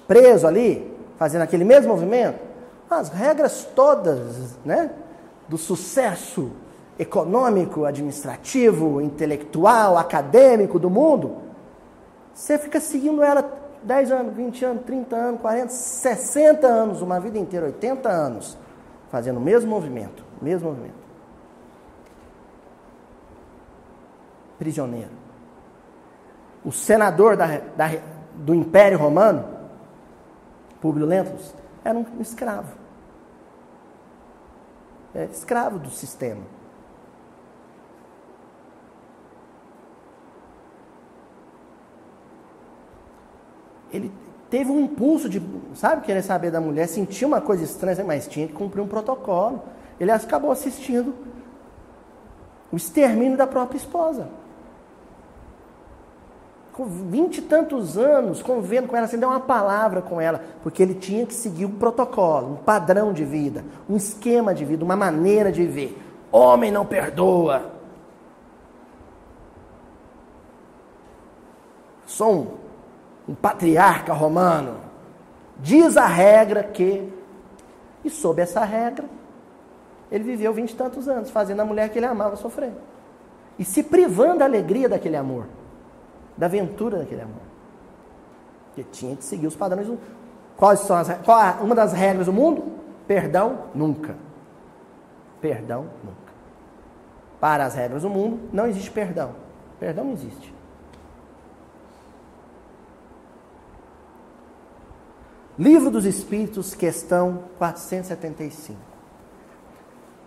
Preso 0.08 0.48
ali, 0.48 0.98
fazendo 1.18 1.44
aquele 1.44 1.64
mesmo 1.64 1.90
movimento? 1.90 2.52
as 2.92 3.10
regras 3.10 3.66
todas 3.74 4.58
né, 4.66 4.92
do 5.48 5.58
sucesso 5.58 6.52
econômico, 7.02 7.86
administrativo, 7.86 9.02
intelectual, 9.02 9.98
acadêmico 9.98 10.78
do 10.78 10.90
mundo, 10.90 11.38
você 12.34 12.58
fica 12.58 12.80
seguindo 12.80 13.24
ela 13.24 13.60
10 13.84 14.12
anos, 14.12 14.36
20 14.36 14.66
anos, 14.66 14.84
30 14.86 15.16
anos, 15.16 15.42
40, 15.42 15.70
60 15.70 16.68
anos, 16.68 17.02
uma 17.02 17.20
vida 17.20 17.40
inteira, 17.40 17.66
80 17.66 18.10
anos, 18.10 18.58
fazendo 19.10 19.38
o 19.38 19.42
mesmo 19.42 19.70
movimento, 19.70 20.24
mesmo 20.42 20.70
movimento. 20.70 21.02
Prisioneiro. 24.60 25.12
O 26.64 26.72
senador 26.72 27.36
da, 27.36 27.58
da, 27.76 27.90
do 28.36 28.54
Império 28.54 29.00
Romano, 29.00 29.44
Públio 30.80 31.08
Lentulus, 31.08 31.54
era 31.84 31.98
um 31.98 32.06
escravo 32.20 32.82
é 35.14 35.26
escravo 35.26 35.78
do 35.78 35.90
sistema. 35.90 36.42
Ele 43.92 44.12
teve 44.50 44.72
um 44.72 44.80
impulso 44.80 45.30
de, 45.30 45.42
sabe, 45.74 46.04
querer 46.06 46.22
saber 46.22 46.52
da 46.52 46.62
mulher, 46.62 46.88
sentiu 46.88 47.28
uma 47.28 47.42
coisa 47.42 47.64
estranha, 47.64 48.04
mas 48.04 48.28
tinha 48.28 48.48
que 48.48 48.54
cumprir 48.54 48.82
um 48.82 48.88
protocolo. 48.88 49.64
Ele 50.00 50.12
acabou 50.12 50.52
assistindo 50.52 51.14
o 52.72 52.76
extermínio 52.76 53.38
da 53.38 53.46
própria 53.46 53.78
esposa 53.78 54.28
com 56.74 56.86
vinte 56.86 57.40
e 57.40 57.42
tantos 57.42 57.98
anos 57.98 58.42
convivendo 58.42 58.88
com 58.88 58.96
ela, 58.96 59.08
sem 59.08 59.20
dar 59.20 59.28
uma 59.28 59.40
palavra 59.40 60.02
com 60.02 60.20
ela, 60.22 60.42
porque 60.64 60.82
ele 60.82 60.96
tinha 60.96 61.26
que 61.26 61.34
seguir 61.34 61.66
um 61.66 61.72
protocolo, 61.72 62.54
um 62.54 62.56
padrão 62.56 63.12
de 63.14 63.26
vida, 63.26 63.64
um 63.90 63.96
esquema 63.96 64.54
de 64.54 64.64
vida, 64.64 64.84
uma 64.84 64.96
maneira 64.96 65.52
de 65.52 65.62
viver. 65.62 66.02
Homem 66.32 66.72
não 66.72 66.86
perdoa. 66.86 67.72
Sou 72.06 72.34
um, 72.34 72.48
um 73.28 73.36
patriarca 73.36 74.14
romano. 74.14 74.78
Diz 75.60 75.98
a 75.98 76.06
regra 76.06 76.64
que, 76.64 77.12
e 78.04 78.10
sob 78.10 78.42
essa 78.42 78.64
regra, 78.64 79.06
ele 80.12 80.24
viveu 80.24 80.54
vinte 80.54 80.72
e 80.72 80.76
tantos 80.76 81.08
anos, 81.08 81.30
fazendo 81.30 81.62
a 81.62 81.66
mulher 81.66 81.90
que 81.90 82.00
ele 82.00 82.06
amava 82.06 82.36
sofrer. 82.36 82.74
E 83.58 83.64
se 83.64 83.84
privando 83.84 84.40
da 84.40 84.46
alegria 84.46 84.90
daquele 84.90 85.16
amor 85.16 85.46
da 86.38 86.48
aventura 86.48 86.98
daquele 86.98 87.22
amor. 87.22 87.42
Porque 88.68 88.84
tinha 88.92 89.16
que 89.16 89.24
seguir 89.24 89.48
os 89.48 89.56
padrões 89.56 89.88
do 89.88 90.00
Quais 90.58 90.80
são 90.82 90.96
as, 90.96 91.10
qual 91.26 91.40
é 91.40 91.52
uma 91.62 91.74
das 91.74 91.94
regras 91.94 92.28
do 92.28 92.34
mundo? 92.34 92.64
Perdão 93.08 93.66
nunca. 93.74 94.16
Perdão, 95.40 95.86
nunca. 96.04 96.32
Para 97.40 97.66
as 97.66 97.74
regras 97.74 98.04
do 98.04 98.10
mundo, 98.10 98.40
não 98.54 98.68
existe 98.68 98.92
perdão. 98.92 99.32
Perdão 99.80 100.06
não 100.06 100.14
existe. 100.14 100.54
Livro 105.62 105.92
dos 105.92 106.06
Espíritos, 106.06 106.74
questão 106.74 107.44
475. 107.60 108.80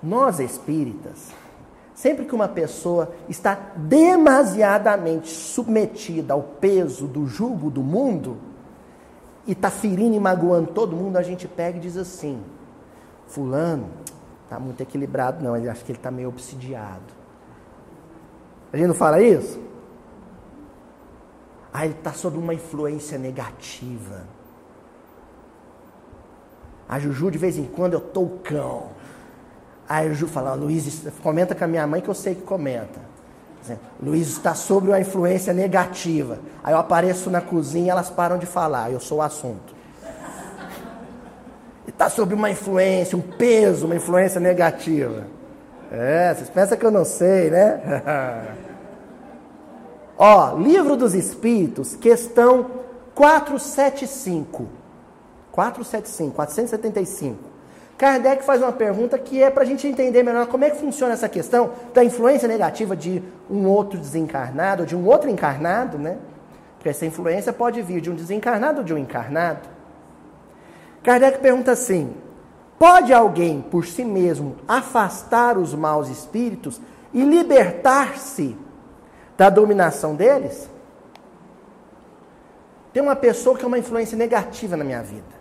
Nós 0.01 0.39
espíritas, 0.39 1.33
sempre 1.93 2.25
que 2.25 2.37
uma 2.37 2.47
pessoa 2.47 3.13
está 3.29 3.73
demasiadamente 3.75 5.29
submetida 5.29 6.35
ao 6.35 6.41
peso 6.41 7.09
do 7.09 7.27
jugo 7.27 7.69
do 7.69 7.83
mundo 7.83 8.37
e 9.45 9.51
está 9.51 9.73
ferindo 9.73 10.15
e 10.15 10.21
magoando 10.21 10.71
todo 10.71 10.95
mundo, 10.95 11.17
a 11.17 11.23
gente 11.23 11.49
pega 11.49 11.79
e 11.79 11.81
diz 11.81 11.97
assim: 11.97 12.41
Fulano 13.27 13.89
está 14.45 14.61
muito 14.61 14.81
equilibrado, 14.83 15.43
não, 15.43 15.57
ele 15.57 15.69
acha 15.69 15.85
que 15.85 15.91
ele 15.91 15.99
está 15.99 16.13
meio 16.13 16.29
obsidiado. 16.29 17.13
A 18.73 18.77
gente 18.77 18.87
não 18.87 18.95
fala 18.95 19.21
isso? 19.21 19.61
Ah, 21.73 21.85
ele 21.85 21.95
está 21.95 22.13
sob 22.13 22.39
uma 22.39 22.55
influência 22.55 23.19
negativa. 23.19 24.34
A 26.89 26.99
Juju, 26.99 27.31
de 27.31 27.39
vez 27.39 27.57
em 27.57 27.65
quando, 27.65 27.95
eu 27.95 28.01
tô 28.01 28.23
o 28.23 28.39
cão. 28.43 28.85
Aí 29.89 30.07
a 30.07 30.09
Juju 30.11 30.29
fala, 30.29 30.55
Luiz, 30.55 31.03
comenta 31.23 31.55
com 31.55 31.65
a 31.65 31.67
minha 31.67 31.87
mãe 31.87 32.01
que 32.01 32.09
eu 32.09 32.15
sei 32.15 32.35
que 32.35 32.43
comenta. 32.43 33.15
Luiz 34.03 34.29
está 34.29 34.55
sob 34.55 34.89
uma 34.89 35.01
influência 35.01 35.53
negativa. 35.53 36.39
Aí 36.63 36.75
eu 36.75 36.79
apareço 36.79 37.31
na 37.31 37.41
cozinha 37.41 37.93
elas 37.93 38.11
param 38.11 38.39
de 38.39 38.47
falar, 38.47 38.91
eu 38.91 39.01
sou 39.01 39.19
o 39.19 39.23
assunto. 39.23 39.75
Está 41.87 42.11
sob 42.11 42.35
uma 42.35 42.51
influência, 42.51 43.17
um 43.17 43.23
peso, 43.23 43.87
uma 43.87 43.97
influência 43.97 44.41
negativa. 44.41 45.27
É, 45.91 46.35
vocês 46.35 46.51
pensam 46.51 46.77
que 46.77 46.85
eu 46.85 46.91
não 46.91 47.05
sei, 47.05 47.51
né? 47.51 48.57
Ó, 50.19 50.57
Livro 50.57 50.97
dos 50.97 51.15
Espíritos, 51.15 51.95
questão 51.95 52.71
475. 53.15 54.67
475, 55.55 56.35
475. 56.35 57.39
Kardec 57.97 58.43
faz 58.45 58.61
uma 58.61 58.73
pergunta 58.73 59.17
que 59.17 59.41
é 59.41 59.49
para 59.49 59.63
a 59.63 59.67
gente 59.67 59.87
entender 59.87 60.25
melhor 60.25 60.49
como 60.49 60.65
é 60.65 60.71
que 60.71 60.79
funciona 60.79 61.15
essa 61.15 61.29
questão 61.29 61.71
da 61.95 62.05
influência 62.05 62.49
negativa 62.49 62.97
de 62.97 63.23
um 63.49 63.69
outro 63.69 63.97
desencarnado, 63.97 64.85
de 64.85 64.97
um 64.97 65.07
outro 65.07 65.31
encarnado, 65.31 65.97
né? 65.97 66.19
Porque 66.77 66.89
essa 66.89 67.07
influência 67.07 67.53
pode 67.53 67.81
vir 67.83 68.01
de 68.01 68.11
um 68.11 68.17
desencarnado 68.17 68.79
ou 68.79 68.85
de 68.85 68.93
um 68.93 68.99
encarnado. 68.99 69.69
Kardec 71.05 71.39
pergunta 71.39 71.71
assim: 71.71 72.13
pode 72.77 73.13
alguém 73.13 73.63
por 73.63 73.87
si 73.87 74.05
mesmo 74.05 74.57
afastar 74.67 75.57
os 75.57 75.73
maus 75.73 76.09
espíritos 76.09 76.81
e 77.13 77.23
libertar-se 77.23 78.57
da 79.39 79.49
dominação 79.49 80.17
deles? 80.17 80.69
Tem 82.93 83.01
uma 83.01 83.15
pessoa 83.15 83.57
que 83.57 83.65
é 83.65 83.69
uma 83.69 83.79
influência 83.79 84.19
negativa 84.19 84.77
na 84.77 84.83
minha 84.83 85.03
vida 85.03 85.34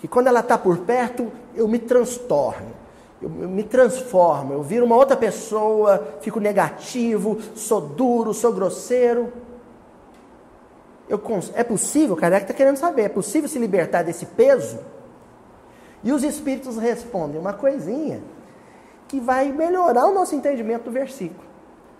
que 0.00 0.08
quando 0.08 0.28
ela 0.28 0.40
está 0.40 0.56
por 0.56 0.78
perto, 0.78 1.30
eu 1.54 1.68
me 1.68 1.78
transtorno, 1.78 2.72
eu, 3.20 3.28
me 3.28 3.62
transformo, 3.62 4.54
eu 4.54 4.62
viro 4.62 4.86
uma 4.86 4.96
outra 4.96 5.14
pessoa, 5.14 6.16
fico 6.22 6.40
negativo, 6.40 7.38
sou 7.54 7.82
duro, 7.82 8.32
sou 8.32 8.50
grosseiro. 8.50 9.30
Eu, 11.06 11.20
é 11.54 11.62
possível, 11.62 12.14
o 12.14 12.18
Kardec 12.18 12.44
está 12.44 12.54
querendo 12.54 12.78
saber, 12.78 13.02
é 13.02 13.08
possível 13.10 13.48
se 13.48 13.58
libertar 13.58 14.02
desse 14.02 14.24
peso? 14.24 14.78
E 16.02 16.12
os 16.12 16.24
espíritos 16.24 16.78
respondem 16.78 17.38
uma 17.38 17.52
coisinha 17.52 18.22
que 19.06 19.20
vai 19.20 19.52
melhorar 19.52 20.06
o 20.06 20.14
nosso 20.14 20.34
entendimento 20.34 20.84
do 20.84 20.90
versículo. 20.90 21.44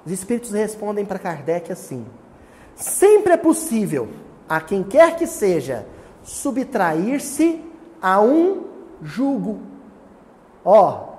Os 0.06 0.12
espíritos 0.12 0.52
respondem 0.52 1.04
para 1.04 1.18
Kardec 1.18 1.70
assim: 1.70 2.06
sempre 2.74 3.34
é 3.34 3.36
possível 3.36 4.08
a 4.48 4.58
quem 4.58 4.82
quer 4.82 5.16
que 5.16 5.26
seja 5.26 5.84
subtrair-se 6.22 7.69
a 8.00 8.20
um 8.20 8.64
jugo. 9.02 9.60
Ó, 10.64 11.10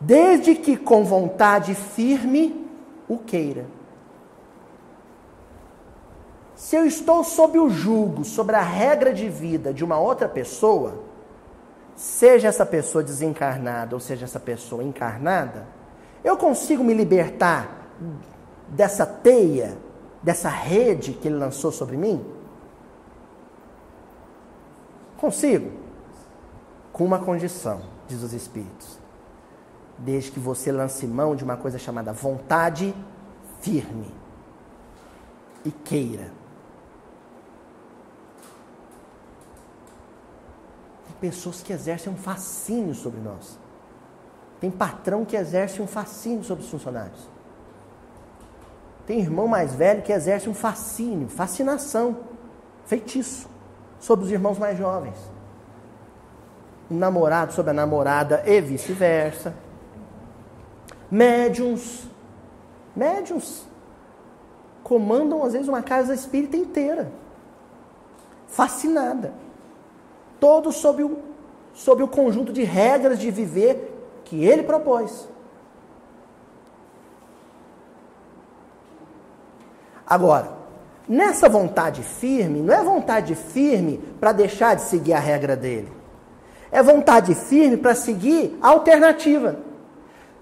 desde 0.00 0.54
que 0.54 0.76
com 0.76 1.04
vontade 1.04 1.74
firme 1.74 2.66
o 3.08 3.18
queira. 3.18 3.66
Se 6.54 6.74
eu 6.74 6.86
estou 6.86 7.22
sob 7.22 7.58
o 7.58 7.68
jugo, 7.68 8.24
sobre 8.24 8.56
a 8.56 8.62
regra 8.62 9.12
de 9.12 9.28
vida 9.28 9.74
de 9.74 9.84
uma 9.84 9.98
outra 9.98 10.28
pessoa, 10.28 11.00
seja 11.94 12.48
essa 12.48 12.64
pessoa 12.64 13.04
desencarnada 13.04 13.94
ou 13.94 14.00
seja 14.00 14.24
essa 14.24 14.40
pessoa 14.40 14.82
encarnada, 14.82 15.66
eu 16.24 16.36
consigo 16.36 16.82
me 16.82 16.94
libertar 16.94 17.88
dessa 18.68 19.06
teia, 19.06 19.76
dessa 20.22 20.48
rede 20.48 21.12
que 21.12 21.28
ele 21.28 21.36
lançou 21.36 21.70
sobre 21.70 21.96
mim? 21.96 22.35
Consigo. 25.18 25.72
Com 26.92 27.04
uma 27.04 27.18
condição, 27.18 27.82
diz 28.06 28.22
os 28.22 28.32
Espíritos. 28.32 28.98
Desde 29.98 30.30
que 30.30 30.40
você 30.40 30.70
lance 30.70 31.06
mão 31.06 31.34
de 31.34 31.42
uma 31.42 31.56
coisa 31.56 31.78
chamada 31.78 32.12
vontade 32.12 32.94
firme 33.60 34.14
e 35.64 35.70
queira. 35.70 36.30
Tem 41.06 41.16
pessoas 41.20 41.62
que 41.62 41.72
exercem 41.72 42.12
um 42.12 42.16
fascínio 42.16 42.94
sobre 42.94 43.20
nós. 43.20 43.58
Tem 44.60 44.70
patrão 44.70 45.24
que 45.24 45.36
exerce 45.36 45.80
um 45.80 45.86
fascínio 45.86 46.44
sobre 46.44 46.64
os 46.64 46.70
funcionários. 46.70 47.28
Tem 49.06 49.20
irmão 49.20 49.48
mais 49.48 49.74
velho 49.74 50.02
que 50.02 50.12
exerce 50.12 50.48
um 50.48 50.54
fascínio, 50.54 51.28
fascinação, 51.28 52.18
feitiço 52.84 53.55
sobre 54.00 54.24
os 54.24 54.30
irmãos 54.30 54.58
mais 54.58 54.78
jovens. 54.78 55.16
Um 56.90 56.96
namorado 56.96 57.52
sobre 57.52 57.70
a 57.70 57.74
namorada 57.74 58.42
e 58.46 58.60
vice-versa. 58.60 59.54
Médiums. 61.10 62.06
Médiums 62.94 63.66
comandam, 64.82 65.44
às 65.44 65.52
vezes, 65.52 65.68
uma 65.68 65.82
casa 65.82 66.14
espírita 66.14 66.56
inteira. 66.56 67.10
Fascinada. 68.46 69.34
Todos 70.38 70.76
sob 70.76 71.02
o, 71.02 71.18
sob 71.74 72.02
o 72.02 72.08
conjunto 72.08 72.52
de 72.52 72.62
regras 72.62 73.18
de 73.18 73.30
viver 73.30 73.92
que 74.24 74.44
ele 74.44 74.62
propôs. 74.62 75.28
Agora, 80.06 80.55
Nessa 81.08 81.48
vontade 81.48 82.02
firme, 82.02 82.60
não 82.60 82.74
é 82.74 82.82
vontade 82.82 83.34
firme 83.34 84.00
para 84.18 84.32
deixar 84.32 84.74
de 84.74 84.82
seguir 84.82 85.12
a 85.12 85.20
regra 85.20 85.54
dele. 85.54 85.88
É 86.70 86.82
vontade 86.82 87.34
firme 87.34 87.76
para 87.76 87.94
seguir 87.94 88.58
a 88.60 88.70
alternativa. 88.70 89.56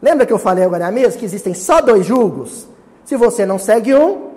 Lembra 0.00 0.24
que 0.26 0.32
eu 0.32 0.38
falei 0.38 0.64
agora 0.64 0.90
mesmo 0.90 1.18
que 1.18 1.24
existem 1.24 1.52
só 1.54 1.80
dois 1.80 2.06
julgos? 2.06 2.66
Se 3.04 3.16
você 3.16 3.44
não 3.44 3.58
segue 3.58 3.94
um, 3.94 4.30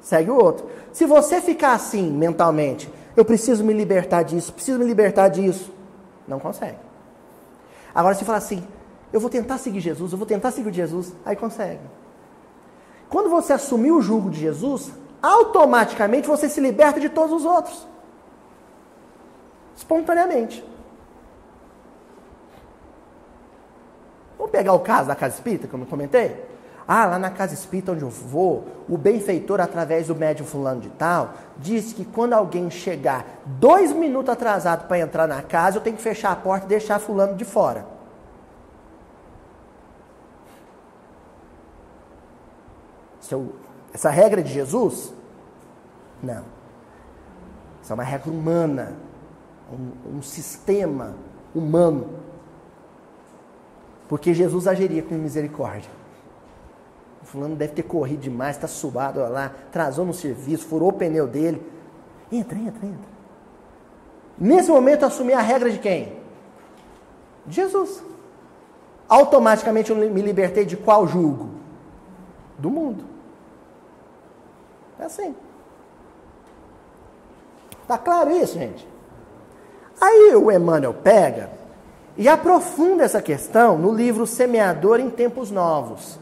segue 0.00 0.30
o 0.30 0.36
outro. 0.36 0.66
Se 0.92 1.06
você 1.06 1.40
ficar 1.40 1.72
assim 1.72 2.08
mentalmente, 2.10 2.88
eu 3.16 3.24
preciso 3.24 3.64
me 3.64 3.72
libertar 3.72 4.22
disso, 4.22 4.52
preciso 4.52 4.78
me 4.78 4.84
libertar 4.84 5.28
disso, 5.28 5.72
não 6.26 6.38
consegue. 6.38 6.78
Agora, 7.92 8.14
se 8.14 8.24
falar 8.24 8.38
assim, 8.38 8.64
eu 9.12 9.20
vou 9.20 9.30
tentar 9.30 9.58
seguir 9.58 9.80
Jesus, 9.80 10.12
eu 10.12 10.18
vou 10.18 10.26
tentar 10.26 10.50
seguir 10.50 10.72
Jesus, 10.72 11.12
aí 11.24 11.36
consegue. 11.36 11.80
Quando 13.08 13.30
você 13.30 13.52
assumir 13.52 13.92
o 13.92 14.00
jugo 14.00 14.30
de 14.30 14.40
Jesus, 14.40 14.90
automaticamente 15.24 16.28
você 16.28 16.50
se 16.50 16.60
liberta 16.60 17.00
de 17.00 17.08
todos 17.08 17.32
os 17.32 17.46
outros. 17.46 17.88
Espontaneamente. 19.74 20.62
Vamos 24.36 24.52
pegar 24.52 24.74
o 24.74 24.80
caso 24.80 25.08
da 25.08 25.16
casa 25.16 25.34
espírita, 25.36 25.66
como 25.66 25.84
eu 25.84 25.88
comentei? 25.88 26.44
Ah, 26.86 27.06
lá 27.06 27.18
na 27.18 27.30
casa 27.30 27.54
espírita 27.54 27.92
onde 27.92 28.02
eu 28.02 28.10
vou, 28.10 28.66
o 28.86 28.98
benfeitor, 28.98 29.58
através 29.62 30.08
do 30.08 30.14
médium 30.14 30.44
fulano 30.44 30.82
de 30.82 30.90
tal, 30.90 31.32
disse 31.56 31.94
que 31.94 32.04
quando 32.04 32.34
alguém 32.34 32.70
chegar 32.70 33.24
dois 33.46 33.92
minutos 33.92 34.28
atrasado 34.28 34.86
para 34.86 34.98
entrar 34.98 35.26
na 35.26 35.40
casa, 35.40 35.78
eu 35.78 35.80
tenho 35.80 35.96
que 35.96 36.02
fechar 36.02 36.32
a 36.32 36.36
porta 36.36 36.66
e 36.66 36.68
deixar 36.68 36.98
fulano 36.98 37.34
de 37.34 37.46
fora. 37.46 37.86
Se 43.20 43.32
eu 43.32 43.63
essa 43.94 44.10
regra 44.10 44.42
de 44.42 44.52
Jesus? 44.52 45.14
Não. 46.20 46.42
Isso 47.80 47.92
é 47.92 47.94
uma 47.94 48.02
regra 48.02 48.28
humana, 48.28 48.96
um, 49.72 50.16
um 50.16 50.22
sistema 50.22 51.14
humano. 51.54 52.10
Porque 54.08 54.34
Jesus 54.34 54.66
agiria 54.66 55.00
com 55.00 55.14
misericórdia. 55.14 55.90
O 57.22 57.26
fulano 57.26 57.54
deve 57.54 57.72
ter 57.72 57.84
corrido 57.84 58.20
demais, 58.20 58.56
está 58.56 58.66
subado 58.66 59.20
lá, 59.20 59.46
atrasou 59.46 60.04
no 60.04 60.12
serviço, 60.12 60.66
furou 60.66 60.88
o 60.88 60.92
pneu 60.92 61.28
dele. 61.28 61.64
Entra, 62.32 62.58
entra, 62.58 62.86
entra. 62.86 63.14
Nesse 64.36 64.70
momento, 64.70 65.04
assumir 65.04 65.34
a 65.34 65.40
regra 65.40 65.70
de 65.70 65.78
quem? 65.78 66.18
Jesus. 67.48 68.02
Automaticamente 69.08 69.90
eu 69.90 69.96
me 69.96 70.20
libertei 70.20 70.64
de 70.64 70.76
qual 70.76 71.06
jugo? 71.06 71.50
Do 72.58 72.68
mundo. 72.68 73.13
É 75.04 75.06
assim. 75.06 75.34
Tá 77.86 77.98
claro 77.98 78.30
isso, 78.30 78.54
gente? 78.54 78.88
Aí 80.00 80.34
o 80.34 80.50
Emmanuel 80.50 80.94
pega 80.94 81.50
e 82.16 82.26
aprofunda 82.26 83.04
essa 83.04 83.20
questão 83.20 83.76
no 83.76 83.92
livro 83.92 84.26
Semeador 84.26 84.98
em 85.00 85.10
Tempos 85.10 85.50
Novos. 85.50 86.18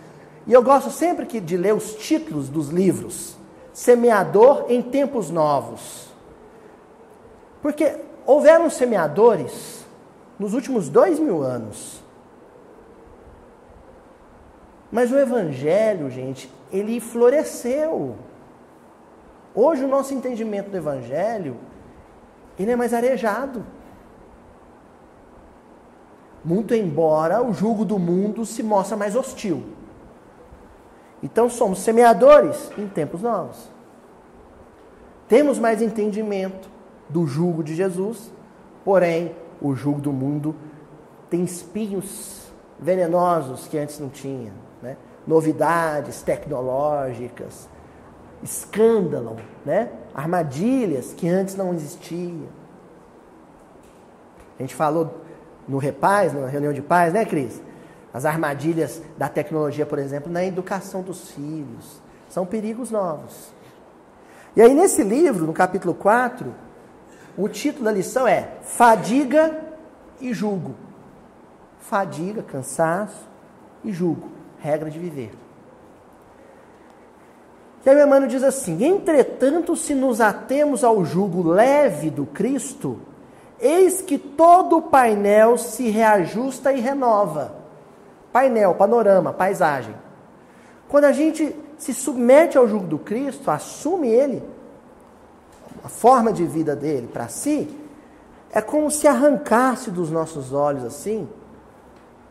E 0.49 0.53
eu 0.53 0.61
gosto 0.65 0.91
sempre 0.91 1.27
que 1.27 1.41
de 1.41 1.57
ler 1.57 1.73
os 1.73 1.95
títulos 1.95 2.49
dos 2.49 2.71
livros. 2.71 3.37
Semeador 3.73 4.67
em 4.69 4.83
Tempos 4.83 5.31
Novos. 5.31 6.09
Porque 7.63 8.01
houveram 8.27 8.69
semeadores 8.69 9.87
nos 10.41 10.55
últimos 10.55 10.89
dois 10.89 11.21
mil 11.21 11.41
anos. 11.41 12.03
Mas 14.91 15.13
o 15.13 15.17
Evangelho, 15.17 16.11
gente, 16.11 16.53
ele 16.73 16.99
floresceu. 16.99 18.17
Hoje 19.55 19.85
o 19.85 19.89
nosso 19.89 20.15
entendimento 20.15 20.71
do 20.71 20.77
Evangelho, 20.77 21.57
ele 22.59 22.71
é 22.71 22.77
mais 22.77 22.95
arejado. 22.95 23.65
Muito 26.45 26.75
embora 26.75 27.43
o 27.43 27.53
jugo 27.53 27.85
do 27.85 27.99
mundo 27.99 28.45
se 28.47 28.63
mostre 28.63 28.97
mais 28.97 29.15
hostil. 29.15 29.63
Então 31.23 31.49
somos 31.49 31.81
semeadores 31.81 32.71
em 32.77 32.89
tempos 32.89 33.23
novos. 33.23 33.71
Temos 35.29 35.59
mais 35.59 35.81
entendimento 35.81 36.69
do 37.09 37.27
jugo 37.27 37.63
de 37.63 37.75
Jesus, 37.75 38.33
porém 38.85 39.35
o 39.61 39.75
jugo 39.75 40.01
do 40.01 40.13
mundo 40.13 40.57
tem 41.31 41.45
espinhos 41.45 42.51
venenosos 42.79 43.69
que 43.69 43.79
antes 43.79 43.99
não 43.99 44.09
tinha, 44.09 44.53
né? 44.83 44.97
novidades 45.27 46.21
tecnológicas, 46.23 47.69
escândalo, 48.43 49.37
né? 49.65 49.91
armadilhas 50.15 51.13
que 51.13 51.29
antes 51.29 51.55
não 51.55 51.73
existiam. 51.73 52.49
A 54.59 54.63
gente 54.63 54.75
falou 54.75 55.23
no 55.67 55.79
Repaz, 55.79 56.33
na 56.33 56.47
reunião 56.47 56.73
de 56.73 56.83
paz, 56.83 57.13
né, 57.13 57.25
Cris? 57.25 57.61
As 58.13 58.25
armadilhas 58.25 59.03
da 59.17 59.29
tecnologia, 59.29 59.87
por 59.87 59.99
exemplo, 59.99 60.31
na 60.31 60.45
educação 60.45 61.03
dos 61.03 61.31
filhos. 61.31 62.01
São 62.29 62.45
perigos 62.45 62.91
novos. 62.91 63.53
E 64.55 64.61
aí, 64.61 64.75
nesse 64.75 65.03
livro, 65.03 65.47
no 65.47 65.53
capítulo 65.53 65.95
4, 65.95 66.55
o 67.39 67.49
título 67.49 67.87
da 67.87 67.93
lição 67.93 68.29
é 68.29 68.59
Fadiga 68.63 69.59
e 70.21 70.35
Julgo. 70.35 70.75
Fadiga, 71.81 72.43
cansaço 72.43 73.29
e 73.83 73.93
julgo. 73.93 74.29
Regra 74.59 74.91
de 74.91 74.99
viver. 74.99 75.33
E 77.85 77.91
aí 77.91 77.97
o 77.97 78.03
Emmanuel 78.03 78.29
diz 78.29 78.43
assim: 78.43 78.85
Entretanto, 78.85 79.77
se 79.77 79.95
nos 79.95 80.21
atemos 80.21 80.85
ao 80.85 81.05
jugo 81.05 81.43
leve 81.43 82.11
do 82.11 82.27
Cristo, 82.27 82.99
eis 83.61 84.01
que 84.01 84.19
todo 84.19 84.79
o 84.79 84.83
painel 84.83 85.59
se 85.59 85.89
reajusta 85.89 86.73
e 86.73 86.81
renova. 86.81 87.55
Painel, 88.33 88.75
panorama, 88.75 89.33
paisagem. 89.33 89.95
Quando 90.89 91.05
a 91.05 91.13
gente 91.13 91.55
se 91.79 91.93
submete 91.93 92.57
ao 92.57 92.69
jugo 92.69 92.87
do 92.87 92.99
Cristo, 92.99 93.51
assume 93.51 94.09
ele, 94.09 94.43
a 95.85 95.89
forma 95.89 96.33
de 96.33 96.45
vida 96.45 96.77
dele 96.77 97.09
para 97.13 97.29
si, 97.29 97.69
é 98.53 98.61
como 98.61 98.91
se 98.91 99.09
arrancasse 99.09 99.91
dos 99.91 100.11
nossos 100.11 100.53
olhos 100.53 100.85
assim 100.85 101.29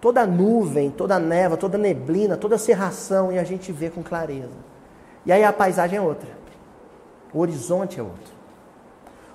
toda 0.01 0.25
nuvem, 0.25 0.89
toda 0.89 1.19
neva, 1.19 1.55
toda 1.55 1.77
neblina, 1.77 2.35
toda 2.35 2.57
serração 2.57 3.31
e 3.31 3.37
a 3.37 3.43
gente 3.43 3.71
vê 3.71 3.89
com 3.89 4.01
clareza. 4.01 4.70
E 5.25 5.31
aí 5.31 5.43
a 5.43 5.53
paisagem 5.53 5.97
é 5.97 6.01
outra. 6.01 6.29
O 7.33 7.39
horizonte 7.39 7.99
é 7.99 8.03
outro. 8.03 8.33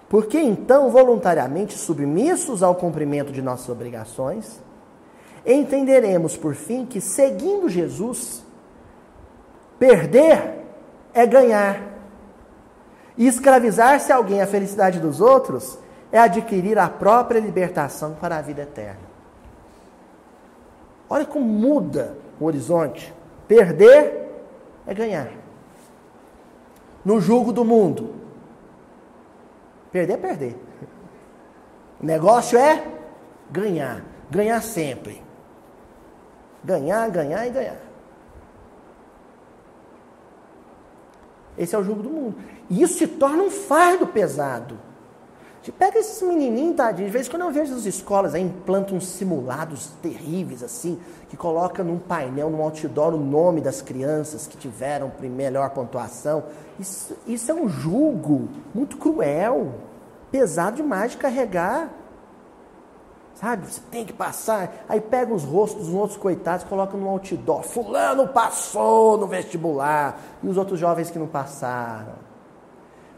Porque 0.08 0.38
então, 0.38 0.90
voluntariamente 0.90 1.76
submissos 1.76 2.62
ao 2.62 2.74
cumprimento 2.74 3.32
de 3.32 3.42
nossas 3.42 3.68
obrigações, 3.68 4.60
entenderemos 5.44 6.36
por 6.36 6.54
fim 6.54 6.86
que 6.86 7.00
seguindo 7.00 7.68
Jesus, 7.68 8.44
perder 9.78 10.64
é 11.12 11.26
ganhar. 11.26 11.80
E 13.16 13.26
escravizar-se 13.26 14.12
alguém 14.12 14.42
à 14.42 14.46
felicidade 14.46 15.00
dos 15.00 15.20
outros 15.20 15.78
é 16.12 16.18
adquirir 16.18 16.78
a 16.78 16.88
própria 16.88 17.40
libertação 17.40 18.14
para 18.20 18.36
a 18.36 18.42
vida 18.42 18.62
eterna. 18.62 19.06
Olha 21.08 21.24
como 21.24 21.46
muda 21.46 22.16
o 22.38 22.44
horizonte. 22.44 23.12
Perder 23.48 24.28
é 24.86 24.94
ganhar 24.94 25.45
no 27.06 27.20
jugo 27.20 27.52
do 27.52 27.64
mundo. 27.64 28.16
Perder 29.92 30.14
é 30.14 30.16
perder. 30.16 30.56
O 32.02 32.04
negócio 32.04 32.58
é 32.58 32.84
ganhar. 33.48 34.04
Ganhar 34.28 34.60
sempre. 34.60 35.22
Ganhar, 36.64 37.08
ganhar 37.08 37.46
e 37.46 37.50
ganhar. 37.50 37.80
Esse 41.56 41.76
é 41.76 41.78
o 41.78 41.84
jugo 41.84 42.02
do 42.02 42.10
mundo. 42.10 42.38
E 42.68 42.82
isso 42.82 42.98
se 42.98 43.06
torna 43.06 43.44
um 43.44 43.50
fardo 43.50 44.08
pesado. 44.08 44.76
Pega 45.72 45.98
esses 45.98 46.22
menininhos, 46.22 46.76
tadinhos, 46.76 47.10
de 47.10 47.12
vez 47.12 47.26
em 47.26 47.30
quando 47.30 47.42
eu 47.42 47.50
vejo 47.50 47.74
as 47.74 47.84
escolas 47.84 48.34
aí 48.34 48.42
implantam 48.42 48.96
uns 48.96 49.06
simulados 49.06 49.88
terríveis 50.02 50.62
assim, 50.62 50.98
que 51.28 51.36
coloca 51.36 51.82
num 51.82 51.98
painel, 51.98 52.50
num 52.50 52.62
outdoor 52.62 53.14
o 53.14 53.18
nome 53.18 53.60
das 53.60 53.82
crianças 53.82 54.46
que 54.46 54.56
tiveram 54.56 55.12
melhor 55.22 55.70
pontuação. 55.70 56.44
Isso, 56.78 57.16
isso 57.26 57.50
é 57.50 57.54
um 57.54 57.68
julgo 57.68 58.48
muito 58.74 58.96
cruel, 58.96 59.74
pesado 60.30 60.76
demais 60.76 61.12
de 61.12 61.18
carregar. 61.18 61.90
Sabe, 63.34 63.66
você 63.70 63.82
tem 63.90 64.04
que 64.04 64.14
passar. 64.14 64.84
Aí 64.88 65.00
pega 65.00 65.34
os 65.34 65.44
rostos 65.44 65.86
dos 65.86 65.94
outros 65.94 66.18
coitados, 66.18 66.64
coloca 66.64 66.96
no 66.96 67.08
outdoor. 67.08 67.62
Fulano 67.62 68.28
passou 68.28 69.18
no 69.18 69.26
vestibular. 69.26 70.18
E 70.42 70.48
os 70.48 70.56
outros 70.56 70.80
jovens 70.80 71.10
que 71.10 71.18
não 71.18 71.26
passaram 71.26 72.25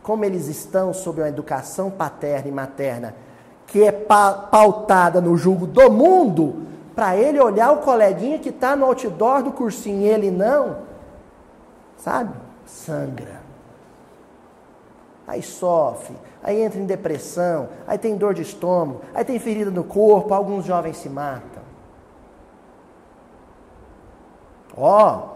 como 0.09 0.25
eles 0.25 0.49
estão 0.49 0.95
sob 0.95 1.21
uma 1.21 1.29
educação 1.29 1.91
paterna 1.91 2.49
e 2.49 2.51
materna 2.51 3.15
que 3.67 3.85
é 3.85 3.93
pautada 3.93 5.21
no 5.21 5.37
julgo 5.37 5.67
do 5.67 5.93
mundo, 5.93 6.67
para 6.97 7.15
ele 7.15 7.39
olhar 7.39 7.73
o 7.73 7.83
coleguinha 7.83 8.39
que 8.39 8.49
está 8.49 8.75
no 8.75 8.87
outdoor 8.87 9.43
do 9.43 9.53
cursinho 9.53 10.01
e 10.01 10.09
ele 10.09 10.31
não, 10.31 10.79
sabe? 11.99 12.33
Sangra. 12.65 13.43
Aí 15.27 15.43
sofre, 15.43 16.17
aí 16.43 16.63
entra 16.63 16.81
em 16.81 16.87
depressão, 16.87 17.69
aí 17.87 17.99
tem 17.99 18.17
dor 18.17 18.33
de 18.33 18.41
estômago, 18.41 19.03
aí 19.13 19.27
tem 19.27 19.39
ferida 19.39 19.71
no 19.71 19.85
corpo, 19.85 20.33
alguns 20.33 20.65
jovens 20.65 20.97
se 20.97 21.11
matam. 21.11 21.63
Ó, 24.75 25.17
oh, 25.17 25.29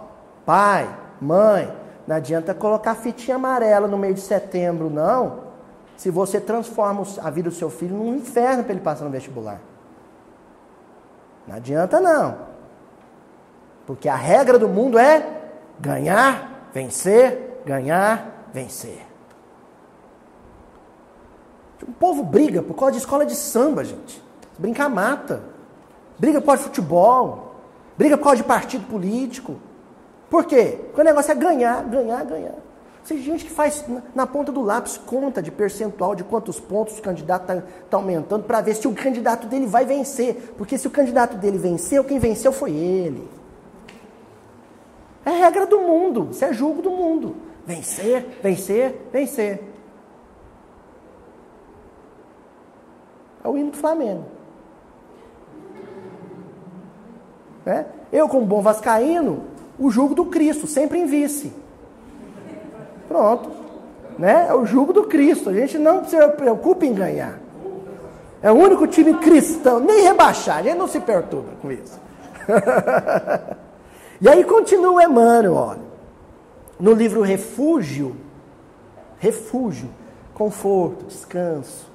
pai, 0.47 0.89
mãe, 1.21 1.82
não 2.07 2.17
adianta 2.17 2.55
colocar 2.55 2.95
fitinha 2.95 3.37
amarela 3.37 3.87
no 3.87 3.97
meio 3.97 4.15
de 4.15 4.21
setembro, 4.21 4.91
não. 4.91 5.53
Se 5.97 6.11
você 6.11 6.41
transforma 6.41 7.05
a 7.23 7.31
vida 7.31 7.49
do 7.49 7.55
seu 7.55 7.71
filho 7.71 7.97
num 7.97 8.17
inferno 8.17 8.65
para 8.65 8.73
ele 8.73 8.83
passar 8.83 9.05
no 9.05 9.11
vestibular. 9.11 9.61
Não 11.47 11.57
adianta 11.57 12.01
não. 12.01 12.39
Porque 13.87 14.09
a 14.09 14.17
regra 14.17 14.59
do 14.59 14.69
mundo 14.69 14.99
é 14.99 15.43
ganhar, 15.79 16.69
vencer, 16.73 17.63
ganhar, 17.65 18.47
vencer. 18.53 19.07
O 21.87 21.93
povo 21.93 22.23
briga 22.23 22.63
por 22.63 22.75
causa 22.75 22.93
de 22.93 22.99
escola 22.99 23.27
de 23.27 23.35
samba, 23.35 23.85
gente. 23.85 24.23
Brincar 24.59 24.89
mata. 24.89 25.43
Briga 26.19 26.41
por 26.41 26.47
causa 26.47 26.63
de 26.63 26.69
futebol. 26.69 27.57
Briga 27.97 28.17
por 28.17 28.25
causa 28.25 28.37
de 28.37 28.45
partido 28.45 28.87
político. 28.87 29.57
Por 30.33 30.47
quê? 30.47 30.79
Porque 30.87 31.01
o 31.03 31.05
negócio 31.05 31.31
é 31.31 31.35
ganhar, 31.35 31.85
ganhar, 31.85 32.25
ganhar. 32.25 32.55
Tem 33.07 33.19
gente 33.19 33.45
que 33.45 33.51
faz 33.51 33.85
na 34.15 34.27
ponta 34.27 34.51
do 34.51 34.63
lápis 34.63 34.97
conta 34.97 35.43
de 35.43 35.51
percentual 35.51 36.15
de 36.15 36.25
quantos 36.25 36.59
pontos 36.59 36.99
o 36.99 37.03
candidato 37.03 37.43
está 37.43 37.67
tá 37.91 37.97
aumentando 37.99 38.45
para 38.45 38.63
ver 38.63 38.75
se 38.75 38.89
o 38.89 38.95
candidato 38.95 39.47
dele 39.47 39.67
vai 39.67 39.85
vencer. 39.85 40.55
Porque 40.57 40.79
se 40.79 40.87
o 40.87 40.91
candidato 40.91 41.37
dele 41.37 41.59
venceu, 41.59 42.03
quem 42.03 42.19
venceu 42.19 42.51
foi 42.51 42.71
ele. 42.71 43.29
É 45.23 45.33
regra 45.33 45.67
do 45.67 45.83
mundo, 45.83 46.29
isso 46.31 46.47
é 46.47 46.51
julgo 46.51 46.81
do 46.81 46.91
mundo. 46.91 47.37
Vencer, 47.67 48.39
vencer, 48.43 49.03
vencer. 49.13 49.63
É 53.45 53.49
o 53.49 53.55
hino 53.55 53.71
do 53.71 53.77
Flamengo. 53.77 54.25
É? 57.67 57.85
Eu, 58.11 58.31
como 58.31 58.47
bom 58.47 58.63
vascaíno, 58.63 59.52
o 59.79 59.91
jugo 59.91 60.15
do 60.15 60.27
Cristo, 60.27 60.67
sempre 60.67 60.99
em 60.99 61.07
vice. 61.07 61.53
Pronto. 63.09 63.51
Né? 64.19 64.47
É 64.49 64.55
o 64.55 64.65
jugo 64.65 64.93
do 64.93 65.05
Cristo. 65.05 65.51
A 65.51 65.53
gente 65.53 65.79
não 65.79 66.05
se 66.05 66.17
preocupa 66.29 66.85
em 66.85 66.95
ganhar. 66.95 67.39
É 68.43 68.51
o 68.51 68.55
único 68.55 68.87
time 68.89 69.15
cristão, 69.15 69.79
nem 69.79 70.03
rebaixar, 70.03 70.59
a 70.59 70.63
gente 70.63 70.77
não 70.77 70.89
se 70.89 70.99
perturba 70.99 71.53
com 71.63 71.71
isso. 71.71 71.99
e 74.21 74.29
aí 74.29 74.43
continua 74.43 75.05
Emmanuel, 75.05 75.55
olha. 75.55 75.93
No 76.81 76.93
livro 76.93 77.23
Refúgio, 77.23 78.17
refúgio, 79.19 79.89
conforto, 80.35 81.05
descanso. 81.05 81.87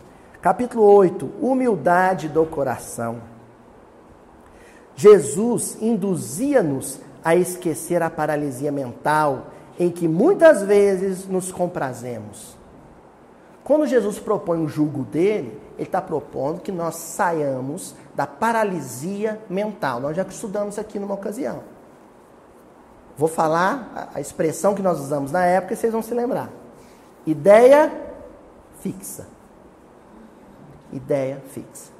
Capítulo 0.41 0.83
8, 0.83 1.29
humildade 1.41 2.29
do 2.29 2.45
coração. 2.45 3.17
Jesus 4.95 5.77
induzia-nos 5.81 7.01
a 7.23 7.35
esquecer 7.35 8.01
a 8.01 8.09
paralisia 8.09 8.71
mental 8.71 9.47
em 9.79 9.89
que 9.89 10.07
muitas 10.07 10.63
vezes 10.63 11.27
nos 11.27 11.51
comprazemos. 11.51 12.57
Quando 13.63 13.85
Jesus 13.85 14.17
propõe 14.17 14.63
o 14.63 14.67
jugo 14.67 15.03
dele, 15.03 15.59
ele 15.77 15.87
está 15.87 16.01
propondo 16.01 16.61
que 16.61 16.71
nós 16.71 16.95
saiamos 16.95 17.93
da 18.15 18.25
paralisia 18.25 19.41
mental. 19.49 19.99
Nós 19.99 20.15
já 20.15 20.23
estudamos 20.23 20.79
aqui 20.79 20.97
numa 20.97 21.13
ocasião. 21.13 21.61
Vou 23.17 23.27
falar 23.27 24.09
a 24.13 24.21
expressão 24.21 24.73
que 24.73 24.81
nós 24.81 24.99
usamos 24.99 25.31
na 25.31 25.43
época 25.45 25.73
e 25.73 25.75
vocês 25.75 25.91
vão 25.91 26.01
se 26.01 26.13
lembrar. 26.13 26.49
Ideia 27.25 27.91
fixa. 28.79 29.27
Ideia 30.93 31.41
fixa. 31.49 31.96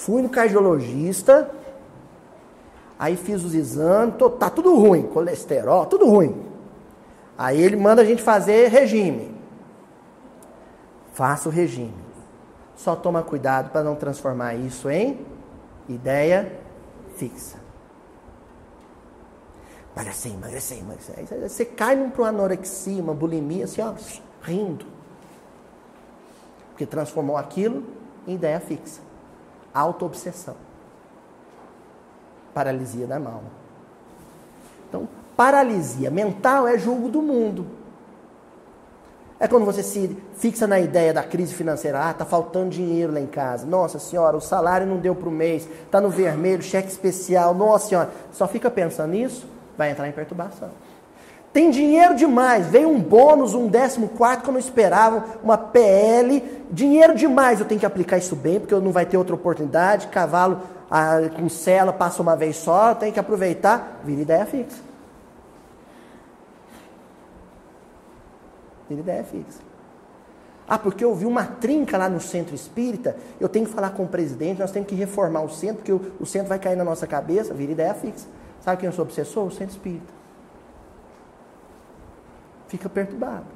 Fui 0.00 0.22
no 0.22 0.30
cardiologista, 0.30 1.50
aí 2.98 3.16
fiz 3.16 3.44
os 3.44 3.54
exames, 3.54 4.14
tô, 4.16 4.30
tá 4.30 4.48
tudo 4.48 4.74
ruim, 4.74 5.02
colesterol, 5.02 5.84
tudo 5.84 6.08
ruim. 6.08 6.42
Aí 7.36 7.60
ele 7.60 7.76
manda 7.76 8.00
a 8.00 8.04
gente 8.04 8.22
fazer 8.22 8.68
regime. 8.68 9.34
Faça 11.12 11.50
o 11.50 11.52
regime. 11.52 11.92
Só 12.74 12.96
toma 12.96 13.22
cuidado 13.22 13.72
para 13.72 13.84
não 13.84 13.94
transformar 13.94 14.54
isso 14.54 14.88
em 14.88 15.20
ideia 15.86 16.50
fixa. 17.16 17.58
Emagrecer, 19.94 20.32
emagrecer, 20.32 20.78
emagrecer. 20.78 21.14
Aí 21.18 21.46
você 21.46 21.66
cai 21.66 21.94
para 22.08 22.22
uma 22.22 22.28
anorexia, 22.28 23.02
uma 23.02 23.12
bulimia, 23.12 23.64
assim, 23.64 23.82
ó, 23.82 23.92
rindo. 24.40 24.86
Porque 26.70 26.86
transformou 26.86 27.36
aquilo 27.36 27.84
em 28.26 28.36
ideia 28.36 28.58
fixa. 28.60 29.09
Autoobsessão. 29.72 30.56
Paralisia 32.52 33.06
da 33.06 33.16
alma. 33.16 33.60
Então, 34.88 35.08
paralisia 35.36 36.10
mental 36.10 36.66
é 36.66 36.76
julgo 36.76 37.08
do 37.08 37.22
mundo. 37.22 37.66
É 39.38 39.48
quando 39.48 39.64
você 39.64 39.82
se 39.82 40.14
fixa 40.34 40.66
na 40.66 40.78
ideia 40.78 41.14
da 41.14 41.22
crise 41.22 41.54
financeira. 41.54 42.10
Ah, 42.10 42.12
tá 42.12 42.26
faltando 42.26 42.68
dinheiro 42.68 43.14
lá 43.14 43.20
em 43.20 43.26
casa. 43.26 43.66
Nossa 43.66 43.98
senhora, 43.98 44.36
o 44.36 44.40
salário 44.40 44.86
não 44.86 44.98
deu 44.98 45.14
para 45.14 45.28
o 45.30 45.32
mês. 45.32 45.66
Tá 45.90 45.98
no 45.98 46.10
vermelho, 46.10 46.62
cheque 46.62 46.88
especial. 46.88 47.54
Nossa 47.54 47.88
senhora. 47.88 48.10
Só 48.32 48.46
fica 48.46 48.70
pensando 48.70 49.12
nisso, 49.12 49.46
vai 49.78 49.90
entrar 49.90 50.06
em 50.06 50.12
perturbação. 50.12 50.68
Tem 51.52 51.70
dinheiro 51.70 52.14
demais. 52.14 52.66
Veio 52.66 52.88
um 52.88 53.00
bônus, 53.00 53.54
um 53.54 53.66
décimo 53.66 54.08
quarto 54.08 54.44
que 54.44 54.48
eu 54.48 54.52
não 54.52 54.60
esperava, 54.60 55.24
uma 55.42 55.58
PL. 55.58 56.42
Dinheiro 56.70 57.14
demais. 57.14 57.58
Eu 57.58 57.66
tenho 57.66 57.80
que 57.80 57.86
aplicar 57.86 58.18
isso 58.18 58.36
bem, 58.36 58.60
porque 58.60 58.72
eu 58.72 58.80
não 58.80 58.92
vai 58.92 59.04
ter 59.04 59.16
outra 59.16 59.34
oportunidade. 59.34 60.06
Cavalo 60.08 60.60
ah, 60.88 61.18
com 61.36 61.48
cela 61.48 61.92
passa 61.92 62.22
uma 62.22 62.36
vez 62.36 62.56
só, 62.56 62.94
tem 62.94 63.12
que 63.12 63.18
aproveitar. 63.18 64.00
Vira 64.04 64.20
ideia 64.20 64.46
fixa. 64.46 64.78
Vira 68.88 69.00
ideia 69.00 69.24
fixa. 69.24 69.60
Ah, 70.68 70.78
porque 70.78 71.04
eu 71.04 71.12
vi 71.16 71.26
uma 71.26 71.44
trinca 71.44 71.98
lá 71.98 72.08
no 72.08 72.20
centro 72.20 72.54
espírita, 72.54 73.16
eu 73.40 73.48
tenho 73.48 73.66
que 73.66 73.72
falar 73.72 73.90
com 73.90 74.04
o 74.04 74.08
presidente, 74.08 74.60
nós 74.60 74.70
temos 74.70 74.88
que 74.88 74.94
reformar 74.94 75.42
o 75.42 75.50
centro, 75.50 75.78
porque 75.78 75.92
o, 75.92 76.00
o 76.20 76.24
centro 76.24 76.48
vai 76.48 76.60
cair 76.60 76.76
na 76.76 76.84
nossa 76.84 77.08
cabeça, 77.08 77.52
vira 77.52 77.72
ideia 77.72 77.92
fixa. 77.92 78.28
Sabe 78.60 78.78
quem 78.78 78.86
eu 78.86 78.92
sou 78.92 79.04
obsessor? 79.04 79.44
O 79.46 79.50
centro 79.50 79.72
espírita 79.72 80.19
fica 82.70 82.88
perturbado. 82.88 83.46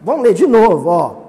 Vamos 0.00 0.24
ler 0.24 0.34
de 0.34 0.46
novo, 0.46 0.88
ó. 0.88 1.24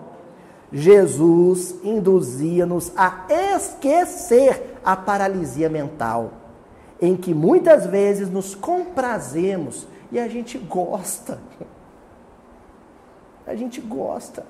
Jesus 0.71 1.75
induzia-nos 1.83 2.91
a 2.95 3.25
esquecer 3.29 4.77
a 4.83 4.95
paralisia 4.95 5.69
mental, 5.69 6.31
em 6.99 7.15
que 7.15 7.33
muitas 7.33 7.85
vezes 7.85 8.29
nos 8.29 8.55
comprazemos 8.55 9.87
e 10.11 10.19
a 10.19 10.27
gente 10.27 10.57
gosta. 10.57 11.39
A 13.45 13.53
gente 13.53 13.79
gosta. 13.79 14.45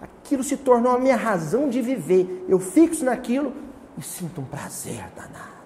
Aquilo 0.00 0.42
se 0.42 0.56
tornou 0.56 0.92
a 0.92 0.98
minha 0.98 1.16
razão 1.16 1.68
de 1.68 1.82
viver. 1.82 2.46
Eu 2.48 2.58
fixo 2.58 3.04
naquilo 3.04 3.52
e 3.96 4.02
sinto 4.02 4.40
um 4.40 4.44
prazer 4.44 5.04
danado. 5.16 5.57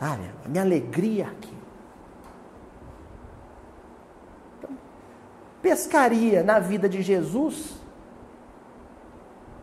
Sabe? 0.00 0.22
A 0.46 0.48
minha 0.48 0.62
alegria 0.62 1.26
aqui. 1.26 1.54
Então, 4.58 4.70
pescaria 5.60 6.42
na 6.42 6.58
vida 6.58 6.88
de 6.88 7.02
Jesus 7.02 7.78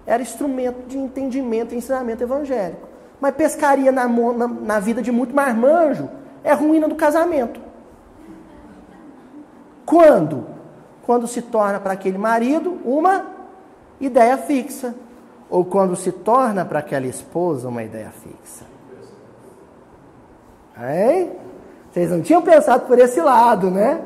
era 0.06 0.22
instrumento 0.22 0.88
de 0.88 0.98
entendimento 0.98 1.74
e 1.74 1.78
ensinamento 1.78 2.24
evangélico. 2.24 2.88
Mas 3.20 3.34
pescaria 3.34 3.92
na, 3.92 4.08
na, 4.08 4.48
na 4.48 4.80
vida 4.80 5.02
de 5.02 5.12
muito 5.12 5.36
marmanjo 5.36 6.08
é 6.44 6.54
ruína 6.54 6.88
do 6.88 6.96
casamento. 6.96 7.60
Quando? 9.88 10.46
Quando 11.04 11.26
se 11.26 11.42
torna 11.42 11.80
para 11.80 11.94
aquele 11.94 12.18
marido 12.18 12.80
uma 12.86 13.26
ideia 14.00 14.38
fixa. 14.38 14.94
Ou 15.50 15.66
quando 15.66 15.96
se 15.96 16.12
torna 16.12 16.64
para 16.64 16.80
aquela 16.80 17.08
esposa 17.08 17.68
uma 17.68 17.82
ideia 17.82 18.12
fixa. 18.12 18.67
Hein? 20.80 21.32
Vocês 21.92 22.12
não 22.12 22.22
tinham 22.22 22.42
pensado 22.42 22.86
por 22.86 23.00
esse 23.00 23.20
lado, 23.22 23.72
né? 23.72 24.02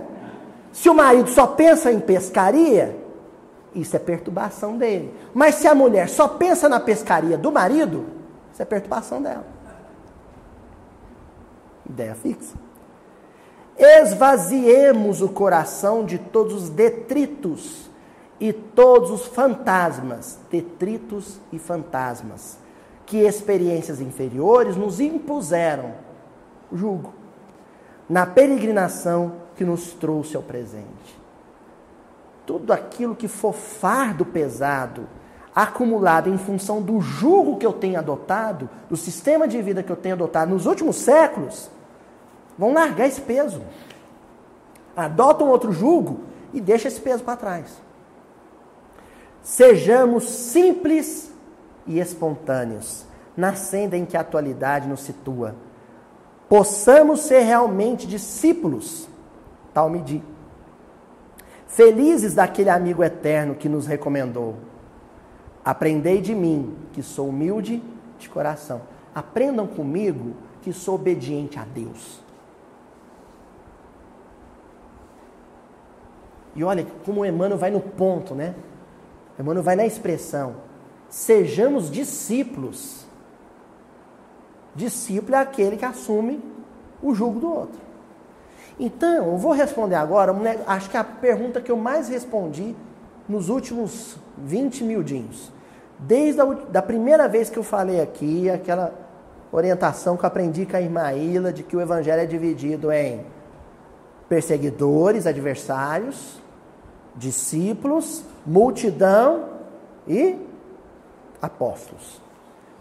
Se 0.72 0.90
o 0.90 0.94
marido 0.94 1.30
só 1.30 1.46
pensa 1.46 1.92
em 1.92 2.00
pescaria, 2.00 2.98
isso 3.76 3.96
é 3.96 4.00
perturbação 4.00 4.78
dele. 4.78 5.14
Mas 5.34 5.56
se 5.56 5.68
a 5.68 5.76
mulher 5.76 6.08
só 6.10 6.28
pensa 6.28 6.70
na 6.70 6.80
pescaria 6.80 7.38
do 7.38 7.52
marido, 7.52 8.06
isso 8.52 8.62
é 8.62 8.66
perturbação 8.66 9.22
dela. 9.22 9.46
Ideia 11.90 12.16
fixa. 12.16 12.56
Esvaziemos 13.78 15.22
o 15.22 15.30
coração 15.30 16.06
de 16.06 16.18
todos 16.18 16.54
os 16.54 16.70
detritos 16.70 17.90
e 18.40 18.54
todos 18.54 19.12
os 19.12 19.26
fantasmas, 19.26 20.40
detritos 20.50 21.40
e 21.52 21.60
fantasmas, 21.60 22.58
que 23.06 23.18
experiências 23.18 24.00
inferiores 24.00 24.76
nos 24.76 25.00
impuseram 25.00 25.94
julgo, 26.74 27.14
na 28.10 28.26
peregrinação 28.26 29.34
que 29.56 29.64
nos 29.64 29.94
trouxe 29.94 30.36
ao 30.36 30.44
presente. 30.44 31.20
Tudo 32.46 32.74
aquilo 32.74 33.16
que 33.16 33.28
for 33.28 33.54
fardo 33.54 34.26
pesado, 34.26 35.08
acumulado 35.56 36.30
em 36.30 36.38
função 36.38 36.82
do 36.82 37.00
jugo 37.00 37.58
que 37.58 37.66
eu 37.66 37.74
tenho 37.74 38.00
adotado, 38.00 38.70
do 38.90 38.98
sistema 38.98 39.48
de 39.48 39.62
vida 39.62 39.84
que 39.84 39.92
eu 39.92 39.96
tenho 39.96 40.16
adotado 40.16 40.52
nos 40.52 40.66
últimos 40.66 40.98
séculos, 40.98 41.70
vão 42.58 42.74
largar 42.74 43.08
esse 43.08 43.22
peso. 43.22 43.62
Adotam 44.96 45.50
outro 45.50 45.72
jugo 45.72 46.22
e 46.54 46.60
deixa 46.60 46.88
esse 46.88 47.00
peso 47.00 47.24
para 47.24 47.38
trás. 47.38 47.82
Sejamos 49.42 50.30
simples 50.30 51.32
e 51.88 52.00
espontâneos, 52.00 53.06
na 53.36 53.56
senda 53.56 53.98
em 53.98 54.06
que 54.06 54.18
a 54.18 54.22
atualidade 54.22 54.88
nos 54.88 55.02
situa 55.02 55.56
possamos 56.52 57.22
ser 57.22 57.44
realmente 57.44 58.06
discípulos, 58.06 59.08
tal 59.74 59.90
medir. 59.90 60.22
Felizes 61.66 62.34
daquele 62.34 62.70
amigo 62.70 63.02
eterno 63.02 63.56
que 63.56 63.70
nos 63.70 63.88
recomendou. 63.88 64.58
Aprendei 65.64 66.20
de 66.20 66.36
mim, 66.36 66.76
que 66.92 67.02
sou 67.02 67.30
humilde 67.30 67.82
de 68.20 68.28
coração. 68.28 68.82
Aprendam 69.16 69.66
comigo, 69.66 70.34
que 70.62 70.74
sou 70.74 70.96
obediente 70.96 71.58
a 71.58 71.64
Deus. 71.64 72.20
E 76.54 76.66
olha 76.66 76.86
como 77.06 77.26
Emmanuel 77.26 77.58
vai 77.58 77.72
no 77.72 77.80
ponto, 77.80 78.36
né? 78.36 78.56
Emmanuel 79.40 79.64
vai 79.64 79.78
na 79.78 79.86
expressão. 79.86 80.58
Sejamos 81.08 81.90
discípulos 81.90 83.01
Discípulo 84.76 85.36
é 85.36 85.40
aquele 85.40 85.78
que 85.78 85.86
assume 85.86 86.42
o 87.02 87.14
jugo 87.14 87.40
do 87.40 87.52
outro. 87.52 87.80
Então, 88.80 89.28
eu 89.28 89.38
vou 89.38 89.52
responder 89.52 89.96
agora, 89.96 90.34
acho 90.66 90.90
que 90.90 90.98
é 90.98 91.00
a 91.00 91.04
pergunta 91.04 91.62
que 91.62 91.72
eu 91.72 91.78
mais 91.78 92.08
respondi 92.08 92.76
nos 93.28 93.50
últimos 93.50 94.18
20 94.38 94.84
mil 94.84 95.04
dias. 95.04 95.52
Desde 96.00 96.42
a 96.42 96.46
da 96.46 96.82
primeira 96.82 97.28
vez 97.28 97.50
que 97.50 97.60
eu 97.60 97.64
falei 97.64 98.02
aqui, 98.02 98.50
aquela 98.50 98.94
orientação 99.52 100.18
que 100.18 100.24
eu 100.24 100.28
aprendi 100.28 100.66
com 100.66 100.78
a 100.78 100.82
irmã 100.82 101.12
Ilha, 101.14 101.52
de 101.52 101.62
que 101.62 101.76
o 101.76 101.82
evangelho 101.82 102.22
é 102.22 102.26
dividido 102.26 102.92
em 102.92 103.24
perseguidores, 104.28 105.28
adversários, 105.28 106.42
discípulos, 107.16 108.24
multidão 108.46 109.50
e 110.08 110.38
apóstolos. 111.42 112.22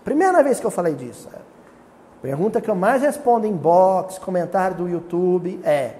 Primeira 0.04 0.42
vez 0.42 0.60
que 0.60 0.66
eu 0.66 0.70
falei 0.70 0.94
disso. 0.94 1.28
Pergunta 2.22 2.60
que 2.60 2.68
eu 2.68 2.74
mais 2.74 3.02
respondo 3.02 3.46
em 3.46 3.52
box, 3.54 4.18
comentário 4.18 4.76
do 4.76 4.88
YouTube 4.88 5.60
é: 5.64 5.94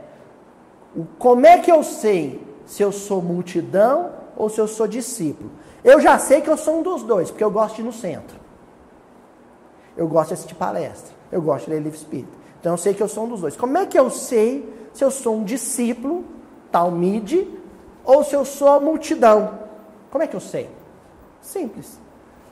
como 1.19 1.47
é 1.47 1.59
que 1.59 1.71
eu 1.71 1.83
sei 1.83 2.47
se 2.67 2.83
eu 2.83 2.93
sou 2.93 3.23
multidão 3.23 4.13
ou 4.37 4.49
se 4.49 4.61
eu 4.61 4.69
sou 4.69 4.87
discípulo? 4.87 5.51
Eu 5.83 6.01
já 6.01 6.19
sei 6.19 6.43
que 6.43 6.51
eu 6.51 6.57
sou 6.57 6.81
um 6.81 6.83
dos 6.83 7.03
dois, 7.03 7.31
porque 7.31 7.43
eu 7.43 7.51
gosto 7.51 7.77
de 7.77 7.83
ir 7.83 7.85
no 7.85 7.93
centro. 7.93 8.39
Eu 9.97 10.07
gosto 10.07 10.29
de 10.29 10.35
assistir 10.35 10.55
palestra. 10.55 11.15
Eu 11.33 11.41
gosto 11.41 11.67
de 11.67 11.71
ler 11.71 11.83
livro 11.83 11.97
espírita. 11.97 12.33
Então 12.61 12.73
eu 12.73 12.79
sei 12.79 12.93
que 12.93 13.03
eu 13.03 13.09
sou 13.09 13.25
um 13.25 13.29
dos 13.29 13.41
dois. 13.41 13.57
Como 13.57 13.79
é 13.79 13.87
que 13.87 13.99
eu 13.99 14.11
sei 14.11 14.69
se 14.93 15.03
eu 15.03 15.11
sou 15.11 15.37
um 15.37 15.45
discípulo, 15.45 16.25
talmide, 16.71 17.49
ou 18.05 18.23
se 18.23 18.35
eu 18.35 18.45
sou 18.45 18.81
multidão? 18.81 19.59
Como 20.11 20.23
é 20.23 20.27
que 20.27 20.37
eu 20.37 20.41
sei? 20.41 20.69
Simples. 21.41 21.99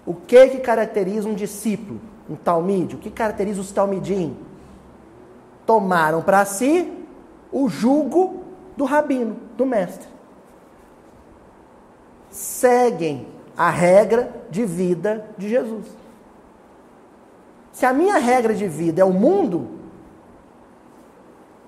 O 0.06 0.14
que 0.14 0.48
que 0.48 0.58
caracteriza 0.58 1.28
um 1.28 1.34
discípulo, 1.34 2.00
um 2.28 2.36
talmide? 2.36 2.96
O 2.96 2.98
que 2.98 3.10
caracteriza 3.10 3.60
os 3.60 3.72
talmidim? 3.72 4.36
Tomaram 5.64 6.22
para 6.22 6.44
si 6.44 6.92
o 7.50 7.68
jugo 7.68 8.42
do 8.76 8.84
rabino, 8.84 9.36
do 9.56 9.64
mestre. 9.66 10.08
Seguem 12.30 13.26
a 13.56 13.70
regra 13.70 14.30
de 14.50 14.64
vida 14.64 15.26
de 15.36 15.48
Jesus. 15.48 15.86
Se 17.72 17.86
a 17.86 17.92
minha 17.92 18.18
regra 18.18 18.54
de 18.54 18.66
vida 18.66 19.02
é 19.02 19.04
o 19.04 19.12
mundo, 19.12 19.78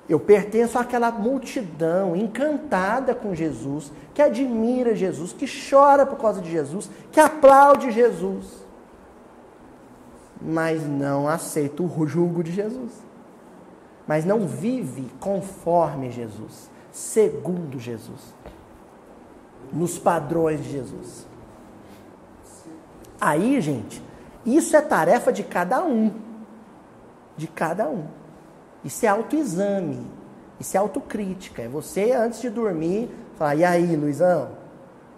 eu 0.09 0.19
pertenço 0.19 0.77
àquela 0.77 1.13
multidão 1.13 2.17
encantada 2.17 3.15
com 3.15 3.33
Jesus, 3.33 3.93
que 4.13 4.21
admira 4.21 4.95
Jesus, 4.95 5.33
que 5.33 5.47
chora 5.47 6.05
por 6.05 6.19
causa 6.19 6.41
de 6.41 6.51
Jesus, 6.51 6.91
que 7.13 7.21
aplaude 7.21 7.93
Jesus, 7.93 8.60
mas 10.41 10.87
não 10.87 11.29
aceita 11.29 11.83
o 11.83 12.07
jugo 12.07 12.43
de 12.43 12.53
Jesus. 12.53 12.93
Mas 14.07 14.25
não 14.25 14.47
vive 14.47 15.11
conforme 15.21 16.11
Jesus, 16.11 16.71
segundo 16.91 17.79
Jesus, 17.79 18.35
nos 19.73 19.99
padrões 19.99 20.63
de 20.63 20.71
Jesus. 20.71 21.27
Aí, 23.21 23.61
gente, 23.61 24.03
isso 24.45 24.75
é 24.75 24.81
tarefa 24.81 25.33
de 25.33 25.45
cada 25.45 25.85
um. 25.85 26.13
De 27.37 27.47
cada 27.47 27.89
um. 27.89 28.07
Isso 28.85 29.05
é 29.05 29.09
autoexame, 29.09 30.07
isso 30.59 30.77
é 30.77 30.81
autocrítica. 30.81 31.63
É 31.63 31.69
você, 31.69 32.13
antes 32.13 32.41
de 32.41 32.49
dormir, 32.49 33.11
falar: 33.37 33.55
e 33.55 33.65
aí, 33.65 33.95
Luizão, 33.95 34.51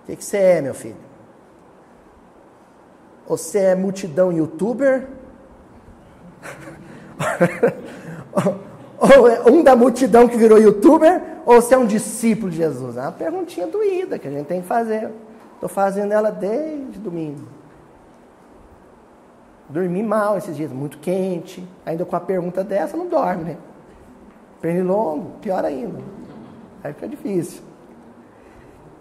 o 0.02 0.06
que, 0.06 0.16
que 0.16 0.24
você 0.24 0.36
é, 0.36 0.60
meu 0.60 0.74
filho? 0.74 1.11
Você 3.26 3.58
é 3.58 3.74
multidão 3.74 4.32
youtuber? 4.32 5.08
ou 8.98 9.28
é 9.28 9.42
um 9.50 9.62
da 9.62 9.76
multidão 9.76 10.28
que 10.28 10.36
virou 10.36 10.58
youtuber? 10.58 11.22
Ou 11.44 11.60
você 11.60 11.74
é 11.74 11.78
um 11.78 11.86
discípulo 11.86 12.50
de 12.50 12.56
Jesus? 12.58 12.96
É 12.96 13.02
uma 13.02 13.12
perguntinha 13.12 13.66
doída 13.66 14.18
que 14.18 14.28
a 14.28 14.30
gente 14.30 14.46
tem 14.46 14.60
que 14.60 14.66
fazer. 14.66 15.10
Estou 15.54 15.68
fazendo 15.68 16.12
ela 16.12 16.30
desde 16.30 16.98
domingo. 16.98 17.46
Dormi 19.68 20.02
mal 20.02 20.36
esses 20.36 20.56
dias, 20.56 20.72
muito 20.72 20.98
quente. 20.98 21.66
Ainda 21.86 22.04
com 22.04 22.14
a 22.16 22.20
pergunta 22.20 22.62
dessa, 22.62 22.96
não 22.96 23.08
dorme, 23.08 23.44
né? 23.44 23.56
Pernilongo, 24.60 25.30
pior 25.40 25.64
ainda. 25.64 25.98
Aí 26.84 26.92
fica 26.92 27.08
difícil. 27.08 27.62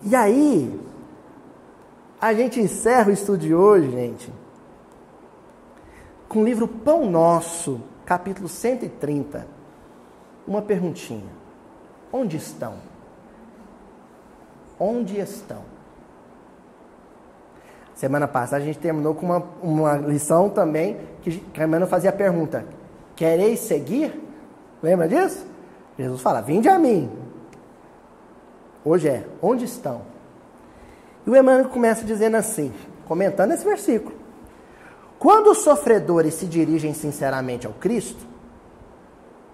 E 0.03 0.15
aí, 0.15 0.80
a 2.22 2.34
gente 2.36 2.59
encerra 2.59 3.09
o 3.09 3.11
estudo 3.11 3.39
de 3.39 3.55
hoje, 3.55 3.89
gente, 3.89 4.32
com 6.30 6.41
o 6.41 6.45
livro 6.45 6.67
Pão 6.67 7.09
Nosso, 7.09 7.82
capítulo 8.05 8.47
130. 8.47 9.47
Uma 10.47 10.61
perguntinha. 10.61 11.41
Onde 12.13 12.38
estão? 12.38 12.76
Onde 14.80 15.19
estão? 15.19 15.63
Semana 17.95 18.28
passada 18.28 18.61
a 18.61 18.65
gente 18.65 18.78
terminou 18.78 19.15
com 19.15 19.26
uma, 19.26 19.43
uma 19.61 19.97
lição 19.97 20.49
também 20.49 20.97
que 21.24 21.43
irmã 21.57 21.86
fazia 21.88 22.11
a 22.11 22.13
pergunta: 22.13 22.65
Quereis 23.15 23.59
seguir? 23.61 24.19
Lembra 24.82 25.07
disso? 25.07 25.45
Jesus 25.97 26.22
fala: 26.22 26.41
Vinde 26.41 26.69
a 26.69 26.78
mim. 26.78 27.11
Hoje 28.86 29.07
é: 29.07 29.26
Onde 29.41 29.65
estão? 29.65 30.11
E 31.26 31.30
o 31.30 31.36
Emmanuel 31.36 31.69
começa 31.69 32.03
dizendo 32.03 32.38
assim, 32.38 32.74
comentando 33.07 33.51
esse 33.51 33.63
versículo: 33.63 34.15
Quando 35.19 35.51
os 35.51 35.59
sofredores 35.59 36.34
se 36.34 36.45
dirigem 36.45 36.93
sinceramente 36.93 37.67
ao 37.67 37.74
Cristo, 37.74 38.26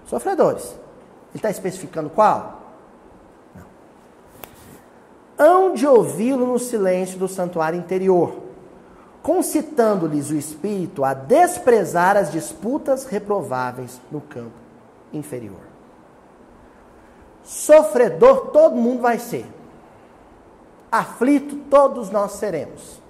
sofredores, 0.06 0.64
ele 0.64 1.36
está 1.36 1.50
especificando 1.50 2.10
qual? 2.10 2.58
hão 5.38 5.74
de 5.74 5.86
ouvi-lo 5.86 6.48
no 6.48 6.58
silêncio 6.58 7.20
do 7.20 7.28
santuário 7.28 7.78
interior, 7.78 8.36
concitando-lhes 9.22 10.32
o 10.32 10.36
espírito 10.36 11.04
a 11.04 11.14
desprezar 11.14 12.18
as 12.18 12.32
disputas 12.32 13.06
reprováveis 13.06 14.02
no 14.12 14.20
campo 14.20 14.56
inferior. 15.14 15.60
Sofredor 17.44 18.48
todo 18.48 18.76
mundo 18.76 19.02
vai 19.02 19.20
ser. 19.20 19.46
Aflito 20.92 21.56
todos 21.70 22.10
nós 22.10 22.34
seremos. 22.34 23.02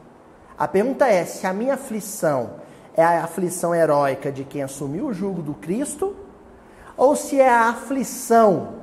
A 0.57 0.67
pergunta 0.67 1.07
é 1.07 1.23
se 1.25 1.45
a 1.45 1.53
minha 1.53 1.75
aflição 1.75 2.51
é 2.95 3.03
a 3.03 3.23
aflição 3.23 3.75
heróica 3.75 4.31
de 4.31 4.43
quem 4.43 4.63
assumiu 4.63 5.05
o 5.05 5.13
jugo 5.13 5.43
do 5.43 5.53
Cristo 5.53 6.15
ou 6.97 7.15
se 7.15 7.39
é 7.39 7.47
a 7.47 7.69
aflição 7.69 8.73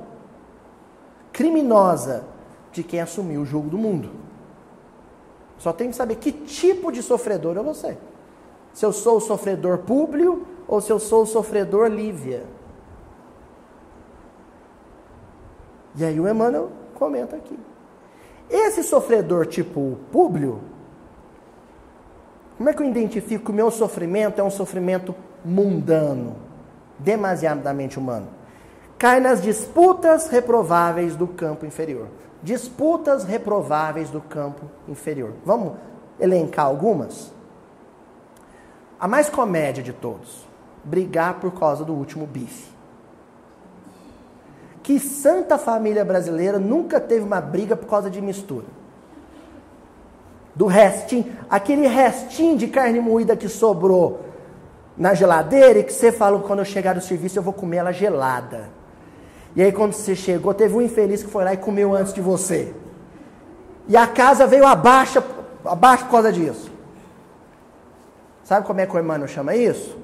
criminosa 1.33 2.23
de 2.71 2.81
quem 2.81 3.01
assumiu 3.01 3.41
o 3.41 3.45
jogo 3.45 3.69
do 3.69 3.77
mundo. 3.77 4.09
Só 5.57 5.73
tem 5.73 5.89
que 5.89 5.95
saber 5.95 6.15
que 6.15 6.31
tipo 6.31 6.91
de 6.93 7.03
sofredor 7.03 7.57
eu 7.57 7.63
vou 7.63 7.73
ser. 7.73 7.97
Se 8.73 8.85
eu 8.85 8.93
sou 8.93 9.17
o 9.17 9.21
sofredor 9.21 9.79
Públio 9.79 10.47
ou 10.65 10.79
se 10.79 10.91
eu 10.91 10.99
sou 10.99 11.23
o 11.23 11.25
sofredor 11.25 11.87
Lívia. 11.87 12.45
E 15.97 16.05
aí 16.05 16.19
o 16.19 16.27
Emmanuel 16.27 16.69
comenta 16.93 17.35
aqui. 17.35 17.57
Esse 18.49 18.83
sofredor 18.83 19.45
tipo 19.47 19.97
Públio, 20.11 20.61
como 22.57 22.69
é 22.69 22.73
que 22.73 22.81
eu 22.81 22.87
identifico 22.87 23.45
que 23.45 23.51
o 23.51 23.55
meu 23.55 23.69
sofrimento 23.71 24.39
é 24.39 24.43
um 24.43 24.51
sofrimento 24.51 25.15
mundano, 25.43 26.35
demasiadamente 26.99 27.99
humano? 27.99 28.27
Cai 28.97 29.19
nas 29.19 29.41
disputas 29.41 30.27
reprováveis 30.29 31.15
do 31.15 31.27
campo 31.27 31.65
inferior 31.65 32.07
disputas 32.45 33.23
reprováveis 33.23 34.11
do 34.11 34.21
campo 34.21 34.69
inferior. 34.87 35.33
Vamos 35.43 35.73
elencar 36.19 36.67
algumas? 36.67 37.33
A 38.99 39.07
mais 39.07 39.29
comédia 39.29 39.83
de 39.83 39.91
todos, 39.91 40.47
brigar 40.83 41.39
por 41.39 41.51
causa 41.59 41.83
do 41.83 41.93
último 41.93 42.27
bife. 42.27 42.74
Que 44.85 44.99
santa 44.99 45.57
família 45.57 46.05
brasileira 46.05 46.59
nunca 46.59 46.99
teve 46.99 47.25
uma 47.25 47.41
briga 47.41 47.75
por 47.75 47.89
causa 47.89 48.07
de 48.07 48.21
mistura? 48.21 48.67
Do 50.53 50.67
restinho, 50.67 51.25
aquele 51.49 51.87
restinho 51.87 52.55
de 52.55 52.67
carne 52.67 52.99
moída 52.99 53.35
que 53.35 53.49
sobrou 53.49 54.25
na 54.95 55.15
geladeira 55.15 55.79
e 55.79 55.83
que 55.83 55.91
você 55.91 56.11
falou 56.11 56.41
quando 56.41 56.59
eu 56.59 56.65
chegar 56.65 56.93
do 56.93 57.01
serviço 57.01 57.39
eu 57.39 57.41
vou 57.41 57.51
comer 57.51 57.77
ela 57.77 57.91
gelada. 57.91 58.69
E 59.55 59.63
aí, 59.63 59.71
quando 59.71 59.93
você 59.93 60.15
chegou, 60.15 60.53
teve 60.53 60.75
um 60.75 60.81
infeliz 60.83 61.23
que 61.23 61.31
foi 61.31 61.43
lá 61.43 61.55
e 61.55 61.57
comeu 61.57 61.95
antes 61.95 62.13
de 62.13 62.21
você. 62.21 62.71
E 63.87 63.97
a 63.97 64.05
casa 64.05 64.45
veio 64.45 64.67
abaixo, 64.67 65.17
abaixo 65.65 66.05
por 66.05 66.11
causa 66.11 66.31
disso. 66.31 66.71
Sabe 68.43 68.67
como 68.67 68.81
é 68.81 68.85
que 68.85 68.95
o 68.95 68.99
Emmanuel 68.99 69.27
chama 69.27 69.55
isso? 69.55 69.97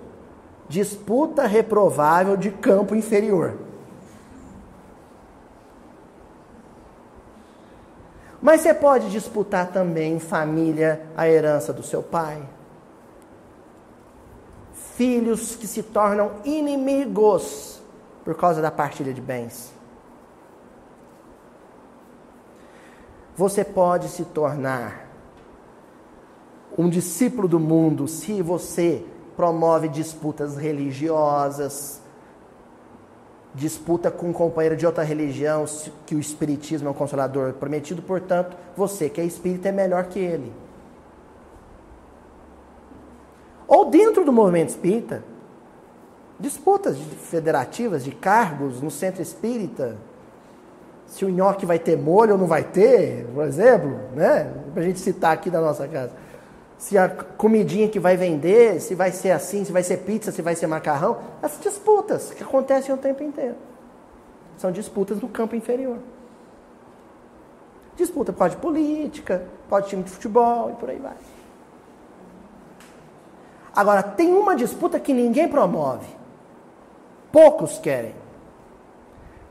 Disputa 0.68 1.46
reprovável 1.46 2.36
de 2.36 2.50
campo 2.50 2.96
inferior. 2.96 3.70
Mas 8.42 8.62
você 8.62 8.74
pode 8.74 9.12
disputar 9.12 9.72
também 9.72 10.20
família 10.20 11.06
a 11.16 11.30
herança 11.30 11.72
do 11.72 11.84
seu 11.84 12.02
pai. 12.02 12.42
Filhos 14.96 15.56
que 15.56 15.68
se 15.68 15.84
tornam 15.84 16.32
inimigos 16.44 17.80
por 18.26 18.36
causa 18.36 18.62
da 18.62 18.72
partilha 18.72 19.14
de 19.14 19.22
bens. 19.22 19.72
Você 23.36 23.64
pode 23.64 24.10
se 24.10 24.26
tornar 24.26 25.08
um 26.78 26.90
discípulo 26.90 27.48
do 27.48 27.60
mundo 27.60 28.08
se 28.08 28.42
você 28.42 29.06
promove 29.36 29.88
disputas 29.88 30.58
religiosas, 30.58 32.01
disputa 33.54 34.10
com 34.10 34.30
um 34.30 34.34
companheiro 34.34 34.78
de 34.78 34.86
outra 34.86 35.04
religião 35.04 35.66
que 36.06 36.16
o 36.16 36.20
espiritismo 36.20 36.88
é 36.88 36.92
um 36.92 36.94
consolador 36.94 37.54
prometido, 37.54 38.02
portanto, 38.02 38.56
você 38.76 39.10
que 39.10 39.20
é 39.20 39.26
espírita 39.26 39.70
é 39.70 39.72
melhor 39.72 40.06
que 40.06 40.20
ele. 40.20 40.52
Ou 43.68 43.90
dentro 43.90 44.26
do 44.26 44.32
movimento 44.32 44.70
espírita, 44.70 45.24
disputas 46.40 46.98
federativas 46.98 48.04
de 48.04 48.12
cargos 48.12 48.82
no 48.82 48.92
centro 48.92 49.22
espírita, 49.22 49.98
se 51.06 51.26
o 51.26 51.30
nhoque 51.30 51.66
vai 51.66 51.78
ter 51.78 51.98
molho 51.98 52.34
ou 52.34 52.38
não 52.38 52.48
vai 52.48 52.64
ter, 52.64 53.28
por 53.34 53.46
exemplo, 53.46 54.00
né? 54.16 54.52
Pra 54.74 54.82
gente 54.82 55.00
citar 55.00 55.34
aqui 55.34 55.50
da 55.50 55.60
nossa 55.60 55.88
casa. 55.88 56.12
Se 56.82 56.98
a 56.98 57.08
comidinha 57.08 57.88
que 57.88 58.00
vai 58.00 58.18
vender, 58.18 58.82
se 58.82 58.96
vai 58.96 59.12
ser 59.12 59.30
assim, 59.30 59.64
se 59.64 59.72
vai 59.72 59.84
ser 59.84 59.98
pizza, 59.98 60.32
se 60.32 60.42
vai 60.42 60.56
ser 60.56 60.66
macarrão. 60.66 61.20
As 61.40 61.60
disputas 61.62 62.32
que 62.32 62.42
acontecem 62.42 62.94
o 62.94 62.98
tempo 62.98 63.22
inteiro. 63.22 63.56
São 64.58 64.72
disputas 64.72 65.20
do 65.20 65.28
campo 65.28 65.56
inferior. 65.56 66.00
Disputa 67.96 68.34
pode 68.34 68.58
política, 68.58 69.46
pode 69.70 69.90
time 69.90 70.02
de 70.02 70.10
futebol 70.10 70.72
e 70.72 70.74
por 70.74 70.90
aí 70.90 70.98
vai. 70.98 71.18
Agora, 73.76 74.02
tem 74.02 74.34
uma 74.34 74.56
disputa 74.56 75.00
que 75.00 75.14
ninguém 75.14 75.48
promove. 75.48 76.08
Poucos 77.32 77.78
querem. 77.78 78.16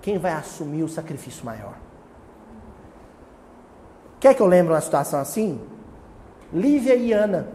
Quem 0.02 0.18
vai 0.18 0.32
assumir 0.32 0.82
o 0.82 0.88
sacrifício 0.88 1.46
maior? 1.46 1.74
Quer 4.18 4.34
que 4.34 4.42
eu 4.42 4.46
lembre 4.46 4.74
uma 4.74 4.80
situação 4.80 5.20
assim? 5.20 5.60
Lívia 6.52 6.94
e 6.94 7.12
Ana. 7.12 7.46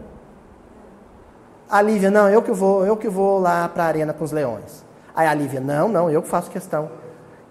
A 1.68 1.82
Lívia, 1.82 2.10
não, 2.10 2.28
eu 2.28 2.42
que 2.42 2.52
vou, 2.52 2.86
eu 2.86 2.96
que 2.96 3.08
vou 3.08 3.38
lá 3.38 3.68
para 3.68 3.84
a 3.84 3.86
arena 3.86 4.12
com 4.12 4.24
os 4.24 4.32
leões. 4.32 4.84
Aí 5.14 5.26
a 5.26 5.34
Lívia, 5.34 5.60
não, 5.60 5.88
não, 5.88 6.10
eu 6.10 6.22
que 6.22 6.28
faço 6.28 6.50
questão. 6.50 6.90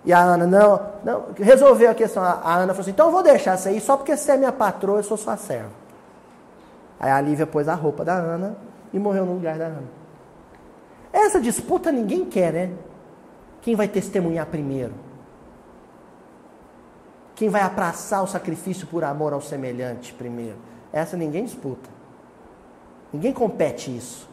E 0.06 0.14
a 0.14 0.20
Ana, 0.20 0.46
não, 0.46 0.82
não, 1.04 1.26
resolveu 1.38 1.90
a 1.90 1.96
questão. 1.96 2.24
A 2.24 2.56
Ana 2.56 2.74
falou 2.74 2.82
assim, 2.82 2.92
então 2.92 3.08
eu 3.08 3.12
vou 3.12 3.24
deixar 3.24 3.56
isso 3.56 3.68
aí, 3.68 3.82
só 3.82 3.98
porque 3.98 4.16
você 4.16 4.34
é 4.34 4.38
minha 4.38 4.52
patroa, 4.52 5.00
eu 5.00 5.04
sou 5.04 5.18
sua 5.18 5.36
serva. 5.36 5.72
Aí 7.00 7.12
a 7.12 7.20
Lívia 7.20 7.46
pôs 7.46 7.68
a 7.68 7.74
roupa 7.74 8.06
da 8.06 8.14
Ana 8.14 8.56
e 8.94 9.00
morreu 9.00 9.26
no 9.26 9.34
lugar 9.34 9.58
da 9.58 9.66
Ana. 9.66 9.84
Essa 11.12 11.42
disputa 11.42 11.92
ninguém 11.92 12.26
quer, 12.26 12.54
né? 12.54 12.72
Quem 13.62 13.76
vai 13.76 13.88
testemunhar 13.88 14.46
primeiro? 14.46 14.94
Quem 17.34 17.50
vai 17.50 17.62
abraçar 17.62 18.24
o 18.24 18.28
sacrifício 18.28 18.88
por 18.88 19.04
amor 19.04 19.34
ao 19.34 19.42
semelhante 19.42 20.14
primeiro? 20.14 20.58
Essa 20.96 21.18
ninguém 21.18 21.44
disputa. 21.44 21.90
Ninguém 23.12 23.34
compete 23.34 23.96
isso. 23.96 24.30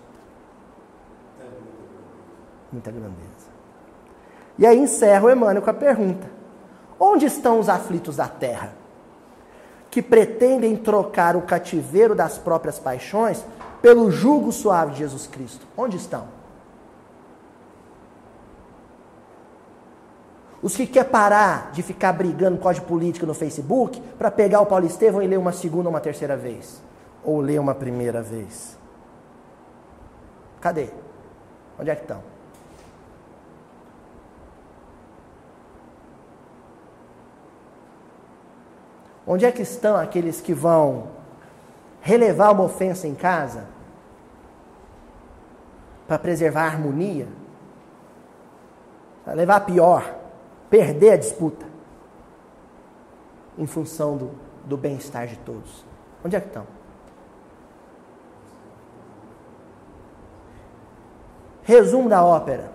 Muita 2.70 2.92
grandeza. 2.92 3.50
E 4.56 4.64
aí 4.64 4.78
encerra 4.78 5.24
o 5.24 5.30
Emmanuel 5.30 5.60
com 5.60 5.70
a 5.70 5.74
pergunta: 5.74 6.30
Onde 7.00 7.26
estão 7.26 7.58
os 7.58 7.68
aflitos 7.68 8.14
da 8.14 8.28
terra? 8.28 8.74
Que 9.90 10.00
pretendem 10.00 10.76
trocar 10.76 11.34
o 11.34 11.42
cativeiro 11.42 12.14
das 12.14 12.38
próprias 12.38 12.78
paixões 12.78 13.44
pelo 13.82 14.08
jugo 14.12 14.52
suave 14.52 14.92
de 14.92 14.98
Jesus 14.98 15.26
Cristo. 15.26 15.66
Onde 15.76 15.96
estão? 15.96 16.28
Os 20.62 20.76
que 20.76 20.86
quer 20.86 21.04
parar 21.04 21.72
de 21.72 21.82
ficar 21.82 22.12
brigando 22.12 22.56
com 22.56 22.62
código 22.62 22.86
política 22.86 23.26
no 23.26 23.34
Facebook 23.34 24.00
para 24.16 24.30
pegar 24.30 24.60
o 24.60 24.66
Paulo 24.66 24.86
Estevão 24.86 25.20
e 25.20 25.26
ler 25.26 25.36
uma 25.36 25.52
segunda 25.52 25.88
ou 25.88 25.90
uma 25.90 26.00
terceira 26.00 26.36
vez. 26.36 26.80
Ou 27.24 27.40
ler 27.40 27.58
uma 27.58 27.74
primeira 27.74 28.22
vez. 28.22 28.78
Cadê? 30.60 30.88
Onde 31.76 31.90
é 31.90 31.96
que 31.96 32.02
estão? 32.02 32.22
Onde 39.26 39.44
é 39.44 39.50
que 39.50 39.62
estão 39.62 39.96
aqueles 39.96 40.40
que 40.40 40.54
vão 40.54 41.08
relevar 42.00 42.52
uma 42.52 42.64
ofensa 42.64 43.08
em 43.08 43.14
casa 43.16 43.66
para 46.06 46.20
preservar 46.20 46.62
a 46.62 46.66
harmonia? 46.66 47.26
Para 49.24 49.34
levar 49.34 49.56
a 49.56 49.60
pior? 49.60 50.21
Perder 50.72 51.10
a 51.10 51.16
disputa 51.18 51.66
em 53.58 53.66
função 53.66 54.16
do, 54.16 54.30
do 54.64 54.74
bem-estar 54.74 55.26
de 55.26 55.36
todos. 55.36 55.84
Onde 56.24 56.34
é 56.34 56.40
que 56.40 56.46
estão? 56.46 56.66
Resumo 61.62 62.08
da 62.08 62.24
ópera, 62.24 62.72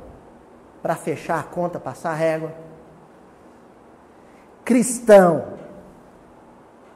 para 0.80 0.96
fechar 0.96 1.40
a 1.40 1.44
conta, 1.44 1.80
passar 1.80 2.12
a 2.12 2.14
régua. 2.14 2.54
Cristão, 4.64 5.54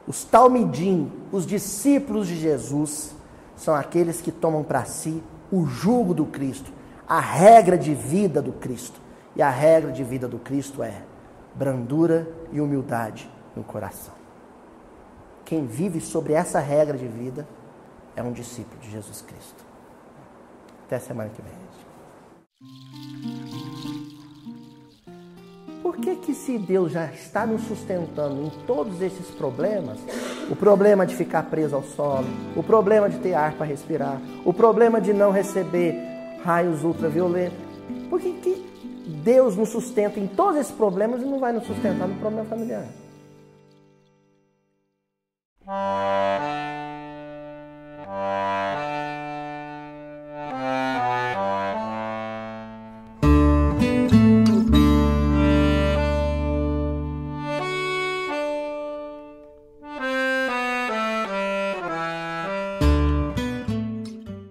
os 0.06 0.22
talmidim, 0.22 1.10
os 1.32 1.44
discípulos 1.44 2.28
de 2.28 2.36
Jesus, 2.36 3.12
são 3.56 3.74
aqueles 3.74 4.20
que 4.20 4.30
tomam 4.30 4.62
para 4.62 4.84
si 4.84 5.20
o 5.50 5.66
jugo 5.66 6.14
do 6.14 6.26
Cristo, 6.26 6.70
a 7.08 7.18
regra 7.18 7.76
de 7.76 7.92
vida 7.92 8.40
do 8.40 8.52
Cristo. 8.52 9.01
E 9.34 9.42
a 9.42 9.50
regra 9.50 9.90
de 9.90 10.04
vida 10.04 10.28
do 10.28 10.38
Cristo 10.38 10.82
é 10.82 11.02
brandura 11.54 12.28
e 12.52 12.60
humildade 12.60 13.30
no 13.56 13.64
coração. 13.64 14.14
Quem 15.44 15.66
vive 15.66 16.00
sobre 16.00 16.32
essa 16.32 16.60
regra 16.60 16.96
de 16.96 17.06
vida 17.06 17.46
é 18.16 18.22
um 18.22 18.32
discípulo 18.32 18.80
de 18.80 18.90
Jesus 18.90 19.22
Cristo. 19.22 19.64
Até 20.86 20.98
semana 20.98 21.30
que 21.30 21.42
vem. 21.42 21.52
Por 25.82 25.96
que 25.96 26.16
que 26.16 26.34
se 26.34 26.58
Deus 26.58 26.92
já 26.92 27.06
está 27.06 27.44
nos 27.44 27.62
sustentando 27.62 28.42
em 28.42 28.50
todos 28.66 29.02
esses 29.02 29.26
problemas, 29.32 29.98
o 30.50 30.56
problema 30.56 31.04
de 31.04 31.14
ficar 31.14 31.42
preso 31.44 31.76
ao 31.76 31.82
solo, 31.82 32.26
o 32.56 32.62
problema 32.62 33.10
de 33.10 33.18
ter 33.18 33.34
ar 33.34 33.54
para 33.54 33.66
respirar, 33.66 34.20
o 34.44 34.54
problema 34.54 35.00
de 35.00 35.12
não 35.12 35.30
receber 35.30 35.94
raios 36.44 36.82
ultravioletos, 36.82 37.58
por 38.08 38.20
que 38.20 38.32
que 38.34 38.71
Deus 39.12 39.56
nos 39.56 39.68
sustenta 39.68 40.18
em 40.18 40.26
todos 40.26 40.60
esses 40.60 40.72
problemas 40.72 41.22
e 41.22 41.24
não 41.24 41.38
vai 41.38 41.52
nos 41.52 41.66
sustentar 41.66 42.08
no 42.08 42.16
problema 42.16 42.48
familiar. 42.48 42.86